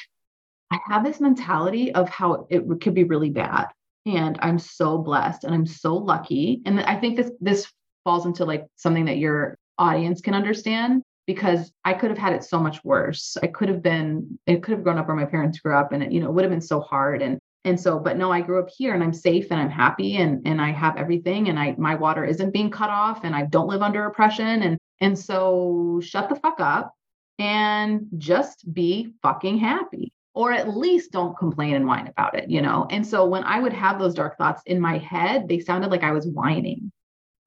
I 0.70 0.78
have 0.88 1.04
this 1.04 1.20
mentality 1.20 1.94
of 1.94 2.08
how 2.08 2.46
it 2.50 2.62
could 2.80 2.94
be 2.94 3.04
really 3.04 3.30
bad. 3.30 3.66
And 4.06 4.38
I'm 4.42 4.58
so 4.58 4.98
blessed 4.98 5.44
and 5.44 5.54
I'm 5.54 5.66
so 5.66 5.96
lucky. 5.96 6.62
And 6.66 6.80
I 6.80 6.96
think 6.96 7.16
this 7.16 7.30
this 7.40 7.70
falls 8.04 8.26
into 8.26 8.44
like 8.44 8.66
something 8.76 9.06
that 9.06 9.18
your 9.18 9.56
audience 9.78 10.20
can 10.20 10.34
understand 10.34 11.02
because 11.26 11.72
I 11.84 11.94
could 11.94 12.10
have 12.10 12.18
had 12.18 12.34
it 12.34 12.44
so 12.44 12.60
much 12.60 12.84
worse. 12.84 13.36
I 13.42 13.46
could 13.46 13.68
have 13.68 13.82
been, 13.82 14.38
it 14.46 14.62
could 14.62 14.72
have 14.72 14.84
grown 14.84 14.98
up 14.98 15.06
where 15.08 15.16
my 15.16 15.24
parents 15.24 15.58
grew 15.58 15.74
up 15.74 15.92
and 15.92 16.02
it, 16.02 16.12
you 16.12 16.20
know, 16.20 16.28
it 16.28 16.32
would 16.32 16.44
have 16.44 16.50
been 16.50 16.60
so 16.60 16.80
hard. 16.80 17.22
And 17.22 17.38
and 17.66 17.80
so, 17.80 17.98
but 17.98 18.18
no, 18.18 18.30
I 18.30 18.42
grew 18.42 18.60
up 18.60 18.68
here 18.68 18.92
and 18.92 19.02
I'm 19.02 19.14
safe 19.14 19.46
and 19.50 19.58
I'm 19.58 19.70
happy 19.70 20.16
and 20.16 20.46
and 20.46 20.60
I 20.60 20.70
have 20.70 20.98
everything 20.98 21.48
and 21.48 21.58
I 21.58 21.74
my 21.78 21.94
water 21.94 22.24
isn't 22.24 22.52
being 22.52 22.70
cut 22.70 22.90
off 22.90 23.24
and 23.24 23.34
I 23.34 23.46
don't 23.46 23.68
live 23.68 23.80
under 23.80 24.04
oppression. 24.04 24.62
And 24.62 24.76
and 25.04 25.18
so 25.18 26.00
shut 26.02 26.28
the 26.28 26.36
fuck 26.36 26.60
up 26.60 26.94
and 27.38 28.06
just 28.18 28.72
be 28.72 29.12
fucking 29.22 29.58
happy. 29.58 30.12
Or 30.34 30.50
at 30.50 30.76
least 30.76 31.12
don't 31.12 31.38
complain 31.38 31.74
and 31.74 31.86
whine 31.86 32.08
about 32.08 32.36
it, 32.36 32.50
you 32.50 32.60
know? 32.60 32.88
And 32.90 33.06
so 33.06 33.24
when 33.24 33.44
I 33.44 33.60
would 33.60 33.72
have 33.72 34.00
those 34.00 34.14
dark 34.14 34.36
thoughts 34.36 34.62
in 34.66 34.80
my 34.80 34.98
head, 34.98 35.46
they 35.46 35.60
sounded 35.60 35.92
like 35.92 36.02
I 36.02 36.10
was 36.10 36.26
whining 36.26 36.90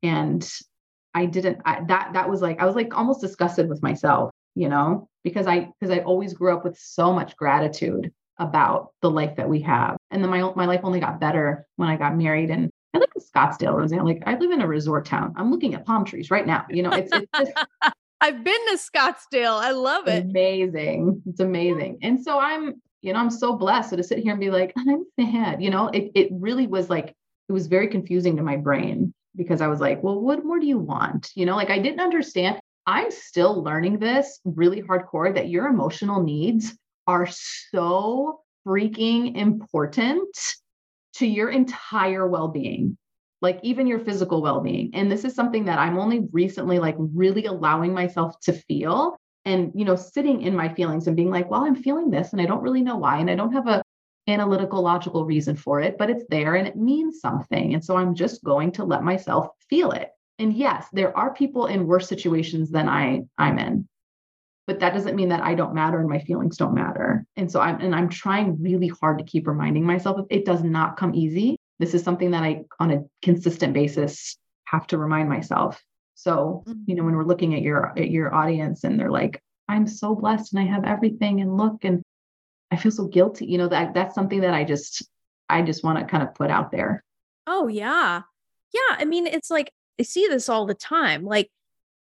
and 0.04 0.50
i 1.13 1.26
didn't 1.26 1.60
I, 1.65 1.84
that 1.88 2.12
that 2.13 2.30
was 2.30 2.41
like 2.41 2.62
i 2.62 2.65
was 2.65 2.76
like 2.76 2.96
almost 2.96 3.22
disgusted 3.22 3.67
with 3.70 3.82
myself 3.82 4.32
you 4.56 4.70
know 4.70 5.08
because 5.24 5.48
i 5.48 5.70
because 5.80 5.96
i 5.96 6.00
always 6.04 6.34
grew 6.34 6.56
up 6.56 6.63
with 6.63 6.78
so 6.78 7.13
much 7.13 7.36
gratitude 7.36 8.12
about 8.39 8.91
the 9.02 9.10
life 9.10 9.36
that 9.38 9.50
we 9.50 9.62
have 9.62 9.98
and 10.12 10.24
then 10.24 10.30
my 10.30 10.52
my 10.56 10.65
life 10.65 10.82
only 10.84 11.00
got 11.00 11.20
better 11.20 11.65
when 11.76 11.89
i 11.89 11.98
got 11.98 12.15
married 12.15 12.52
and 12.52 12.70
i 12.98 13.00
live 13.00 13.10
in 13.16 13.22
scottsdale 13.22 13.76
roseanne 13.76 14.06
like 14.06 14.22
i 14.26 14.38
live 14.38 14.52
in 14.52 14.62
a 14.62 14.68
resort 14.68 15.06
town 15.06 15.34
i'm 15.38 15.52
looking 15.52 15.74
at 15.74 15.86
palm 15.86 16.04
trees 16.04 16.32
right 16.32 16.48
now 16.48 16.66
you 16.70 16.84
know 16.84 16.92
it's 16.92 17.12
it's 17.14 17.32
just 17.38 17.52
I've 18.20 18.44
been 18.44 18.66
to 18.72 18.80
Scottsdale. 18.80 19.62
I 19.62 19.72
love 19.72 20.08
it. 20.08 20.24
amazing 20.24 21.22
it's 21.28 21.40
amazing 21.40 22.00
and 22.02 22.20
so 22.20 22.40
i'm 22.40 22.82
you 23.02 23.14
know 23.14 23.20
i'm 23.20 23.30
so 23.30 23.56
blessed 23.56 23.92
so 23.92 23.96
to 23.96 24.04
sit 24.04 24.20
here 24.20 24.32
and 24.32 24.40
be 24.40 24.50
like 24.50 24.74
i'm 24.76 25.06
sad 25.20 25.62
you 25.62 25.70
know 25.70 25.88
it, 25.90 26.12
it 26.16 26.30
really 26.32 26.66
was 26.66 26.90
like 26.90 27.14
it 27.50 27.54
was 27.54 27.68
very 27.68 27.88
confusing 27.88 28.36
to 28.36 28.44
my 28.44 28.58
brain 28.58 29.14
because 29.38 29.62
I 29.62 29.68
was 29.68 29.80
like, 29.80 30.04
well, 30.04 30.20
what 30.20 30.44
more 30.44 30.60
do 30.60 30.66
you 30.66 30.80
want? 30.80 31.32
You 31.36 31.46
know, 31.46 31.56
like 31.56 31.70
I 31.70 31.80
didn't 31.80 32.02
understand. 32.02 32.60
I'm 32.86 33.12
still 33.12 33.64
learning 33.64 34.00
this 34.00 34.40
really 34.44 34.82
hardcore 34.82 35.34
that 35.34 35.50
your 35.50 35.68
emotional 35.68 36.24
needs 36.24 36.76
are 37.06 37.28
so 37.28 38.42
freaking 38.66 39.38
important 39.38 40.28
to 41.18 41.28
your 41.28 41.50
entire 41.50 42.28
well-being 42.28 42.98
like 43.42 43.60
even 43.62 43.86
your 43.86 44.00
physical 44.00 44.42
well-being. 44.42 44.90
And 44.94 45.12
this 45.12 45.24
is 45.24 45.36
something 45.36 45.66
that 45.66 45.80
i'm 45.80 45.98
only 45.98 46.28
recently 46.32 46.80
like 46.80 46.96
really 46.98 47.46
allowing 47.46 47.94
myself 47.94 48.40
to 48.42 48.54
feel 48.54 49.18
and 49.46 49.72
you 49.76 49.86
know 49.86 49.96
sitting 49.96 50.42
in 50.42 50.56
my 50.56 50.74
feelings 50.74 51.08
and 51.08 51.16
being 51.16 51.30
like 51.32 51.50
well 51.50 51.64
i'm 51.64 51.76
feeling 51.76 52.10
this 52.10 52.34
and 52.34 52.42
i 52.42 52.46
don't 52.46 52.62
really 52.62 52.82
know 52.82 52.98
why 52.98 53.18
and 53.18 53.30
i 53.30 53.36
don't 53.36 53.54
have 53.54 53.68
a 53.68 53.82
analytical 54.28 54.82
logical 54.82 55.26
reason 55.26 55.56
for 55.56 55.80
it 55.80 55.98
but 55.98 56.10
it's 56.10 56.26
there 56.30 56.56
and 56.56 56.68
it 56.68 56.76
means 56.76 57.22
something. 57.22 57.74
And 57.74 57.84
so 57.84 57.96
i'm 57.96 58.14
just 58.14 58.44
going 58.44 58.72
to 58.74 58.84
let 58.84 59.04
myself 59.04 59.48
feel 59.70 59.92
it. 59.92 60.10
And 60.40 60.54
yes 60.54 60.88
there 60.92 61.16
are 61.18 61.34
people 61.34 61.68
in 61.68 61.88
worse 61.88 62.08
situations 62.08 62.70
than 62.70 62.90
i 62.90 63.22
i'm 63.38 63.58
in 63.58 63.88
but 64.68 64.80
that 64.80 64.94
doesn't 64.94 65.16
mean 65.16 65.30
that 65.30 65.42
i 65.42 65.56
don't 65.56 65.74
matter 65.74 66.00
and 66.00 66.10
my 66.10 66.20
feelings 66.20 66.58
don't 66.58 66.76
matter 66.76 67.26
and 67.36 67.52
so 67.52 67.60
i'm 67.60 67.80
and 67.82 67.96
i'm 67.96 68.10
trying 68.10 68.62
really 68.62 68.88
hard 68.88 69.18
to 69.18 69.24
keep 69.24 69.48
reminding 69.48 69.84
myself 69.84 70.26
it 70.30 70.46
does 70.46 70.64
not 70.64 70.98
come 70.98 71.16
easy 71.16 71.58
this 71.80 71.94
is 71.94 72.04
something 72.04 72.32
that 72.32 72.44
i 72.44 72.64
on 72.80 72.92
a 72.92 73.04
consistent 73.22 73.74
basis 73.74 74.38
have 74.66 74.86
to 74.86 74.98
remind 74.98 75.30
myself 75.30 75.82
so, 76.18 76.64
you 76.66 76.96
know, 76.96 77.02
mm-hmm. 77.02 77.06
when 77.06 77.16
we're 77.16 77.26
looking 77.26 77.54
at 77.54 77.62
your 77.62 77.92
at 77.98 78.10
your 78.10 78.34
audience 78.34 78.84
and 78.84 79.00
they're 79.00 79.12
like, 79.12 79.40
I'm 79.68 79.86
so 79.86 80.16
blessed 80.16 80.52
and 80.52 80.60
I 80.60 80.66
have 80.66 80.84
everything 80.84 81.42
and 81.42 81.56
look 81.56 81.84
and 81.84 82.02
I 82.72 82.76
feel 82.76 82.92
so 82.92 83.06
guilty, 83.06 83.46
you 83.46 83.60
know, 83.60 83.68
that 83.68 83.94
that's 83.94 84.16
something 84.16 84.42
that 84.42 84.54
I 84.54 84.64
just 84.64 85.08
I 85.48 85.62
just 85.62 85.84
want 85.84 86.00
to 86.00 86.06
kind 86.06 86.24
of 86.24 86.34
put 86.34 86.50
out 86.50 86.72
there. 86.72 87.04
Oh 87.46 87.68
yeah. 87.68 88.24
Yeah, 88.74 88.96
I 88.98 89.06
mean, 89.06 89.28
it's 89.28 89.52
like 89.52 89.72
I 90.00 90.04
see 90.04 90.28
this 90.28 90.50
all 90.50 90.66
the 90.66 90.74
time. 90.74 91.24
Like, 91.24 91.52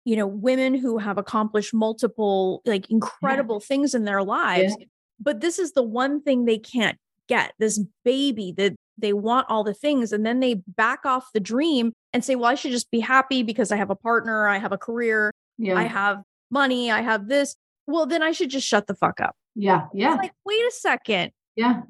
you 0.06 0.16
know, 0.16 0.28
women 0.28 0.74
who 0.74 0.98
have 0.98 1.18
accomplished 1.18 1.74
multiple 1.74 2.62
like 2.66 2.90
incredible 2.90 3.60
yeah. 3.62 3.68
things 3.68 3.94
in 3.94 4.06
their 4.06 4.24
lives, 4.24 4.76
yeah. 4.80 4.86
but 5.20 5.42
this 5.42 5.60
is 5.60 5.74
the 5.74 5.84
one 5.84 6.22
thing 6.22 6.46
they 6.46 6.58
can't 6.58 6.98
get. 7.28 7.54
This 7.60 7.80
baby 8.04 8.54
that 8.58 8.76
they 8.98 9.14
want 9.14 9.48
all 9.50 9.64
the 9.64 9.74
things 9.74 10.12
and 10.12 10.26
then 10.26 10.40
they 10.40 10.56
back 10.68 11.06
off 11.06 11.32
the 11.34 11.40
dream 11.40 11.94
and 12.14 12.24
say, 12.24 12.36
well, 12.36 12.50
I 12.50 12.56
should 12.56 12.72
just 12.72 12.92
be 12.92 13.00
happy 13.00 13.44
because 13.44 13.72
I 13.72 13.76
have 13.78 13.90
a 13.90 13.96
partner, 13.96 14.48
I 14.48 14.58
have 14.58 14.72
a 14.72 14.78
career, 14.78 15.32
yeah. 15.58 15.76
I 15.76 15.84
have 15.84 16.22
money, 16.50 16.92
I 16.92 17.02
have 17.02 17.28
this. 17.28 17.56
Well, 17.88 18.06
then 18.06 18.22
I 18.22 18.32
should 18.32 18.50
just 18.50 18.68
shut 18.68 18.88
the 18.88 18.96
fuck 18.96 19.20
up. 19.20 19.36
Yeah. 19.56 19.88
Yeah. 19.94 20.16
Like, 20.16 20.34
wait 20.46 20.62
a 20.62 20.72
second. 20.72 21.32
Yeah. 21.56 21.82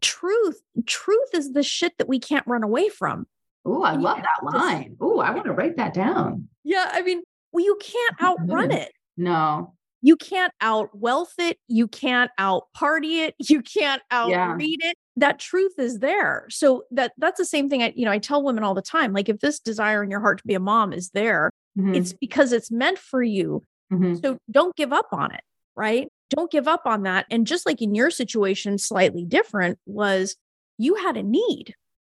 Truth, 0.00 0.60
truth 0.86 1.34
is 1.34 1.52
the 1.52 1.62
shit 1.62 1.92
that 1.98 2.08
we 2.08 2.18
can't 2.18 2.46
run 2.46 2.62
away 2.62 2.88
from. 2.88 3.26
Oh, 3.64 3.82
I 3.82 3.92
love 3.92 4.18
that 4.18 4.52
line. 4.54 4.96
Oh, 5.00 5.18
I 5.20 5.30
want 5.32 5.44
to 5.44 5.52
write 5.52 5.76
that 5.76 5.92
down. 5.92 6.48
Yeah. 6.64 6.88
I 6.92 7.02
mean, 7.02 7.22
well, 7.52 7.64
you 7.64 7.78
can't 7.80 8.22
outrun 8.22 8.70
it. 8.70 8.92
No. 9.16 9.74
You 10.02 10.16
can't 10.16 10.52
out 10.60 10.96
wealth 10.96 11.34
it. 11.38 11.58
You 11.68 11.86
can't 11.86 12.30
out 12.38 12.64
party 12.74 13.20
it. 13.20 13.34
You 13.48 13.62
can't 13.62 14.02
out 14.10 14.30
yeah. 14.30 14.54
read 14.54 14.80
it 14.82 14.96
that 15.20 15.38
truth 15.38 15.78
is 15.78 15.98
there. 15.98 16.46
So 16.50 16.84
that 16.90 17.12
that's 17.18 17.38
the 17.38 17.44
same 17.44 17.68
thing 17.68 17.82
I 17.82 17.92
you 17.94 18.04
know 18.04 18.10
I 18.10 18.18
tell 18.18 18.42
women 18.42 18.64
all 18.64 18.74
the 18.74 18.82
time 18.82 19.12
like 19.12 19.28
if 19.28 19.38
this 19.38 19.60
desire 19.60 20.02
in 20.02 20.10
your 20.10 20.20
heart 20.20 20.38
to 20.38 20.46
be 20.46 20.54
a 20.54 20.60
mom 20.60 20.92
is 20.92 21.10
there, 21.10 21.50
mm-hmm. 21.78 21.94
it's 21.94 22.12
because 22.12 22.52
it's 22.52 22.70
meant 22.70 22.98
for 22.98 23.22
you. 23.22 23.62
Mm-hmm. 23.92 24.16
So 24.16 24.38
don't 24.50 24.74
give 24.76 24.92
up 24.92 25.08
on 25.12 25.32
it, 25.32 25.42
right? 25.76 26.08
Don't 26.30 26.50
give 26.50 26.68
up 26.68 26.82
on 26.86 27.02
that. 27.04 27.26
And 27.30 27.46
just 27.46 27.66
like 27.66 27.82
in 27.82 27.94
your 27.94 28.10
situation 28.10 28.78
slightly 28.78 29.24
different 29.24 29.78
was 29.86 30.36
you 30.78 30.94
had 30.94 31.16
a 31.16 31.22
need 31.22 31.74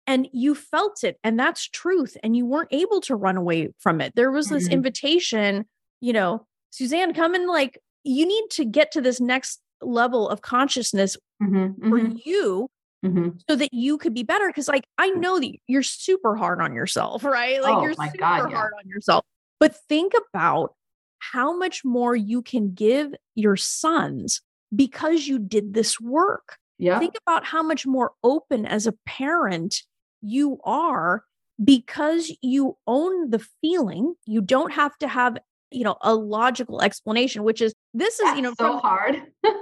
and 0.06 0.28
you 0.32 0.54
felt 0.54 1.04
it 1.04 1.18
and 1.22 1.38
that's 1.38 1.68
truth 1.68 2.16
and 2.22 2.36
you 2.36 2.44
weren't 2.46 2.72
able 2.72 3.00
to 3.02 3.14
run 3.14 3.36
away 3.36 3.68
from 3.78 4.00
it. 4.00 4.12
There 4.16 4.30
was 4.30 4.48
this 4.48 4.64
mm-hmm. 4.64 4.74
invitation, 4.74 5.64
you 6.00 6.12
know, 6.12 6.46
Suzanne 6.70 7.14
come 7.14 7.34
and 7.34 7.46
like 7.46 7.78
you 8.04 8.26
need 8.26 8.44
to 8.52 8.64
get 8.64 8.92
to 8.92 9.00
this 9.00 9.20
next 9.20 9.60
level 9.80 10.28
of 10.28 10.42
consciousness 10.42 11.16
mm-hmm, 11.42 11.88
for 11.88 11.98
mm-hmm. 11.98 12.16
you 12.24 12.68
Mm-hmm. 13.04 13.30
so 13.50 13.56
that 13.56 13.70
you 13.72 13.98
could 13.98 14.14
be 14.14 14.22
better. 14.22 14.52
Cause 14.52 14.68
like 14.68 14.84
I 14.96 15.10
know 15.10 15.40
that 15.40 15.52
you're 15.66 15.82
super 15.82 16.36
hard 16.36 16.60
on 16.60 16.72
yourself, 16.72 17.24
right? 17.24 17.60
Like 17.60 17.74
oh, 17.74 17.82
you're 17.82 17.94
super 17.94 18.16
God, 18.16 18.48
yeah. 18.48 18.56
hard 18.56 18.74
on 18.78 18.88
yourself. 18.88 19.24
But 19.58 19.74
think 19.88 20.12
about 20.30 20.76
how 21.18 21.56
much 21.56 21.84
more 21.84 22.14
you 22.14 22.42
can 22.42 22.74
give 22.74 23.12
your 23.34 23.56
sons 23.56 24.40
because 24.74 25.26
you 25.26 25.40
did 25.40 25.74
this 25.74 26.00
work. 26.00 26.58
Yeah. 26.78 26.98
Think 26.98 27.14
about 27.26 27.44
how 27.44 27.62
much 27.62 27.86
more 27.86 28.12
open 28.22 28.66
as 28.66 28.86
a 28.86 28.94
parent 29.06 29.82
you 30.22 30.58
are 30.64 31.24
because 31.62 32.34
you 32.40 32.76
own 32.86 33.30
the 33.30 33.44
feeling. 33.60 34.14
You 34.26 34.40
don't 34.40 34.72
have 34.72 34.96
to 34.98 35.08
have, 35.08 35.38
you 35.70 35.84
know, 35.84 35.96
a 36.00 36.14
logical 36.14 36.80
explanation, 36.82 37.42
which 37.44 37.60
is 37.60 37.74
this 37.92 38.14
is, 38.14 38.24
That's 38.24 38.36
you 38.36 38.42
know, 38.42 38.54
so 38.58 38.72
from, 38.72 38.78
hard. 38.78 39.22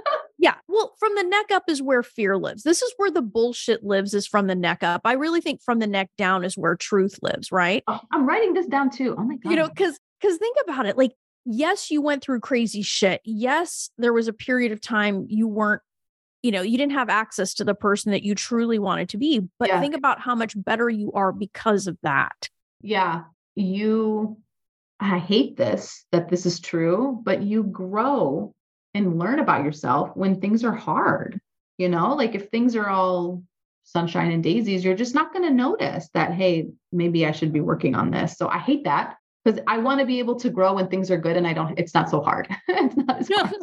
Yeah. 0.41 0.55
Well, 0.67 0.95
from 0.99 1.13
the 1.15 1.23
neck 1.23 1.51
up 1.51 1.65
is 1.67 1.83
where 1.83 2.01
fear 2.01 2.35
lives. 2.35 2.63
This 2.63 2.81
is 2.81 2.91
where 2.97 3.11
the 3.11 3.21
bullshit 3.21 3.83
lives, 3.83 4.15
is 4.15 4.25
from 4.25 4.47
the 4.47 4.55
neck 4.55 4.81
up. 4.81 5.01
I 5.05 5.13
really 5.13 5.39
think 5.39 5.61
from 5.61 5.77
the 5.77 5.85
neck 5.85 6.09
down 6.17 6.43
is 6.43 6.57
where 6.57 6.75
truth 6.75 7.19
lives, 7.21 7.51
right? 7.51 7.83
Oh, 7.87 7.99
I'm 8.11 8.27
writing 8.27 8.53
this 8.55 8.65
down 8.65 8.89
too. 8.89 9.15
Oh 9.17 9.23
my 9.23 9.35
God. 9.35 9.51
You 9.51 9.55
know, 9.55 9.69
because 9.69 9.99
because 10.19 10.37
think 10.37 10.57
about 10.63 10.87
it. 10.87 10.97
Like, 10.97 11.11
yes, 11.45 11.91
you 11.91 12.01
went 12.01 12.23
through 12.23 12.39
crazy 12.39 12.81
shit. 12.81 13.21
Yes, 13.23 13.91
there 13.99 14.13
was 14.13 14.27
a 14.27 14.33
period 14.33 14.71
of 14.71 14.81
time 14.81 15.27
you 15.29 15.47
weren't, 15.47 15.83
you 16.41 16.51
know, 16.51 16.61
you 16.61 16.77
didn't 16.77 16.93
have 16.93 17.09
access 17.09 17.53
to 17.55 17.63
the 17.63 17.75
person 17.75 18.11
that 18.11 18.23
you 18.23 18.35
truly 18.35 18.79
wanted 18.79 19.09
to 19.09 19.17
be. 19.17 19.41
But 19.59 19.69
yeah. 19.69 19.79
think 19.79 19.95
about 19.95 20.19
how 20.19 20.35
much 20.35 20.53
better 20.55 20.89
you 20.89 21.11
are 21.13 21.31
because 21.31 21.87
of 21.87 21.97
that. 22.03 22.49
Yeah. 22.81 23.23
You 23.55 24.37
I 24.99 25.17
hate 25.17 25.57
this 25.57 26.05
that 26.11 26.29
this 26.29 26.45
is 26.45 26.59
true, 26.59 27.19
but 27.23 27.41
you 27.41 27.63
grow 27.63 28.53
and 28.93 29.17
learn 29.17 29.39
about 29.39 29.63
yourself 29.65 30.11
when 30.15 30.39
things 30.39 30.63
are 30.63 30.75
hard. 30.75 31.39
You 31.77 31.89
know, 31.89 32.13
like 32.13 32.35
if 32.35 32.49
things 32.49 32.75
are 32.75 32.87
all 32.87 33.43
sunshine 33.83 34.31
and 34.31 34.43
daisies, 34.43 34.85
you're 34.85 34.95
just 34.95 35.15
not 35.15 35.33
going 35.33 35.47
to 35.47 35.53
notice 35.53 36.09
that, 36.13 36.33
hey, 36.33 36.69
maybe 36.91 37.25
I 37.25 37.31
should 37.31 37.51
be 37.51 37.61
working 37.61 37.95
on 37.95 38.11
this. 38.11 38.37
So 38.37 38.47
I 38.47 38.59
hate 38.59 38.83
that 38.83 39.15
because 39.43 39.59
I 39.67 39.79
want 39.79 39.99
to 39.99 40.05
be 40.05 40.19
able 40.19 40.35
to 40.41 40.49
grow 40.49 40.73
when 40.73 40.87
things 40.87 41.09
are 41.09 41.17
good 41.17 41.35
and 41.35 41.47
I 41.47 41.53
don't, 41.53 41.77
it's 41.79 41.93
not 41.93 42.09
so 42.09 42.21
hard. 42.21 42.47
it's 42.67 42.95
not 42.95 43.19
as 43.19 43.29
hard. 43.33 43.53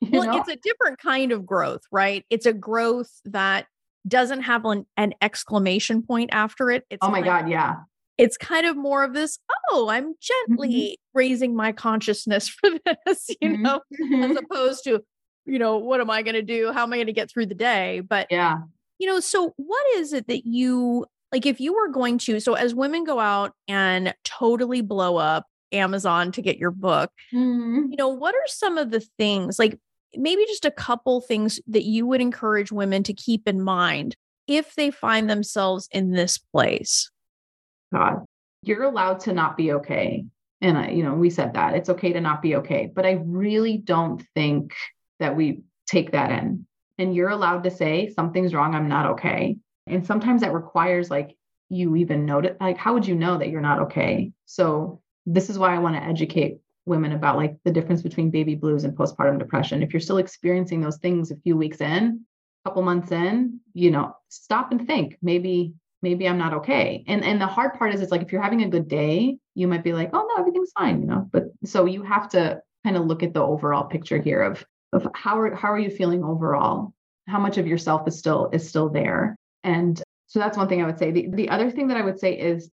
well, 0.10 0.24
know? 0.24 0.38
it's 0.38 0.48
a 0.48 0.56
different 0.56 0.98
kind 0.98 1.32
of 1.32 1.46
growth, 1.46 1.82
right? 1.90 2.24
It's 2.30 2.46
a 2.46 2.52
growth 2.52 3.10
that 3.24 3.66
doesn't 4.06 4.42
have 4.42 4.64
an, 4.64 4.86
an 4.96 5.14
exclamation 5.20 6.02
point 6.02 6.30
after 6.32 6.70
it. 6.70 6.84
It's 6.90 7.00
oh 7.02 7.10
my 7.10 7.22
God, 7.22 7.48
yeah 7.48 7.76
it's 8.18 8.36
kind 8.36 8.66
of 8.66 8.76
more 8.76 9.04
of 9.04 9.14
this 9.14 9.38
oh 9.70 9.88
i'm 9.88 10.14
gently 10.20 10.68
mm-hmm. 10.68 11.18
raising 11.18 11.56
my 11.56 11.72
consciousness 11.72 12.48
for 12.60 12.70
this 13.06 13.30
you 13.40 13.50
mm-hmm. 13.50 13.62
know 13.62 13.80
as 13.92 13.98
mm-hmm. 13.98 14.36
opposed 14.36 14.84
to 14.84 15.00
you 15.46 15.58
know 15.58 15.78
what 15.78 16.00
am 16.00 16.10
i 16.10 16.20
going 16.22 16.34
to 16.34 16.42
do 16.42 16.72
how 16.72 16.82
am 16.82 16.92
i 16.92 16.96
going 16.96 17.06
to 17.06 17.12
get 17.12 17.30
through 17.30 17.46
the 17.46 17.54
day 17.54 18.00
but 18.00 18.26
yeah 18.30 18.58
you 18.98 19.06
know 19.06 19.20
so 19.20 19.54
what 19.56 19.86
is 19.96 20.12
it 20.12 20.26
that 20.26 20.44
you 20.44 21.06
like 21.32 21.46
if 21.46 21.60
you 21.60 21.72
were 21.72 21.88
going 21.88 22.18
to 22.18 22.40
so 22.40 22.54
as 22.54 22.74
women 22.74 23.04
go 23.04 23.18
out 23.18 23.52
and 23.66 24.12
totally 24.24 24.82
blow 24.82 25.16
up 25.16 25.46
amazon 25.72 26.32
to 26.32 26.42
get 26.42 26.58
your 26.58 26.70
book 26.70 27.10
mm-hmm. 27.32 27.90
you 27.90 27.96
know 27.96 28.08
what 28.08 28.34
are 28.34 28.46
some 28.46 28.76
of 28.76 28.90
the 28.90 29.00
things 29.18 29.58
like 29.58 29.78
maybe 30.14 30.44
just 30.46 30.64
a 30.64 30.70
couple 30.70 31.20
things 31.20 31.60
that 31.66 31.84
you 31.84 32.06
would 32.06 32.20
encourage 32.20 32.72
women 32.72 33.02
to 33.02 33.12
keep 33.12 33.46
in 33.46 33.60
mind 33.60 34.16
if 34.46 34.74
they 34.74 34.90
find 34.90 35.28
themselves 35.28 35.88
in 35.92 36.10
this 36.10 36.38
place 36.38 37.10
God, 37.92 38.24
you're 38.62 38.84
allowed 38.84 39.20
to 39.20 39.32
not 39.32 39.56
be 39.56 39.72
okay. 39.72 40.24
And 40.60 40.76
I, 40.76 40.90
you 40.90 41.02
know, 41.02 41.14
we 41.14 41.30
said 41.30 41.54
that 41.54 41.74
it's 41.74 41.88
okay 41.88 42.12
to 42.12 42.20
not 42.20 42.42
be 42.42 42.56
okay, 42.56 42.90
but 42.92 43.06
I 43.06 43.22
really 43.24 43.78
don't 43.78 44.22
think 44.34 44.74
that 45.20 45.36
we 45.36 45.62
take 45.86 46.12
that 46.12 46.30
in. 46.30 46.66
And 46.98 47.14
you're 47.14 47.28
allowed 47.28 47.64
to 47.64 47.70
say 47.70 48.12
something's 48.14 48.52
wrong, 48.52 48.74
I'm 48.74 48.88
not 48.88 49.06
okay. 49.12 49.56
And 49.86 50.04
sometimes 50.04 50.42
that 50.42 50.52
requires 50.52 51.10
like 51.10 51.36
you 51.70 51.96
even 51.96 52.26
notice 52.26 52.56
like 52.60 52.76
how 52.76 52.94
would 52.94 53.06
you 53.06 53.14
know 53.14 53.38
that 53.38 53.50
you're 53.50 53.60
not 53.60 53.80
okay? 53.82 54.32
So 54.46 55.00
this 55.26 55.48
is 55.48 55.58
why 55.58 55.74
I 55.74 55.78
want 55.78 55.96
to 55.96 56.02
educate 56.02 56.58
women 56.88 57.12
about 57.12 57.36
like 57.36 57.56
the 57.64 57.70
difference 57.70 58.02
between 58.02 58.30
baby 58.30 58.54
blues 58.54 58.84
and 58.84 58.96
postpartum 58.96 59.38
depression. 59.38 59.82
If 59.82 59.92
you're 59.92 60.00
still 60.00 60.18
experiencing 60.18 60.80
those 60.80 60.98
things 60.98 61.30
a 61.30 61.36
few 61.36 61.56
weeks 61.56 61.80
in, 61.80 62.24
a 62.64 62.68
couple 62.68 62.82
months 62.82 63.12
in, 63.12 63.60
you 63.74 63.90
know, 63.90 64.14
stop 64.28 64.72
and 64.72 64.86
think. 64.86 65.16
Maybe 65.22 65.74
maybe 66.02 66.28
I'm 66.28 66.38
not 66.38 66.54
okay. 66.54 67.04
And 67.06 67.24
and 67.24 67.40
the 67.40 67.46
hard 67.46 67.74
part 67.74 67.94
is 67.94 68.00
it's 68.00 68.10
like 68.10 68.22
if 68.22 68.32
you're 68.32 68.42
having 68.42 68.62
a 68.62 68.68
good 68.68 68.88
day, 68.88 69.38
you 69.54 69.68
might 69.68 69.84
be 69.84 69.92
like, 69.92 70.10
oh 70.12 70.26
no, 70.28 70.40
everything's 70.40 70.72
fine, 70.72 71.00
you 71.00 71.06
know. 71.06 71.28
But 71.32 71.44
so 71.64 71.84
you 71.84 72.02
have 72.02 72.28
to 72.30 72.60
kind 72.84 72.96
of 72.96 73.06
look 73.06 73.22
at 73.22 73.34
the 73.34 73.42
overall 73.42 73.84
picture 73.84 74.20
here 74.20 74.42
of 74.42 74.64
of 74.92 75.06
how 75.14 75.38
are 75.38 75.54
how 75.54 75.72
are 75.72 75.78
you 75.78 75.90
feeling 75.90 76.24
overall? 76.24 76.92
How 77.26 77.38
much 77.38 77.58
of 77.58 77.66
yourself 77.66 78.08
is 78.08 78.18
still 78.18 78.50
is 78.52 78.68
still 78.68 78.88
there? 78.88 79.36
And 79.64 80.00
so 80.26 80.38
that's 80.38 80.56
one 80.56 80.68
thing 80.68 80.82
I 80.82 80.86
would 80.86 80.98
say. 80.98 81.10
The 81.10 81.28
the 81.30 81.48
other 81.50 81.70
thing 81.70 81.88
that 81.88 81.96
I 81.96 82.02
would 82.02 82.18
say 82.18 82.32
is 82.34 82.70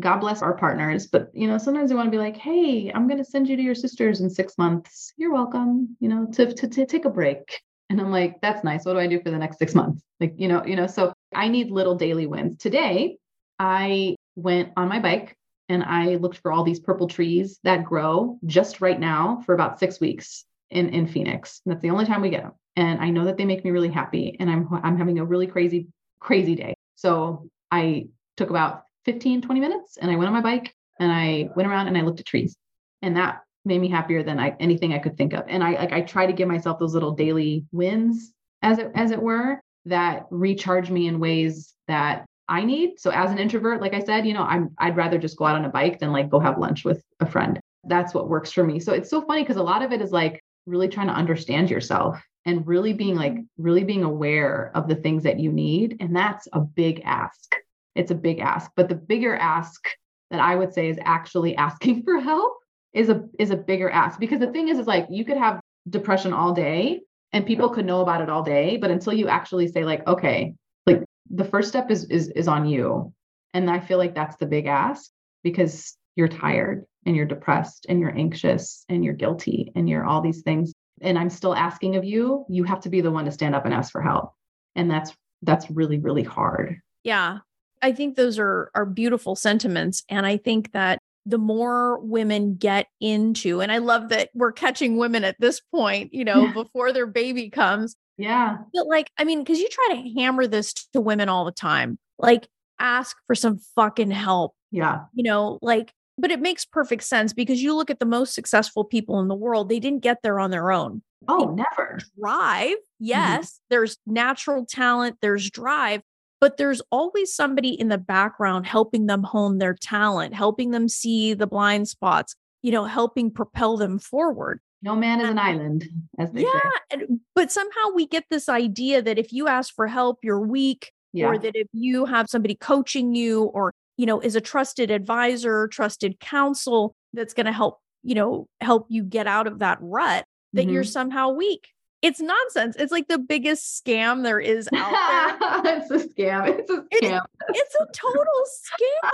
God 0.00 0.18
bless 0.18 0.42
our 0.42 0.56
partners, 0.56 1.06
but 1.06 1.30
you 1.34 1.46
know, 1.46 1.58
sometimes 1.58 1.90
they 1.90 1.96
want 1.96 2.06
to 2.06 2.10
be 2.10 2.18
like, 2.18 2.36
hey, 2.36 2.90
I'm 2.94 3.08
gonna 3.08 3.24
send 3.24 3.48
you 3.48 3.56
to 3.56 3.62
your 3.62 3.74
sisters 3.74 4.20
in 4.20 4.30
six 4.30 4.58
months. 4.58 5.12
You're 5.16 5.32
welcome, 5.32 5.96
you 6.00 6.08
know, 6.08 6.26
to 6.32 6.52
to, 6.52 6.68
to 6.68 6.86
take 6.86 7.04
a 7.04 7.10
break. 7.10 7.60
And 7.88 8.00
I'm 8.00 8.10
like, 8.10 8.40
that's 8.40 8.64
nice. 8.64 8.84
What 8.84 8.94
do 8.94 8.98
I 8.98 9.06
do 9.06 9.20
for 9.20 9.30
the 9.30 9.38
next 9.38 9.58
six 9.58 9.74
months? 9.74 10.02
Like, 10.18 10.34
you 10.36 10.48
know, 10.48 10.64
you 10.64 10.76
know, 10.76 10.86
so 10.86 11.12
I 11.34 11.48
need 11.48 11.70
little 11.70 11.94
daily 11.94 12.26
wins. 12.26 12.56
Today, 12.56 13.18
I 13.58 14.16
went 14.34 14.72
on 14.76 14.88
my 14.88 14.98
bike 14.98 15.36
and 15.68 15.82
I 15.82 16.16
looked 16.16 16.38
for 16.38 16.52
all 16.52 16.64
these 16.64 16.80
purple 16.80 17.08
trees 17.08 17.58
that 17.64 17.84
grow 17.84 18.38
just 18.44 18.80
right 18.80 18.98
now 18.98 19.42
for 19.46 19.54
about 19.54 19.78
six 19.78 20.00
weeks 20.00 20.44
in, 20.70 20.88
in 20.90 21.06
Phoenix. 21.06 21.60
And 21.64 21.72
that's 21.72 21.82
the 21.82 21.90
only 21.90 22.06
time 22.06 22.22
we 22.22 22.30
get 22.30 22.42
them. 22.42 22.52
And 22.76 23.00
I 23.00 23.10
know 23.10 23.24
that 23.24 23.36
they 23.36 23.44
make 23.44 23.64
me 23.64 23.70
really 23.70 23.88
happy. 23.88 24.36
And 24.38 24.50
I'm 24.50 24.68
I'm 24.82 24.98
having 24.98 25.18
a 25.18 25.24
really 25.24 25.46
crazy, 25.46 25.88
crazy 26.20 26.54
day. 26.54 26.74
So 26.96 27.48
I 27.70 28.08
took 28.36 28.50
about 28.50 28.85
15, 29.06 29.40
20 29.40 29.60
minutes 29.60 29.96
and 29.96 30.10
I 30.10 30.16
went 30.16 30.26
on 30.26 30.34
my 30.34 30.42
bike 30.42 30.74
and 31.00 31.10
I 31.10 31.48
went 31.56 31.68
around 31.68 31.88
and 31.88 31.96
I 31.96 32.02
looked 32.02 32.20
at 32.20 32.26
trees. 32.26 32.56
And 33.02 33.16
that 33.16 33.42
made 33.64 33.80
me 33.80 33.88
happier 33.88 34.22
than 34.22 34.38
I, 34.38 34.56
anything 34.60 34.92
I 34.92 34.98
could 34.98 35.16
think 35.16 35.32
of. 35.32 35.44
And 35.48 35.62
I 35.62 35.72
like 35.72 35.92
I 35.92 36.00
try 36.02 36.26
to 36.26 36.32
give 36.32 36.48
myself 36.48 36.78
those 36.78 36.94
little 36.94 37.12
daily 37.12 37.64
wins 37.72 38.32
as 38.62 38.78
it 38.78 38.90
as 38.94 39.10
it 39.10 39.22
were 39.22 39.60
that 39.86 40.26
recharge 40.30 40.90
me 40.90 41.06
in 41.06 41.20
ways 41.20 41.74
that 41.88 42.26
I 42.48 42.64
need. 42.64 42.98
So 42.98 43.10
as 43.10 43.30
an 43.30 43.38
introvert, 43.38 43.80
like 43.80 43.94
I 43.94 44.00
said, 44.00 44.26
you 44.26 44.34
know, 44.34 44.42
I'm 44.42 44.70
I'd 44.78 44.96
rather 44.96 45.18
just 45.18 45.36
go 45.36 45.46
out 45.46 45.56
on 45.56 45.64
a 45.64 45.70
bike 45.70 45.98
than 45.98 46.12
like 46.12 46.30
go 46.30 46.38
have 46.38 46.58
lunch 46.58 46.84
with 46.84 47.02
a 47.20 47.26
friend. 47.26 47.60
That's 47.84 48.14
what 48.14 48.28
works 48.28 48.52
for 48.52 48.64
me. 48.64 48.80
So 48.80 48.92
it's 48.92 49.10
so 49.10 49.22
funny 49.22 49.42
because 49.42 49.56
a 49.56 49.62
lot 49.62 49.82
of 49.82 49.92
it 49.92 50.00
is 50.00 50.10
like 50.10 50.42
really 50.66 50.88
trying 50.88 51.08
to 51.08 51.12
understand 51.12 51.70
yourself 51.70 52.20
and 52.44 52.66
really 52.66 52.92
being 52.92 53.16
like 53.16 53.36
really 53.58 53.84
being 53.84 54.04
aware 54.04 54.70
of 54.74 54.88
the 54.88 54.96
things 54.96 55.24
that 55.24 55.38
you 55.38 55.52
need 55.52 55.96
and 56.00 56.14
that's 56.14 56.48
a 56.52 56.60
big 56.60 57.02
ask. 57.04 57.54
It's 57.96 58.10
a 58.10 58.14
big 58.14 58.38
ask, 58.38 58.70
but 58.76 58.88
the 58.88 58.94
bigger 58.94 59.34
ask 59.34 59.88
that 60.30 60.40
I 60.40 60.54
would 60.56 60.72
say 60.72 60.88
is 60.88 60.98
actually 61.02 61.56
asking 61.68 62.02
for 62.02 62.20
help 62.20 62.58
is 62.92 63.08
a 63.08 63.24
is 63.38 63.50
a 63.50 63.56
bigger 63.56 63.90
ask. 63.90 64.18
Because 64.18 64.40
the 64.40 64.52
thing 64.52 64.68
is 64.68 64.78
is 64.78 64.86
like 64.86 65.06
you 65.10 65.24
could 65.24 65.36
have 65.36 65.60
depression 65.88 66.32
all 66.32 66.52
day 66.52 67.00
and 67.32 67.46
people 67.46 67.68
could 67.68 67.86
know 67.86 68.00
about 68.00 68.20
it 68.20 68.28
all 68.28 68.42
day 68.42 68.76
but 68.76 68.90
until 68.90 69.12
you 69.12 69.28
actually 69.28 69.68
say 69.68 69.84
like 69.84 70.04
okay 70.08 70.52
like 70.84 71.04
the 71.30 71.44
first 71.44 71.68
step 71.68 71.90
is 71.90 72.04
is 72.04 72.28
is 72.30 72.48
on 72.48 72.66
you. 72.66 73.12
And 73.54 73.70
i 73.70 73.80
feel 73.80 73.98
like 73.98 74.14
that's 74.14 74.36
the 74.36 74.46
big 74.46 74.66
ask 74.66 75.10
because 75.42 75.96
you're 76.16 76.28
tired 76.28 76.84
and 77.04 77.14
you're 77.14 77.26
depressed 77.26 77.86
and 77.88 78.00
you're 78.00 78.16
anxious 78.16 78.84
and 78.88 79.04
you're 79.04 79.14
guilty 79.14 79.70
and 79.76 79.88
you're 79.88 80.04
all 80.04 80.20
these 80.20 80.42
things. 80.42 80.72
And 81.02 81.18
i'm 81.18 81.30
still 81.30 81.54
asking 81.54 81.96
of 81.96 82.04
you 82.04 82.44
you 82.48 82.64
have 82.64 82.80
to 82.80 82.88
be 82.88 83.00
the 83.00 83.10
one 83.10 83.26
to 83.26 83.32
stand 83.32 83.54
up 83.54 83.64
and 83.64 83.74
ask 83.74 83.92
for 83.92 84.02
help. 84.02 84.32
And 84.74 84.90
that's 84.90 85.12
that's 85.42 85.70
really 85.70 85.98
really 85.98 86.24
hard. 86.24 86.80
Yeah 87.04 87.38
i 87.82 87.92
think 87.92 88.16
those 88.16 88.38
are 88.38 88.70
are 88.74 88.86
beautiful 88.86 89.34
sentiments 89.36 90.02
and 90.08 90.26
i 90.26 90.36
think 90.36 90.72
that 90.72 90.98
the 91.24 91.38
more 91.38 91.98
women 92.00 92.56
get 92.56 92.86
into 93.00 93.60
and 93.60 93.72
i 93.72 93.78
love 93.78 94.08
that 94.08 94.30
we're 94.34 94.52
catching 94.52 94.96
women 94.96 95.24
at 95.24 95.36
this 95.40 95.60
point 95.74 96.12
you 96.12 96.24
know 96.24 96.52
before 96.54 96.92
their 96.92 97.06
baby 97.06 97.50
comes 97.50 97.96
yeah. 98.18 98.58
but 98.72 98.86
like 98.86 99.10
i 99.18 99.24
mean 99.24 99.40
because 99.40 99.58
you 99.58 99.68
try 99.68 99.94
to 99.94 100.20
hammer 100.20 100.46
this 100.46 100.72
to 100.72 101.00
women 101.00 101.28
all 101.28 101.44
the 101.44 101.52
time 101.52 101.98
like 102.18 102.48
ask 102.78 103.16
for 103.26 103.34
some 103.34 103.58
fucking 103.74 104.10
help 104.10 104.54
yeah. 104.70 105.00
you 105.14 105.22
know 105.22 105.58
like 105.62 105.92
but 106.18 106.30
it 106.30 106.40
makes 106.40 106.64
perfect 106.64 107.02
sense 107.02 107.32
because 107.32 107.62
you 107.62 107.74
look 107.74 107.90
at 107.90 107.98
the 107.98 108.06
most 108.06 108.34
successful 108.34 108.84
people 108.84 109.20
in 109.20 109.28
the 109.28 109.34
world 109.34 109.68
they 109.68 109.80
didn't 109.80 110.02
get 110.02 110.22
there 110.22 110.40
on 110.40 110.50
their 110.50 110.72
own. 110.72 111.02
Oh 111.28 111.54
never. 111.54 111.98
drive 112.18 112.76
yes 113.00 113.46
mm-hmm. 113.46 113.64
there's 113.70 113.98
natural 114.06 114.64
talent 114.64 115.16
there's 115.20 115.50
drive 115.50 116.02
but 116.40 116.56
there's 116.56 116.82
always 116.90 117.32
somebody 117.34 117.70
in 117.70 117.88
the 117.88 117.98
background 117.98 118.66
helping 118.66 119.06
them 119.06 119.22
hone 119.22 119.58
their 119.58 119.74
talent, 119.74 120.34
helping 120.34 120.70
them 120.70 120.88
see 120.88 121.34
the 121.34 121.46
blind 121.46 121.88
spots, 121.88 122.34
you 122.62 122.72
know, 122.72 122.84
helping 122.84 123.30
propel 123.30 123.76
them 123.76 123.98
forward. 123.98 124.60
No 124.82 124.94
man 124.94 125.20
is 125.20 125.30
an 125.30 125.38
island, 125.38 125.88
as 126.18 126.30
they 126.32 126.42
yeah, 126.42 126.48
say. 126.92 126.98
Yeah, 126.98 127.06
but 127.34 127.50
somehow 127.50 127.90
we 127.94 128.06
get 128.06 128.24
this 128.30 128.48
idea 128.48 129.02
that 129.02 129.18
if 129.18 129.32
you 129.32 129.48
ask 129.48 129.74
for 129.74 129.86
help, 129.86 130.18
you're 130.22 130.40
weak, 130.40 130.92
yeah. 131.12 131.26
or 131.26 131.38
that 131.38 131.56
if 131.56 131.66
you 131.72 132.04
have 132.04 132.28
somebody 132.28 132.54
coaching 132.54 133.14
you, 133.14 133.44
or 133.44 133.72
you 133.96 134.04
know, 134.04 134.20
is 134.20 134.36
a 134.36 134.40
trusted 134.40 134.90
advisor, 134.90 135.68
trusted 135.68 136.20
counsel 136.20 136.94
that's 137.14 137.32
going 137.32 137.46
to 137.46 137.52
help, 137.52 137.78
you 138.02 138.14
know, 138.14 138.46
help 138.60 138.86
you 138.90 139.02
get 139.02 139.26
out 139.26 139.46
of 139.46 139.60
that 139.60 139.78
rut, 139.80 140.24
that 140.52 140.62
mm-hmm. 140.62 140.70
you're 140.70 140.84
somehow 140.84 141.30
weak 141.30 141.68
it's 142.02 142.20
nonsense. 142.20 142.76
It's 142.76 142.92
like 142.92 143.08
the 143.08 143.18
biggest 143.18 143.82
scam 143.84 144.22
there 144.22 144.40
is 144.40 144.68
out 144.74 145.62
there. 145.64 145.78
it's 145.78 145.90
a 145.90 146.08
scam. 146.08 146.58
It's 146.58 146.70
a 146.70 146.76
scam. 146.76 147.22
It's, 147.48 147.60
it's 147.60 147.74
a 147.74 147.86
total 147.92 148.24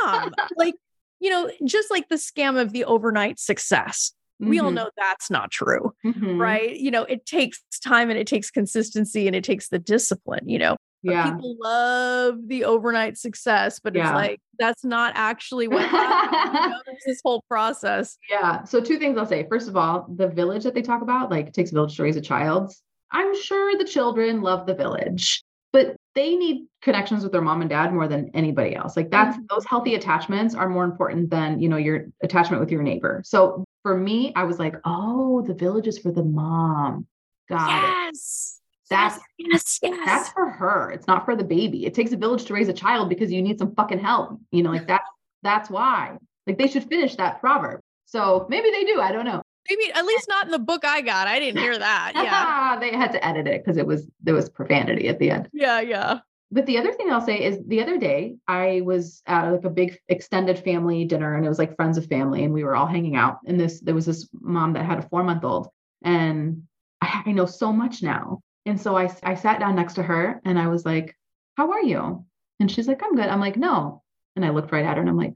scam. 0.05 0.33
like, 0.57 0.75
you 1.21 1.31
know, 1.31 1.51
just 1.65 1.91
like 1.91 2.09
the 2.09 2.17
scam 2.17 2.61
of 2.61 2.73
the 2.73 2.85
overnight 2.85 3.39
success. 3.39 4.13
Mm-hmm. 4.41 4.51
We 4.51 4.59
all 4.59 4.67
mm-hmm. 4.67 4.77
know 4.77 4.91
that's 4.97 5.31
not 5.31 5.51
true, 5.51 5.95
mm-hmm. 6.05 6.41
right? 6.41 6.77
You 6.77 6.91
know, 6.91 7.05
it 7.05 7.25
takes 7.27 7.63
time 7.85 8.11
and 8.11 8.19
it 8.19 8.27
takes 8.27 8.51
consistency 8.51 9.27
and 9.27 9.37
it 9.37 9.45
takes 9.45 9.69
the 9.69 9.79
discipline, 9.79 10.49
you 10.49 10.59
know. 10.59 10.77
Yeah. 11.03 11.33
people 11.33 11.57
love 11.61 12.37
the 12.47 12.65
overnight 12.65 13.19
success, 13.19 13.81
but 13.81 13.95
yeah. 13.95 14.09
it's 14.09 14.15
like 14.15 14.41
that's 14.59 14.85
not 14.85 15.13
actually 15.17 15.69
what 15.69 15.89
happens. 15.89 16.55
you 16.55 16.71
know, 16.71 16.99
this 17.07 17.21
whole 17.25 17.43
process. 17.49 18.17
Yeah. 18.31 18.65
So 18.65 18.81
two 18.81 18.99
things 18.99 19.19
I'll 19.19 19.27
say. 19.27 19.47
First 19.49 19.69
of 19.69 19.77
all, 19.77 20.07
the 20.15 20.29
village 20.29 20.65
that 20.65 20.75
they 20.75 20.83
talk 20.83 21.03
about, 21.03 21.31
like 21.31 21.49
it 21.49 21.55
takes 21.55 21.71
a 21.71 21.75
village 21.75 21.97
to 21.97 22.03
raise 22.03 22.17
a 22.17 22.21
child. 22.21 22.73
I'm 23.11 23.39
sure 23.41 23.77
the 23.77 23.85
children 23.85 24.43
love 24.43 24.67
the 24.67 24.75
village, 24.75 25.43
but 25.73 25.97
they 26.15 26.37
need 26.37 26.67
connections 26.83 27.23
with 27.23 27.33
their 27.33 27.41
mom 27.41 27.61
and 27.61 27.71
dad 27.71 27.93
more 27.93 28.09
than 28.09 28.31
anybody 28.35 28.75
else. 28.75 28.97
Like 28.97 29.11
that's 29.11 29.37
mm-hmm. 29.37 29.47
those 29.51 29.65
healthy 29.67 29.95
attachments 29.95 30.55
are 30.55 30.69
more 30.69 30.85
important 30.85 31.31
than, 31.31 31.61
you 31.61 31.69
know, 31.69 31.77
your 31.77 32.07
attachment 32.23 32.61
with 32.61 32.71
your 32.71 32.83
neighbor. 32.83 33.23
So 33.25 33.65
for 33.83 33.97
me, 33.97 34.33
I 34.37 34.45
was 34.45 34.59
like, 34.59 34.77
oh, 34.85 35.43
the 35.43 35.55
village 35.55 35.87
is 35.87 35.99
for 35.99 36.13
the 36.13 36.25
mom. 36.25 37.07
Got 37.49 37.69
yes. 38.15 38.59
it. 38.59 38.62
That's 38.93 39.19
yes, 39.39 39.79
yes. 39.83 39.99
that's 40.05 40.29
for 40.31 40.51
her. 40.51 40.91
It's 40.91 41.07
not 41.07 41.25
for 41.25 41.35
the 41.35 41.45
baby. 41.45 41.87
It 41.87 41.95
takes 41.95 42.13
a 42.13 42.17
village 42.17 42.45
to 42.45 42.55
raise 42.55 42.69
a 42.69 42.73
child 42.73 43.09
because 43.09 43.33
you 43.33 43.41
need 43.43 43.59
some 43.59 43.75
fucking 43.75 43.99
help. 43.99 44.39
You 44.51 44.63
know, 44.63 44.71
like 44.71 44.87
that's 44.87 45.09
that's 45.43 45.71
why. 45.71 46.19
Like 46.47 46.59
they 46.59 46.69
should 46.69 46.85
finish 46.85 47.17
that 47.17 47.41
proverb. 47.41 47.81
So 48.05 48.47
maybe 48.49 48.71
they 48.71 48.85
do. 48.85 49.01
I 49.01 49.13
don't 49.13 49.25
know. 49.25 49.43
Maybe 49.71 49.93
at 49.93 50.05
least 50.05 50.29
not 50.29 50.45
in 50.45 50.51
the 50.51 50.59
book 50.59 50.85
I 50.85 51.01
got. 51.01 51.29
I 51.29 51.39
didn't 51.39 51.61
hear 51.61 51.79
that. 51.79 52.13
Yeah. 52.23 52.79
they 52.79 52.95
had 52.97 53.13
to 53.13 53.25
edit 53.25 53.47
it 53.47 53.65
because 53.65 53.79
it 53.79 53.87
was 53.87 54.09
there 54.23 54.35
was 54.35 54.49
profanity 54.49 55.09
at 55.09 55.19
the 55.19 55.31
end. 55.31 55.49
Yeah, 55.53 55.81
yeah. 55.81 56.21
But 56.51 56.67
the 56.67 56.77
other 56.77 56.93
thing 56.93 57.11
I'll 57.11 57.25
say 57.25 57.43
is 57.43 57.59
the 57.67 57.81
other 57.81 57.97
day 57.97 58.37
I 58.47 58.83
was 58.85 59.23
at 59.27 59.51
like 59.51 59.65
a 59.65 59.71
big 59.71 59.99
extended 60.09 60.59
family 60.59 61.07
dinner 61.07 61.35
and 61.35 61.47
it 61.47 61.49
was 61.49 61.59
like 61.59 61.77
friends 61.77 61.97
of 61.97 62.07
family 62.07 62.45
and 62.45 62.53
we 62.53 62.63
were 62.63 62.77
all 62.77 62.87
hanging 62.87 63.17
out. 63.17 63.39
And 63.47 63.59
this 63.59 63.81
there 63.81 63.95
was 63.95 64.05
this 64.05 64.29
mom 64.39 64.75
that 64.75 64.85
had 64.85 64.99
a 64.99 65.09
four 65.09 65.25
month 65.25 65.45
old 65.45 65.69
and 66.05 66.65
I, 67.01 67.23
I 67.27 67.33
know 67.33 67.47
so 67.47 67.73
much 67.73 68.03
now 68.03 68.43
and 68.67 68.81
so 68.81 68.97
I, 68.97 69.11
I 69.23 69.35
sat 69.35 69.61
down 69.61 69.77
next 69.77 69.95
to 69.95 70.03
her 70.03 70.41
and 70.45 70.59
I 70.59 70.69
was 70.69 70.85
like, 70.85 71.17
How 71.57 71.73
are 71.73 71.83
you? 71.83 72.25
And 72.61 72.71
she's 72.71 72.89
like, 72.89 73.03
I'm 73.03 73.17
good. 73.17 73.27
I'm 73.27 73.41
like, 73.41 73.57
No. 73.57 74.03
And 74.37 74.45
I 74.45 74.51
looked 74.51 74.73
right 74.73 74.85
at 74.85 74.97
her 74.97 75.01
and 75.01 75.11
I'm 75.11 75.17
like, 75.17 75.35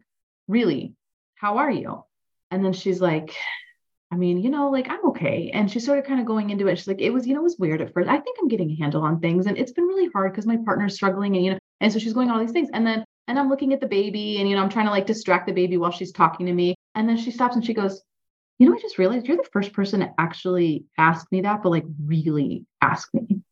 Really? 0.49 0.95
How 1.35 1.59
are 1.59 1.71
you? 1.71 2.05
And 2.51 2.65
then 2.65 2.73
she's 2.73 3.01
like, 3.01 3.35
I 4.13 4.17
mean, 4.17 4.39
you 4.39 4.51
know, 4.51 4.71
like 4.71 4.89
I'm 4.89 5.05
okay. 5.09 5.51
And 5.53 5.71
she 5.71 5.81
started 5.81 6.07
kind 6.07 6.21
of 6.21 6.27
going 6.27 6.51
into 6.51 6.69
it. 6.69 6.77
She's 6.79 6.87
like, 6.87 7.01
it 7.01 7.11
was, 7.11 7.27
you 7.27 7.35
know, 7.35 7.41
it 7.41 7.45
was 7.45 7.59
weird 7.59 7.81
at 7.81 7.93
first. 7.93 8.09
I 8.09 8.19
think 8.19 8.39
I'm 8.41 8.49
getting 8.49 8.71
a 8.71 8.77
handle 8.77 9.03
on 9.03 9.21
things. 9.21 9.47
And 9.47 9.59
it's 9.59 9.73
been 9.73 9.85
really 9.85 10.09
hard 10.13 10.33
because 10.33 10.47
my 10.47 10.57
partner's 10.65 10.95
struggling. 10.95 11.35
And, 11.35 11.45
you 11.45 11.51
know, 11.53 11.59
and 11.81 11.93
so 11.93 11.99
she's 11.99 12.13
going 12.13 12.31
all 12.31 12.39
these 12.39 12.53
things. 12.53 12.71
And 12.73 12.87
then, 12.87 13.05
and 13.27 13.39
I'm 13.39 13.49
looking 13.49 13.73
at 13.73 13.81
the 13.81 13.89
baby 13.89 14.39
and, 14.39 14.49
you 14.49 14.55
know, 14.55 14.63
I'm 14.63 14.69
trying 14.69 14.87
to 14.87 14.93
like 14.93 15.07
distract 15.07 15.47
the 15.47 15.53
baby 15.53 15.77
while 15.77 15.91
she's 15.91 16.13
talking 16.13 16.47
to 16.47 16.53
me. 16.53 16.77
And 16.95 17.09
then 17.09 17.17
she 17.17 17.33
stops 17.33 17.57
and 17.57 17.65
she 17.65 17.75
goes, 17.75 18.01
you 18.59 18.69
know, 18.69 18.77
I 18.77 18.81
just 18.81 18.99
realized 18.99 19.27
you're 19.27 19.37
the 19.37 19.49
first 19.53 19.73
person 19.73 20.01
to 20.01 20.13
actually 20.19 20.85
ask 20.97 21.27
me 21.31 21.43
that, 21.43 21.63
but 21.63 21.71
like 21.71 21.85
really 22.05 22.65
ask 22.81 23.13
me. 23.13 23.43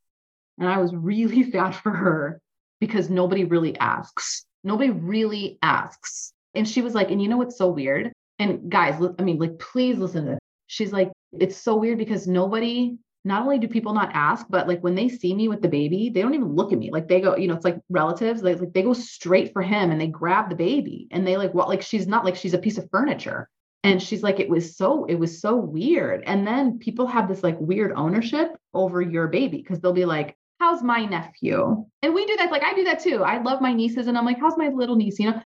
And 0.58 0.68
I 0.68 0.78
was 0.78 0.94
really 0.94 1.50
sad 1.50 1.74
for 1.74 1.90
her 1.90 2.40
because 2.80 3.10
nobody 3.10 3.44
really 3.44 3.76
asks. 3.76 4.46
Nobody 4.62 4.90
really 4.90 5.58
asks. 5.62 6.32
And 6.54 6.66
she 6.66 6.80
was 6.80 6.94
like, 6.94 7.10
and 7.10 7.20
you 7.20 7.28
know 7.28 7.36
what's 7.36 7.58
so 7.58 7.68
weird? 7.68 8.12
And 8.38 8.70
guys, 8.70 9.00
I 9.18 9.22
mean, 9.22 9.38
like, 9.38 9.58
please 9.58 9.98
listen 9.98 10.24
to 10.24 10.30
this. 10.32 10.38
She's 10.66 10.92
like, 10.92 11.12
it's 11.32 11.56
so 11.56 11.76
weird 11.76 11.98
because 11.98 12.26
nobody, 12.26 12.96
not 13.24 13.42
only 13.42 13.58
do 13.58 13.68
people 13.68 13.92
not 13.92 14.10
ask, 14.14 14.46
but 14.48 14.66
like 14.66 14.80
when 14.82 14.94
they 14.94 15.08
see 15.08 15.34
me 15.34 15.48
with 15.48 15.60
the 15.60 15.68
baby, 15.68 16.08
they 16.08 16.22
don't 16.22 16.34
even 16.34 16.54
look 16.54 16.72
at 16.72 16.78
me. 16.78 16.90
Like 16.90 17.08
they 17.08 17.20
go, 17.20 17.36
you 17.36 17.48
know, 17.48 17.54
it's 17.54 17.64
like 17.64 17.78
relatives, 17.90 18.40
they 18.40 18.54
like 18.54 18.72
they 18.72 18.82
go 18.82 18.94
straight 18.94 19.52
for 19.52 19.62
him 19.62 19.90
and 19.90 20.00
they 20.00 20.06
grab 20.06 20.48
the 20.48 20.56
baby 20.56 21.08
and 21.10 21.26
they 21.26 21.36
like 21.36 21.52
what 21.52 21.68
like 21.68 21.82
she's 21.82 22.06
not 22.06 22.24
like 22.24 22.36
she's 22.36 22.54
a 22.54 22.58
piece 22.58 22.78
of 22.78 22.88
furniture 22.90 23.48
and 23.84 24.02
she's 24.02 24.22
like 24.22 24.40
it 24.40 24.48
was 24.48 24.76
so 24.76 25.04
it 25.04 25.14
was 25.14 25.40
so 25.40 25.54
weird. 25.54 26.24
And 26.26 26.46
then 26.46 26.78
people 26.78 27.06
have 27.06 27.28
this 27.28 27.42
like 27.42 27.60
weird 27.60 27.92
ownership 27.92 28.56
over 28.72 29.00
your 29.00 29.28
baby 29.28 29.58
because 29.58 29.78
they'll 29.78 29.92
be 29.92 30.06
like 30.06 30.34
how's 30.58 30.82
my 30.82 31.04
nephew? 31.04 31.84
And 32.02 32.14
we 32.14 32.26
do 32.26 32.36
that 32.38 32.50
like 32.50 32.64
i 32.64 32.74
do 32.74 32.84
that 32.84 33.00
too. 33.00 33.22
I 33.22 33.40
love 33.42 33.60
my 33.60 33.72
nieces 33.72 34.08
and 34.08 34.18
i'm 34.18 34.24
like 34.24 34.40
how's 34.40 34.56
my 34.56 34.68
little 34.68 34.96
niece? 34.96 35.20
You 35.20 35.30
know? 35.30 35.42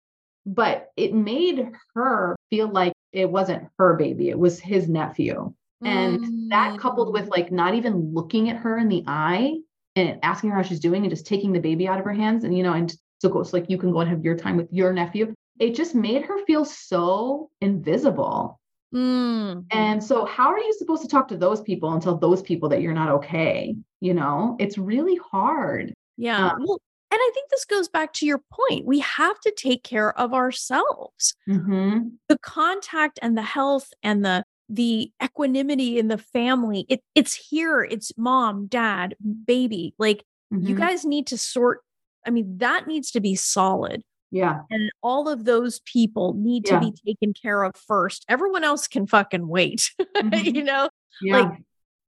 But 0.47 0.89
it 0.97 1.12
made 1.12 1.68
her 1.95 2.36
feel 2.49 2.68
like 2.68 2.93
it 3.12 3.28
wasn't 3.28 3.68
her 3.78 3.97
baby 3.97 4.30
it 4.30 4.39
was 4.39 4.61
his 4.61 4.89
nephew. 4.89 5.53
And 5.84 6.20
mm. 6.20 6.49
that 6.51 6.78
coupled 6.78 7.12
with 7.12 7.28
like 7.28 7.53
not 7.53 7.74
even 7.74 8.12
looking 8.12 8.51
at 8.51 8.57
her 8.57 8.78
in 8.78 8.89
the 8.89 9.05
eye 9.07 9.59
and 9.97 10.18
asking 10.22 10.51
her 10.51 10.57
how 10.57 10.62
she's 10.62 10.80
doing 10.80 11.03
and 11.03 11.11
just 11.11 11.26
taking 11.26 11.53
the 11.53 11.61
baby 11.61 11.89
out 11.89 11.99
of 11.99 12.05
her 12.05 12.12
hands 12.12 12.45
and 12.45 12.57
you 12.57 12.62
know 12.62 12.72
and 12.72 12.95
so 13.20 13.28
goes 13.28 13.51
so 13.51 13.57
like 13.57 13.68
you 13.68 13.78
can 13.78 13.91
go 13.91 14.01
and 14.01 14.09
have 14.09 14.24
your 14.24 14.36
time 14.36 14.57
with 14.57 14.68
your 14.72 14.93
nephew 14.93 15.34
it 15.59 15.74
just 15.74 15.94
made 15.94 16.22
her 16.22 16.44
feel 16.46 16.64
so 16.64 17.50
invisible. 17.61 18.59
Mm. 18.94 19.64
And 19.70 20.02
so, 20.02 20.24
how 20.24 20.48
are 20.48 20.59
you 20.59 20.72
supposed 20.78 21.02
to 21.02 21.09
talk 21.09 21.28
to 21.28 21.36
those 21.36 21.61
people 21.61 21.92
and 21.92 22.00
tell 22.02 22.16
those 22.16 22.40
people 22.42 22.68
that 22.70 22.80
you're 22.80 22.94
not 22.94 23.11
okay? 23.11 23.76
You 24.00 24.14
know, 24.14 24.56
it's 24.59 24.78
really 24.78 25.18
hard. 25.30 25.92
Yeah. 26.16 26.52
Um, 26.52 26.64
well, 26.64 26.80
And 27.11 27.18
I 27.20 27.30
think 27.34 27.50
this 27.50 27.64
goes 27.64 27.88
back 27.88 28.12
to 28.14 28.26
your 28.26 28.40
point. 28.52 28.86
We 28.86 29.00
have 29.00 29.38
to 29.40 29.52
take 29.56 29.82
care 29.82 30.18
of 30.18 30.32
ourselves. 30.34 31.34
Mm-hmm. 31.48 32.09
The 32.28 32.38
contact 32.38 33.18
and 33.22 33.36
the 33.36 33.42
health 33.42 33.92
and 34.02 34.24
the 34.24 34.44
the 34.70 35.11
equanimity 35.22 35.98
in 35.98 36.09
the 36.09 36.18
family, 36.18 36.84
it, 36.90 37.00
it's 37.14 37.34
here. 37.34 37.82
It's 37.82 38.12
mom, 38.18 38.66
dad, 38.66 39.16
baby. 39.46 39.94
Like 39.98 40.24
you 40.50 40.74
Mhm. 40.74 40.78
guys 40.78 41.04
need 41.06 41.26
to 41.28 41.38
sort. 41.38 41.80
I 42.26 42.30
mean, 42.30 42.59
that 42.59 42.86
needs 42.86 43.11
to 43.12 43.20
be 43.20 43.34
solid. 43.34 44.02
Yeah. 44.30 44.60
And 44.70 44.90
all 45.02 45.28
of 45.28 45.44
those 45.44 45.80
people 45.80 46.34
need 46.34 46.66
to 46.66 46.78
be 46.80 46.92
taken 47.06 47.32
care 47.32 47.62
of 47.62 47.74
first. 47.76 48.24
Everyone 48.28 48.64
else 48.64 48.86
can 48.88 49.06
fucking 49.06 49.46
wait, 49.48 49.90
Mhm. 50.16 50.54
you 50.54 50.62
know? 50.62 50.88
Yeah. 51.22 51.38
Like, 51.40 51.58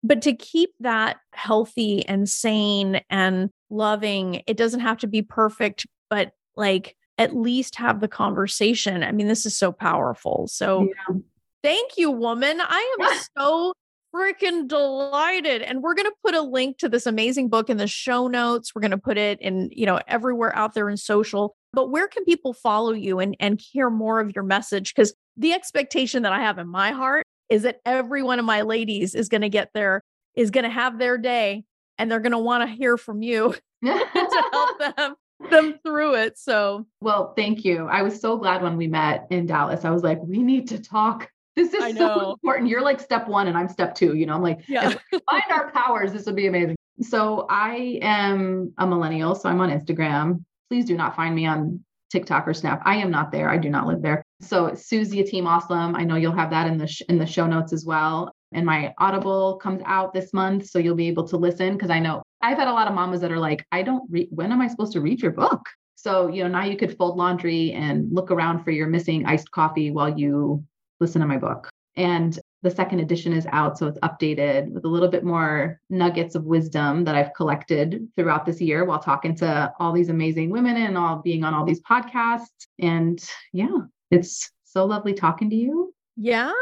but 0.03 0.23
to 0.23 0.35
keep 0.35 0.71
that 0.81 1.19
healthy 1.33 2.07
and 2.07 2.29
sane 2.29 3.01
and 3.11 3.51
loving, 3.71 4.43
it 4.47 4.57
doesn't 4.57 4.81
have 4.81 4.99
to 4.99 5.07
be 5.07 5.23
perfect, 5.23 5.87
but 6.09 6.33
like 6.57 6.97
at 7.19 7.37
least 7.37 7.77
have 7.77 8.01
the 8.01 8.09
conversation. 8.09 9.03
I 9.03 9.13
mean, 9.13 9.27
this 9.29 9.45
is 9.45 9.57
so 9.57 9.73
powerful. 9.73 10.47
So 10.49 10.89
Yeah. 11.09 11.17
thank 11.63 11.99
you, 11.99 12.11
woman. 12.11 12.61
I 12.61 12.97
am 13.01 13.09
so 13.39 13.73
freaking 14.15 14.67
delighted. 14.67 15.63
And 15.63 15.83
we're 15.83 15.95
going 15.95 16.09
to 16.11 16.17
put 16.25 16.35
a 16.35 16.41
link 16.41 16.79
to 16.79 16.89
this 16.89 17.07
amazing 17.07 17.49
book 17.49 17.71
in 17.71 17.77
the 17.77 17.87
show 17.87 18.27
notes. 18.27 18.75
We're 18.75 18.81
going 18.81 18.91
to 18.91 18.99
put 18.99 19.19
it 19.19 19.41
in, 19.41 19.69
you 19.71 19.87
know, 19.87 20.01
everywhere 20.09 20.55
out 20.57 20.75
there 20.75 20.89
in 20.89 20.97
social. 20.97 21.55
But 21.73 21.91
where 21.91 22.09
can 22.09 22.25
people 22.25 22.53
follow 22.53 22.93
you 22.93 23.21
and, 23.21 23.37
and 23.39 23.61
hear 23.61 23.91
more 23.91 24.21
of 24.21 24.35
your 24.35 24.45
message? 24.45 24.95
Because 24.95 25.15
the 25.37 25.53
expectation 25.53 26.23
that 26.23 26.33
I 26.33 26.41
have 26.41 26.59
in 26.59 26.69
my 26.69 26.91
heart 26.91 27.25
is 27.49 27.63
that 27.63 27.81
every 27.85 28.23
one 28.23 28.39
of 28.39 28.45
my 28.45 28.63
ladies 28.63 29.15
is 29.15 29.29
going 29.29 29.43
to 29.43 29.49
get 29.49 29.71
their, 29.73 30.03
is 30.35 30.51
going 30.51 30.65
to 30.65 30.71
have 30.71 30.99
their 30.99 31.19
day 31.19 31.65
and 31.99 32.11
they're 32.11 32.21
going 32.21 32.33
to 32.33 32.39
want 32.39 32.69
to 32.69 32.75
hear 32.75 32.97
from 32.97 33.23
you 33.23 33.55
to 33.85 34.45
help 34.53 34.79
them 34.97 35.15
them 35.49 35.79
through 35.83 36.15
it. 36.15 36.39
So 36.39 36.87
well, 37.01 37.33
thank 37.35 37.65
you. 37.65 37.87
I 37.87 38.03
was 38.03 38.21
so 38.21 38.37
glad 38.37 38.63
when 38.63 38.77
we 38.77 38.87
met 38.87 39.27
in 39.31 39.47
Dallas. 39.47 39.85
I 39.85 39.91
was 39.91 40.03
like, 40.03 40.19
we 40.23 40.39
need 40.43 40.69
to 40.69 40.79
talk. 40.79 41.31
This 41.57 41.75
is 41.75 41.99
so 41.99 42.31
important. 42.31 42.71
You're 42.71 42.81
like 42.81 43.01
step 43.01 43.29
one 43.29 43.49
and 43.49 43.59
I'm 43.59 43.69
step 43.69 43.95
two. 43.95 44.15
You 44.15 44.25
know, 44.25 44.35
I'm 44.35 44.41
like, 44.41 44.61
yeah. 44.67 44.95
find 45.11 45.43
our 45.51 45.71
powers. 45.73 46.11
This 46.13 46.25
would 46.25 46.37
be 46.37 46.47
amazing. 46.47 46.77
So 47.03 47.45
I 47.51 47.99
am 48.01 48.73
a 48.79 48.87
millennial. 48.87 49.35
So 49.35 49.49
I'm 49.49 49.61
on 49.61 49.69
Instagram. 49.69 50.45
Please 50.71 50.85
do 50.85 50.97
not 50.97 51.17
find 51.17 51.35
me 51.35 51.47
on 51.47 51.85
TikTok 52.11 52.47
or 52.47 52.55
Snap. 52.55 52.83
I 52.85 52.97
am 52.97 53.11
not 53.11 53.33
there. 53.33 53.49
I 53.51 53.59
do 53.59 53.71
not 53.71 53.87
live 53.87 54.03
there. 54.03 54.23
So 54.41 54.75
Suzy 54.75 55.23
Yatim 55.23 55.45
Aslam. 55.45 55.97
I 55.97 56.05
know 56.05 56.17
you'll 56.17 56.33
have 56.33 56.51
that 56.51 56.67
in 56.67 56.79
the 56.79 56.87
sh- 56.87 57.03
in 57.09 57.19
the 57.19 57.27
show 57.27 57.47
notes 57.47 57.73
as 57.73 57.85
well. 57.85 58.33
And 58.53 58.67
my 58.67 58.93
Audible 58.99 59.57
comes 59.57 59.83
out 59.87 60.13
this 60.13 60.33
month, 60.33 60.67
so 60.67 60.79
you'll 60.79 60.97
be 60.97 61.09
able 61.09 61.27
to 61.29 61.37
listen 61.37 61.75
because 61.75 61.91
I 61.91 62.01
know 62.01 62.23
I've 62.43 62.59
had 62.59 62.69
a 62.69 62.73
lot 62.73 62.89
of 62.89 62.95
mamas 62.95 63.21
that 63.21 63.31
are 63.31 63.39
like, 63.39 63.65
I 63.71 63.83
don't 63.83 64.11
read. 64.11 64.29
When 64.31 64.53
am 64.53 64.61
I 64.61 64.69
supposed 64.69 64.93
to 64.93 65.01
read 65.01 65.21
your 65.21 65.33
book? 65.33 65.61
So 65.97 66.29
you 66.29 66.43
know 66.43 66.49
now 66.49 66.65
you 66.65 66.77
could 66.77 66.97
fold 66.97 67.17
laundry 67.17 67.73
and 67.73 68.13
look 68.13 68.31
around 68.31 68.65
for 68.65 68.71
your 68.71 68.89
missing 68.89 69.27
iced 69.27 69.51
coffee 69.51 69.91
while 69.91 70.19
you 70.19 70.65
listen 70.99 71.21
to 71.21 71.27
my 71.27 71.37
book. 71.37 71.69
And 71.97 72.39
the 72.63 72.71
second 72.71 73.01
edition 73.01 73.33
is 73.33 73.47
out, 73.53 73.79
so 73.79 73.87
it's 73.87 73.99
updated 74.01 74.71
with 74.71 74.85
a 74.85 74.89
little 74.89 75.09
bit 75.09 75.25
more 75.25 75.81
nuggets 75.89 76.35
of 76.35 76.45
wisdom 76.45 77.05
that 77.05 77.15
I've 77.15 77.33
collected 77.35 78.07
throughout 78.17 78.45
this 78.45 78.61
year 78.61 78.85
while 78.85 78.99
talking 78.99 79.35
to 79.37 79.73
all 79.81 79.93
these 79.93 80.11
amazing 80.11 80.51
women 80.51 80.77
and 80.77 80.99
all 80.99 81.23
being 81.23 81.43
on 81.43 81.55
all 81.55 81.65
these 81.65 81.81
podcasts. 81.81 82.67
And 82.79 83.23
yeah, 83.53 83.79
it's 84.11 84.51
so 84.65 84.85
lovely 84.85 85.15
talking 85.15 85.49
to 85.51 85.57
you. 85.57 85.95
Yeah. 86.17 86.53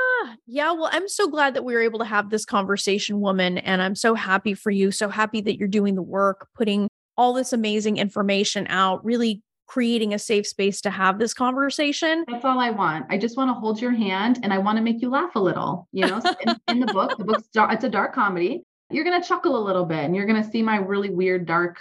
Yeah. 0.46 0.72
Well, 0.72 0.90
I'm 0.92 1.08
so 1.08 1.28
glad 1.28 1.54
that 1.54 1.64
we 1.64 1.74
were 1.74 1.80
able 1.80 1.98
to 1.98 2.04
have 2.04 2.30
this 2.30 2.44
conversation, 2.44 3.20
woman. 3.20 3.58
And 3.58 3.82
I'm 3.82 3.96
so 3.96 4.14
happy 4.14 4.54
for 4.54 4.70
you. 4.70 4.92
So 4.92 5.08
happy 5.08 5.40
that 5.40 5.58
you're 5.58 5.66
doing 5.66 5.96
the 5.96 6.02
work, 6.02 6.48
putting 6.54 6.88
all 7.16 7.32
this 7.32 7.52
amazing 7.52 7.96
information 7.96 8.66
out, 8.68 9.04
really 9.04 9.42
creating 9.68 10.14
a 10.14 10.18
safe 10.18 10.46
space 10.46 10.80
to 10.80 10.90
have 10.90 11.18
this 11.18 11.32
conversation. 11.32 12.24
That's 12.26 12.44
all 12.44 12.58
I 12.58 12.70
want. 12.70 13.06
I 13.10 13.18
just 13.18 13.36
want 13.36 13.50
to 13.50 13.54
hold 13.54 13.80
your 13.80 13.92
hand 13.92 14.40
and 14.42 14.52
I 14.52 14.58
want 14.58 14.78
to 14.78 14.82
make 14.82 15.00
you 15.00 15.10
laugh 15.10 15.36
a 15.36 15.40
little. 15.40 15.86
You 15.92 16.08
know, 16.08 16.20
in, 16.46 16.56
in 16.68 16.80
the 16.80 16.92
book, 16.92 17.16
the 17.16 17.24
book's 17.24 17.48
dark, 17.48 17.72
it's 17.72 17.84
a 17.84 17.88
dark 17.88 18.14
comedy. 18.14 18.64
You're 18.90 19.04
gonna 19.04 19.22
chuckle 19.22 19.56
a 19.56 19.62
little 19.62 19.84
bit 19.84 19.98
and 19.98 20.16
you're 20.16 20.26
gonna 20.26 20.50
see 20.50 20.62
my 20.62 20.76
really 20.76 21.10
weird, 21.10 21.46
dark, 21.46 21.76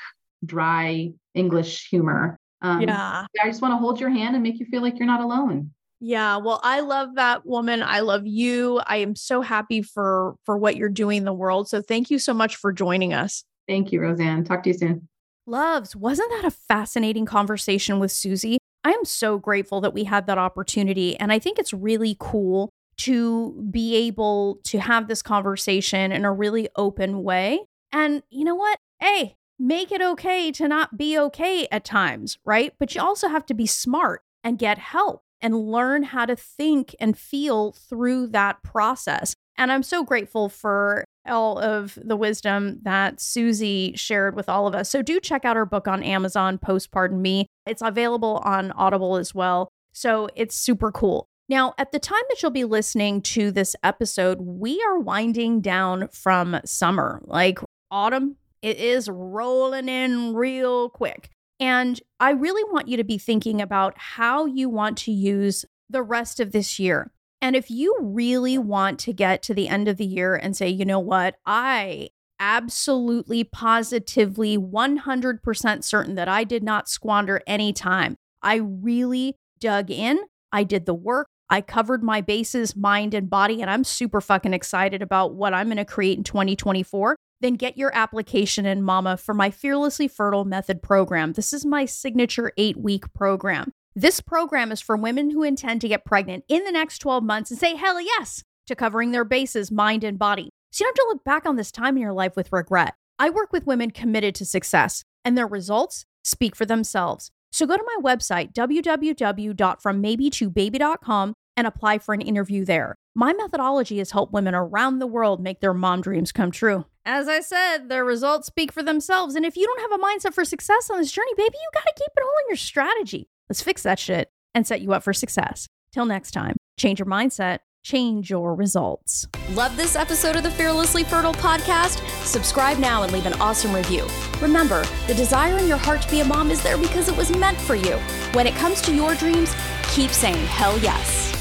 dry 0.45 1.11
English 1.33 1.89
humor. 1.89 2.37
Um, 2.61 2.81
yeah. 2.81 3.25
I 3.41 3.47
just 3.47 3.61
want 3.61 3.71
to 3.71 3.77
hold 3.77 3.99
your 3.99 4.09
hand 4.09 4.35
and 4.35 4.43
make 4.43 4.59
you 4.59 4.65
feel 4.65 4.81
like 4.81 4.97
you're 4.99 5.07
not 5.07 5.21
alone. 5.21 5.71
Yeah. 5.99 6.37
Well, 6.37 6.59
I 6.63 6.81
love 6.81 7.15
that 7.15 7.45
woman. 7.45 7.81
I 7.81 8.01
love 8.01 8.27
you. 8.27 8.81
I 8.85 8.97
am 8.97 9.15
so 9.15 9.41
happy 9.41 9.81
for 9.81 10.35
for 10.45 10.57
what 10.57 10.75
you're 10.75 10.89
doing 10.89 11.19
in 11.19 11.25
the 11.25 11.33
world. 11.33 11.69
So 11.69 11.81
thank 11.81 12.11
you 12.11 12.19
so 12.19 12.33
much 12.33 12.57
for 12.57 12.73
joining 12.73 13.13
us. 13.13 13.45
Thank 13.67 13.91
you, 13.91 14.01
Roseanne. 14.01 14.43
Talk 14.43 14.63
to 14.63 14.69
you 14.69 14.77
soon. 14.77 15.07
Loves, 15.49 15.95
wasn't 15.95 16.29
that 16.31 16.43
a 16.43 16.51
fascinating 16.51 17.25
conversation 17.25 17.99
with 17.99 18.11
Suzy? 18.11 18.57
I 18.83 18.91
am 18.91 19.05
so 19.05 19.39
grateful 19.39 19.79
that 19.79 19.93
we 19.93 20.03
had 20.03 20.27
that 20.27 20.37
opportunity. 20.37 21.17
And 21.17 21.31
I 21.31 21.39
think 21.39 21.57
it's 21.57 21.73
really 21.73 22.17
cool 22.19 22.69
to 22.97 23.65
be 23.71 23.95
able 23.95 24.59
to 24.65 24.79
have 24.79 25.07
this 25.07 25.21
conversation 25.21 26.11
in 26.11 26.25
a 26.25 26.33
really 26.33 26.67
open 26.75 27.23
way. 27.23 27.61
And 27.93 28.23
you 28.29 28.43
know 28.43 28.55
what? 28.55 28.77
Hey, 28.99 29.35
make 29.57 29.89
it 29.89 30.01
okay 30.01 30.51
to 30.51 30.67
not 30.67 30.97
be 30.97 31.17
okay 31.17 31.65
at 31.71 31.85
times, 31.85 32.37
right? 32.43 32.73
But 32.77 32.93
you 32.93 33.01
also 33.01 33.29
have 33.29 33.45
to 33.45 33.53
be 33.53 33.65
smart 33.67 34.23
and 34.43 34.59
get 34.59 34.77
help 34.77 35.21
and 35.39 35.71
learn 35.71 36.03
how 36.03 36.25
to 36.25 36.35
think 36.35 36.93
and 36.99 37.17
feel 37.17 37.71
through 37.71 38.27
that 38.27 38.63
process. 38.63 39.33
And 39.55 39.71
I'm 39.71 39.83
so 39.83 40.03
grateful 40.03 40.49
for 40.49 41.05
all 41.29 41.59
of 41.59 41.97
the 42.01 42.15
wisdom 42.15 42.79
that 42.83 43.19
Suzy 43.19 43.93
shared 43.95 44.35
with 44.35 44.49
all 44.49 44.67
of 44.67 44.75
us. 44.75 44.89
So 44.89 45.01
do 45.01 45.19
check 45.19 45.45
out 45.45 45.55
her 45.55 45.65
book 45.65 45.87
on 45.87 46.03
Amazon, 46.03 46.57
Post 46.57 46.91
Pardon 46.91 47.21
Me. 47.21 47.47
It's 47.65 47.81
available 47.81 48.41
on 48.43 48.71
Audible 48.71 49.15
as 49.15 49.33
well. 49.35 49.69
So 49.93 50.29
it's 50.35 50.55
super 50.55 50.91
cool. 50.91 51.27
Now, 51.49 51.73
at 51.77 51.91
the 51.91 51.99
time 51.99 52.21
that 52.29 52.41
you'll 52.41 52.51
be 52.51 52.65
listening 52.65 53.21
to 53.21 53.51
this 53.51 53.75
episode, 53.81 54.41
we 54.41 54.83
are 54.83 54.99
winding 54.99 55.61
down 55.61 56.09
from 56.09 56.59
summer. 56.65 57.21
Like 57.23 57.59
autumn, 57.89 58.35
it 58.61 58.77
is 58.77 59.07
rolling 59.09 59.87
in 59.87 60.33
real 60.33 60.89
quick. 60.89 61.29
And 61.59 61.99
I 62.19 62.31
really 62.31 62.69
want 62.71 62.87
you 62.87 62.97
to 62.97 63.03
be 63.03 63.17
thinking 63.17 63.61
about 63.61 63.93
how 63.97 64.45
you 64.45 64.69
want 64.69 64.97
to 64.99 65.11
use 65.11 65.65
the 65.89 66.03
rest 66.03 66.39
of 66.39 66.51
this 66.51 66.79
year. 66.79 67.11
And 67.41 67.55
if 67.55 67.69
you 67.69 67.95
really 68.01 68.57
want 68.57 68.99
to 68.99 69.13
get 69.13 69.43
to 69.43 69.53
the 69.53 69.67
end 69.67 69.87
of 69.87 69.97
the 69.97 70.05
year 70.05 70.35
and 70.35 70.55
say, 70.55 70.69
you 70.69 70.85
know 70.85 70.99
what, 70.99 71.35
I 71.45 72.09
absolutely, 72.39 73.43
positively, 73.43 74.57
100% 74.57 75.83
certain 75.83 76.15
that 76.15 76.27
I 76.27 76.43
did 76.43 76.63
not 76.63 76.89
squander 76.89 77.41
any 77.47 77.73
time. 77.73 78.15
I 78.41 78.55
really 78.55 79.35
dug 79.59 79.89
in. 79.91 80.19
I 80.51 80.63
did 80.63 80.85
the 80.85 80.93
work. 80.93 81.27
I 81.49 81.61
covered 81.61 82.03
my 82.03 82.21
bases, 82.21 82.75
mind 82.75 83.13
and 83.13 83.29
body, 83.29 83.61
and 83.61 83.71
I'm 83.71 83.83
super 83.83 84.19
fucking 84.19 84.53
excited 84.53 85.01
about 85.01 85.33
what 85.33 85.53
I'm 85.53 85.67
going 85.67 85.77
to 85.77 85.85
create 85.85 86.17
in 86.17 86.23
2024. 86.23 87.15
Then 87.39 87.53
get 87.53 87.77
your 87.77 87.95
application 87.95 88.65
in, 88.65 88.83
Mama, 88.83 89.15
for 89.15 89.33
my 89.33 89.49
Fearlessly 89.49 90.07
Fertile 90.07 90.43
Method 90.43 90.81
program. 90.81 91.33
This 91.33 91.53
is 91.53 91.65
my 91.65 91.85
signature 91.85 92.51
eight 92.57 92.77
week 92.77 93.13
program. 93.13 93.71
This 93.99 94.21
program 94.21 94.71
is 94.71 94.79
for 94.79 94.95
women 94.95 95.31
who 95.31 95.41
intend 95.41 95.81
to 95.81 95.87
get 95.87 96.05
pregnant 96.05 96.43
in 96.47 96.63
the 96.65 96.71
next 96.71 96.99
12 96.99 97.23
months 97.23 97.49
and 97.49 97.59
say 97.59 97.75
hell 97.75 97.99
yes 97.99 98.43
to 98.67 98.75
covering 98.75 99.09
their 99.09 99.23
bases, 99.23 99.71
mind, 99.71 100.03
and 100.03 100.19
body. 100.19 100.51
So 100.71 100.83
you 100.83 100.85
don't 100.85 100.99
have 100.99 101.03
to 101.03 101.07
look 101.09 101.23
back 101.23 101.47
on 101.47 101.55
this 101.55 101.71
time 101.71 101.97
in 101.97 102.03
your 102.03 102.13
life 102.13 102.35
with 102.35 102.53
regret. 102.53 102.93
I 103.17 103.31
work 103.31 103.51
with 103.51 103.65
women 103.65 103.89
committed 103.89 104.35
to 104.35 104.45
success, 104.45 105.03
and 105.25 105.35
their 105.35 105.47
results 105.47 106.05
speak 106.23 106.55
for 106.55 106.63
themselves. 106.63 107.31
So 107.51 107.65
go 107.65 107.75
to 107.75 107.83
my 107.83 107.97
website, 108.03 108.53
www.frommaybe2baby.com, 108.53 111.33
and 111.55 111.65
apply 111.65 111.97
for 111.97 112.13
an 112.13 112.21
interview 112.21 112.65
there. 112.65 112.93
My 113.15 113.33
methodology 113.33 113.97
has 113.97 114.11
helped 114.11 114.31
women 114.31 114.53
around 114.53 114.99
the 114.99 115.07
world 115.07 115.41
make 115.41 115.59
their 115.59 115.73
mom 115.73 116.01
dreams 116.01 116.31
come 116.31 116.51
true. 116.51 116.85
As 117.03 117.27
I 117.27 117.39
said, 117.39 117.89
their 117.89 118.05
results 118.05 118.45
speak 118.45 118.71
for 118.71 118.83
themselves. 118.83 119.33
And 119.33 119.43
if 119.43 119.57
you 119.57 119.65
don't 119.65 119.81
have 119.81 119.93
a 119.99 120.03
mindset 120.03 120.35
for 120.35 120.45
success 120.45 120.91
on 120.91 120.99
this 120.99 121.11
journey, 121.11 121.33
baby, 121.35 121.55
you 121.55 121.69
got 121.73 121.87
to 121.87 121.93
keep 121.97 122.11
it 122.15 122.21
all 122.21 122.35
in 122.43 122.49
your 122.49 122.57
strategy. 122.57 123.27
Let's 123.49 123.61
fix 123.61 123.83
that 123.83 123.99
shit 123.99 124.29
and 124.53 124.67
set 124.67 124.81
you 124.81 124.93
up 124.93 125.03
for 125.03 125.13
success. 125.13 125.67
Till 125.91 126.05
next 126.05 126.31
time, 126.31 126.57
change 126.77 126.99
your 126.99 127.05
mindset, 127.05 127.59
change 127.83 128.29
your 128.29 128.53
results. 128.53 129.25
Love 129.51 129.77
this 129.77 129.95
episode 129.95 130.35
of 130.35 130.43
the 130.43 130.51
Fearlessly 130.51 131.03
Fertile 131.03 131.33
podcast? 131.33 132.05
Subscribe 132.25 132.77
now 132.77 133.03
and 133.03 133.13
leave 133.13 133.25
an 133.25 133.33
awesome 133.35 133.73
review. 133.73 134.05
Remember, 134.41 134.83
the 135.07 135.13
desire 135.13 135.57
in 135.57 135.67
your 135.67 135.77
heart 135.77 136.01
to 136.01 136.11
be 136.11 136.19
a 136.19 136.25
mom 136.25 136.51
is 136.51 136.61
there 136.61 136.77
because 136.77 137.07
it 137.07 137.15
was 137.15 137.35
meant 137.37 137.57
for 137.57 137.75
you. 137.75 137.97
When 138.33 138.47
it 138.47 138.55
comes 138.55 138.81
to 138.81 138.93
your 138.93 139.15
dreams, 139.15 139.55
keep 139.89 140.11
saying 140.11 140.45
hell 140.47 140.77
yes. 140.79 141.36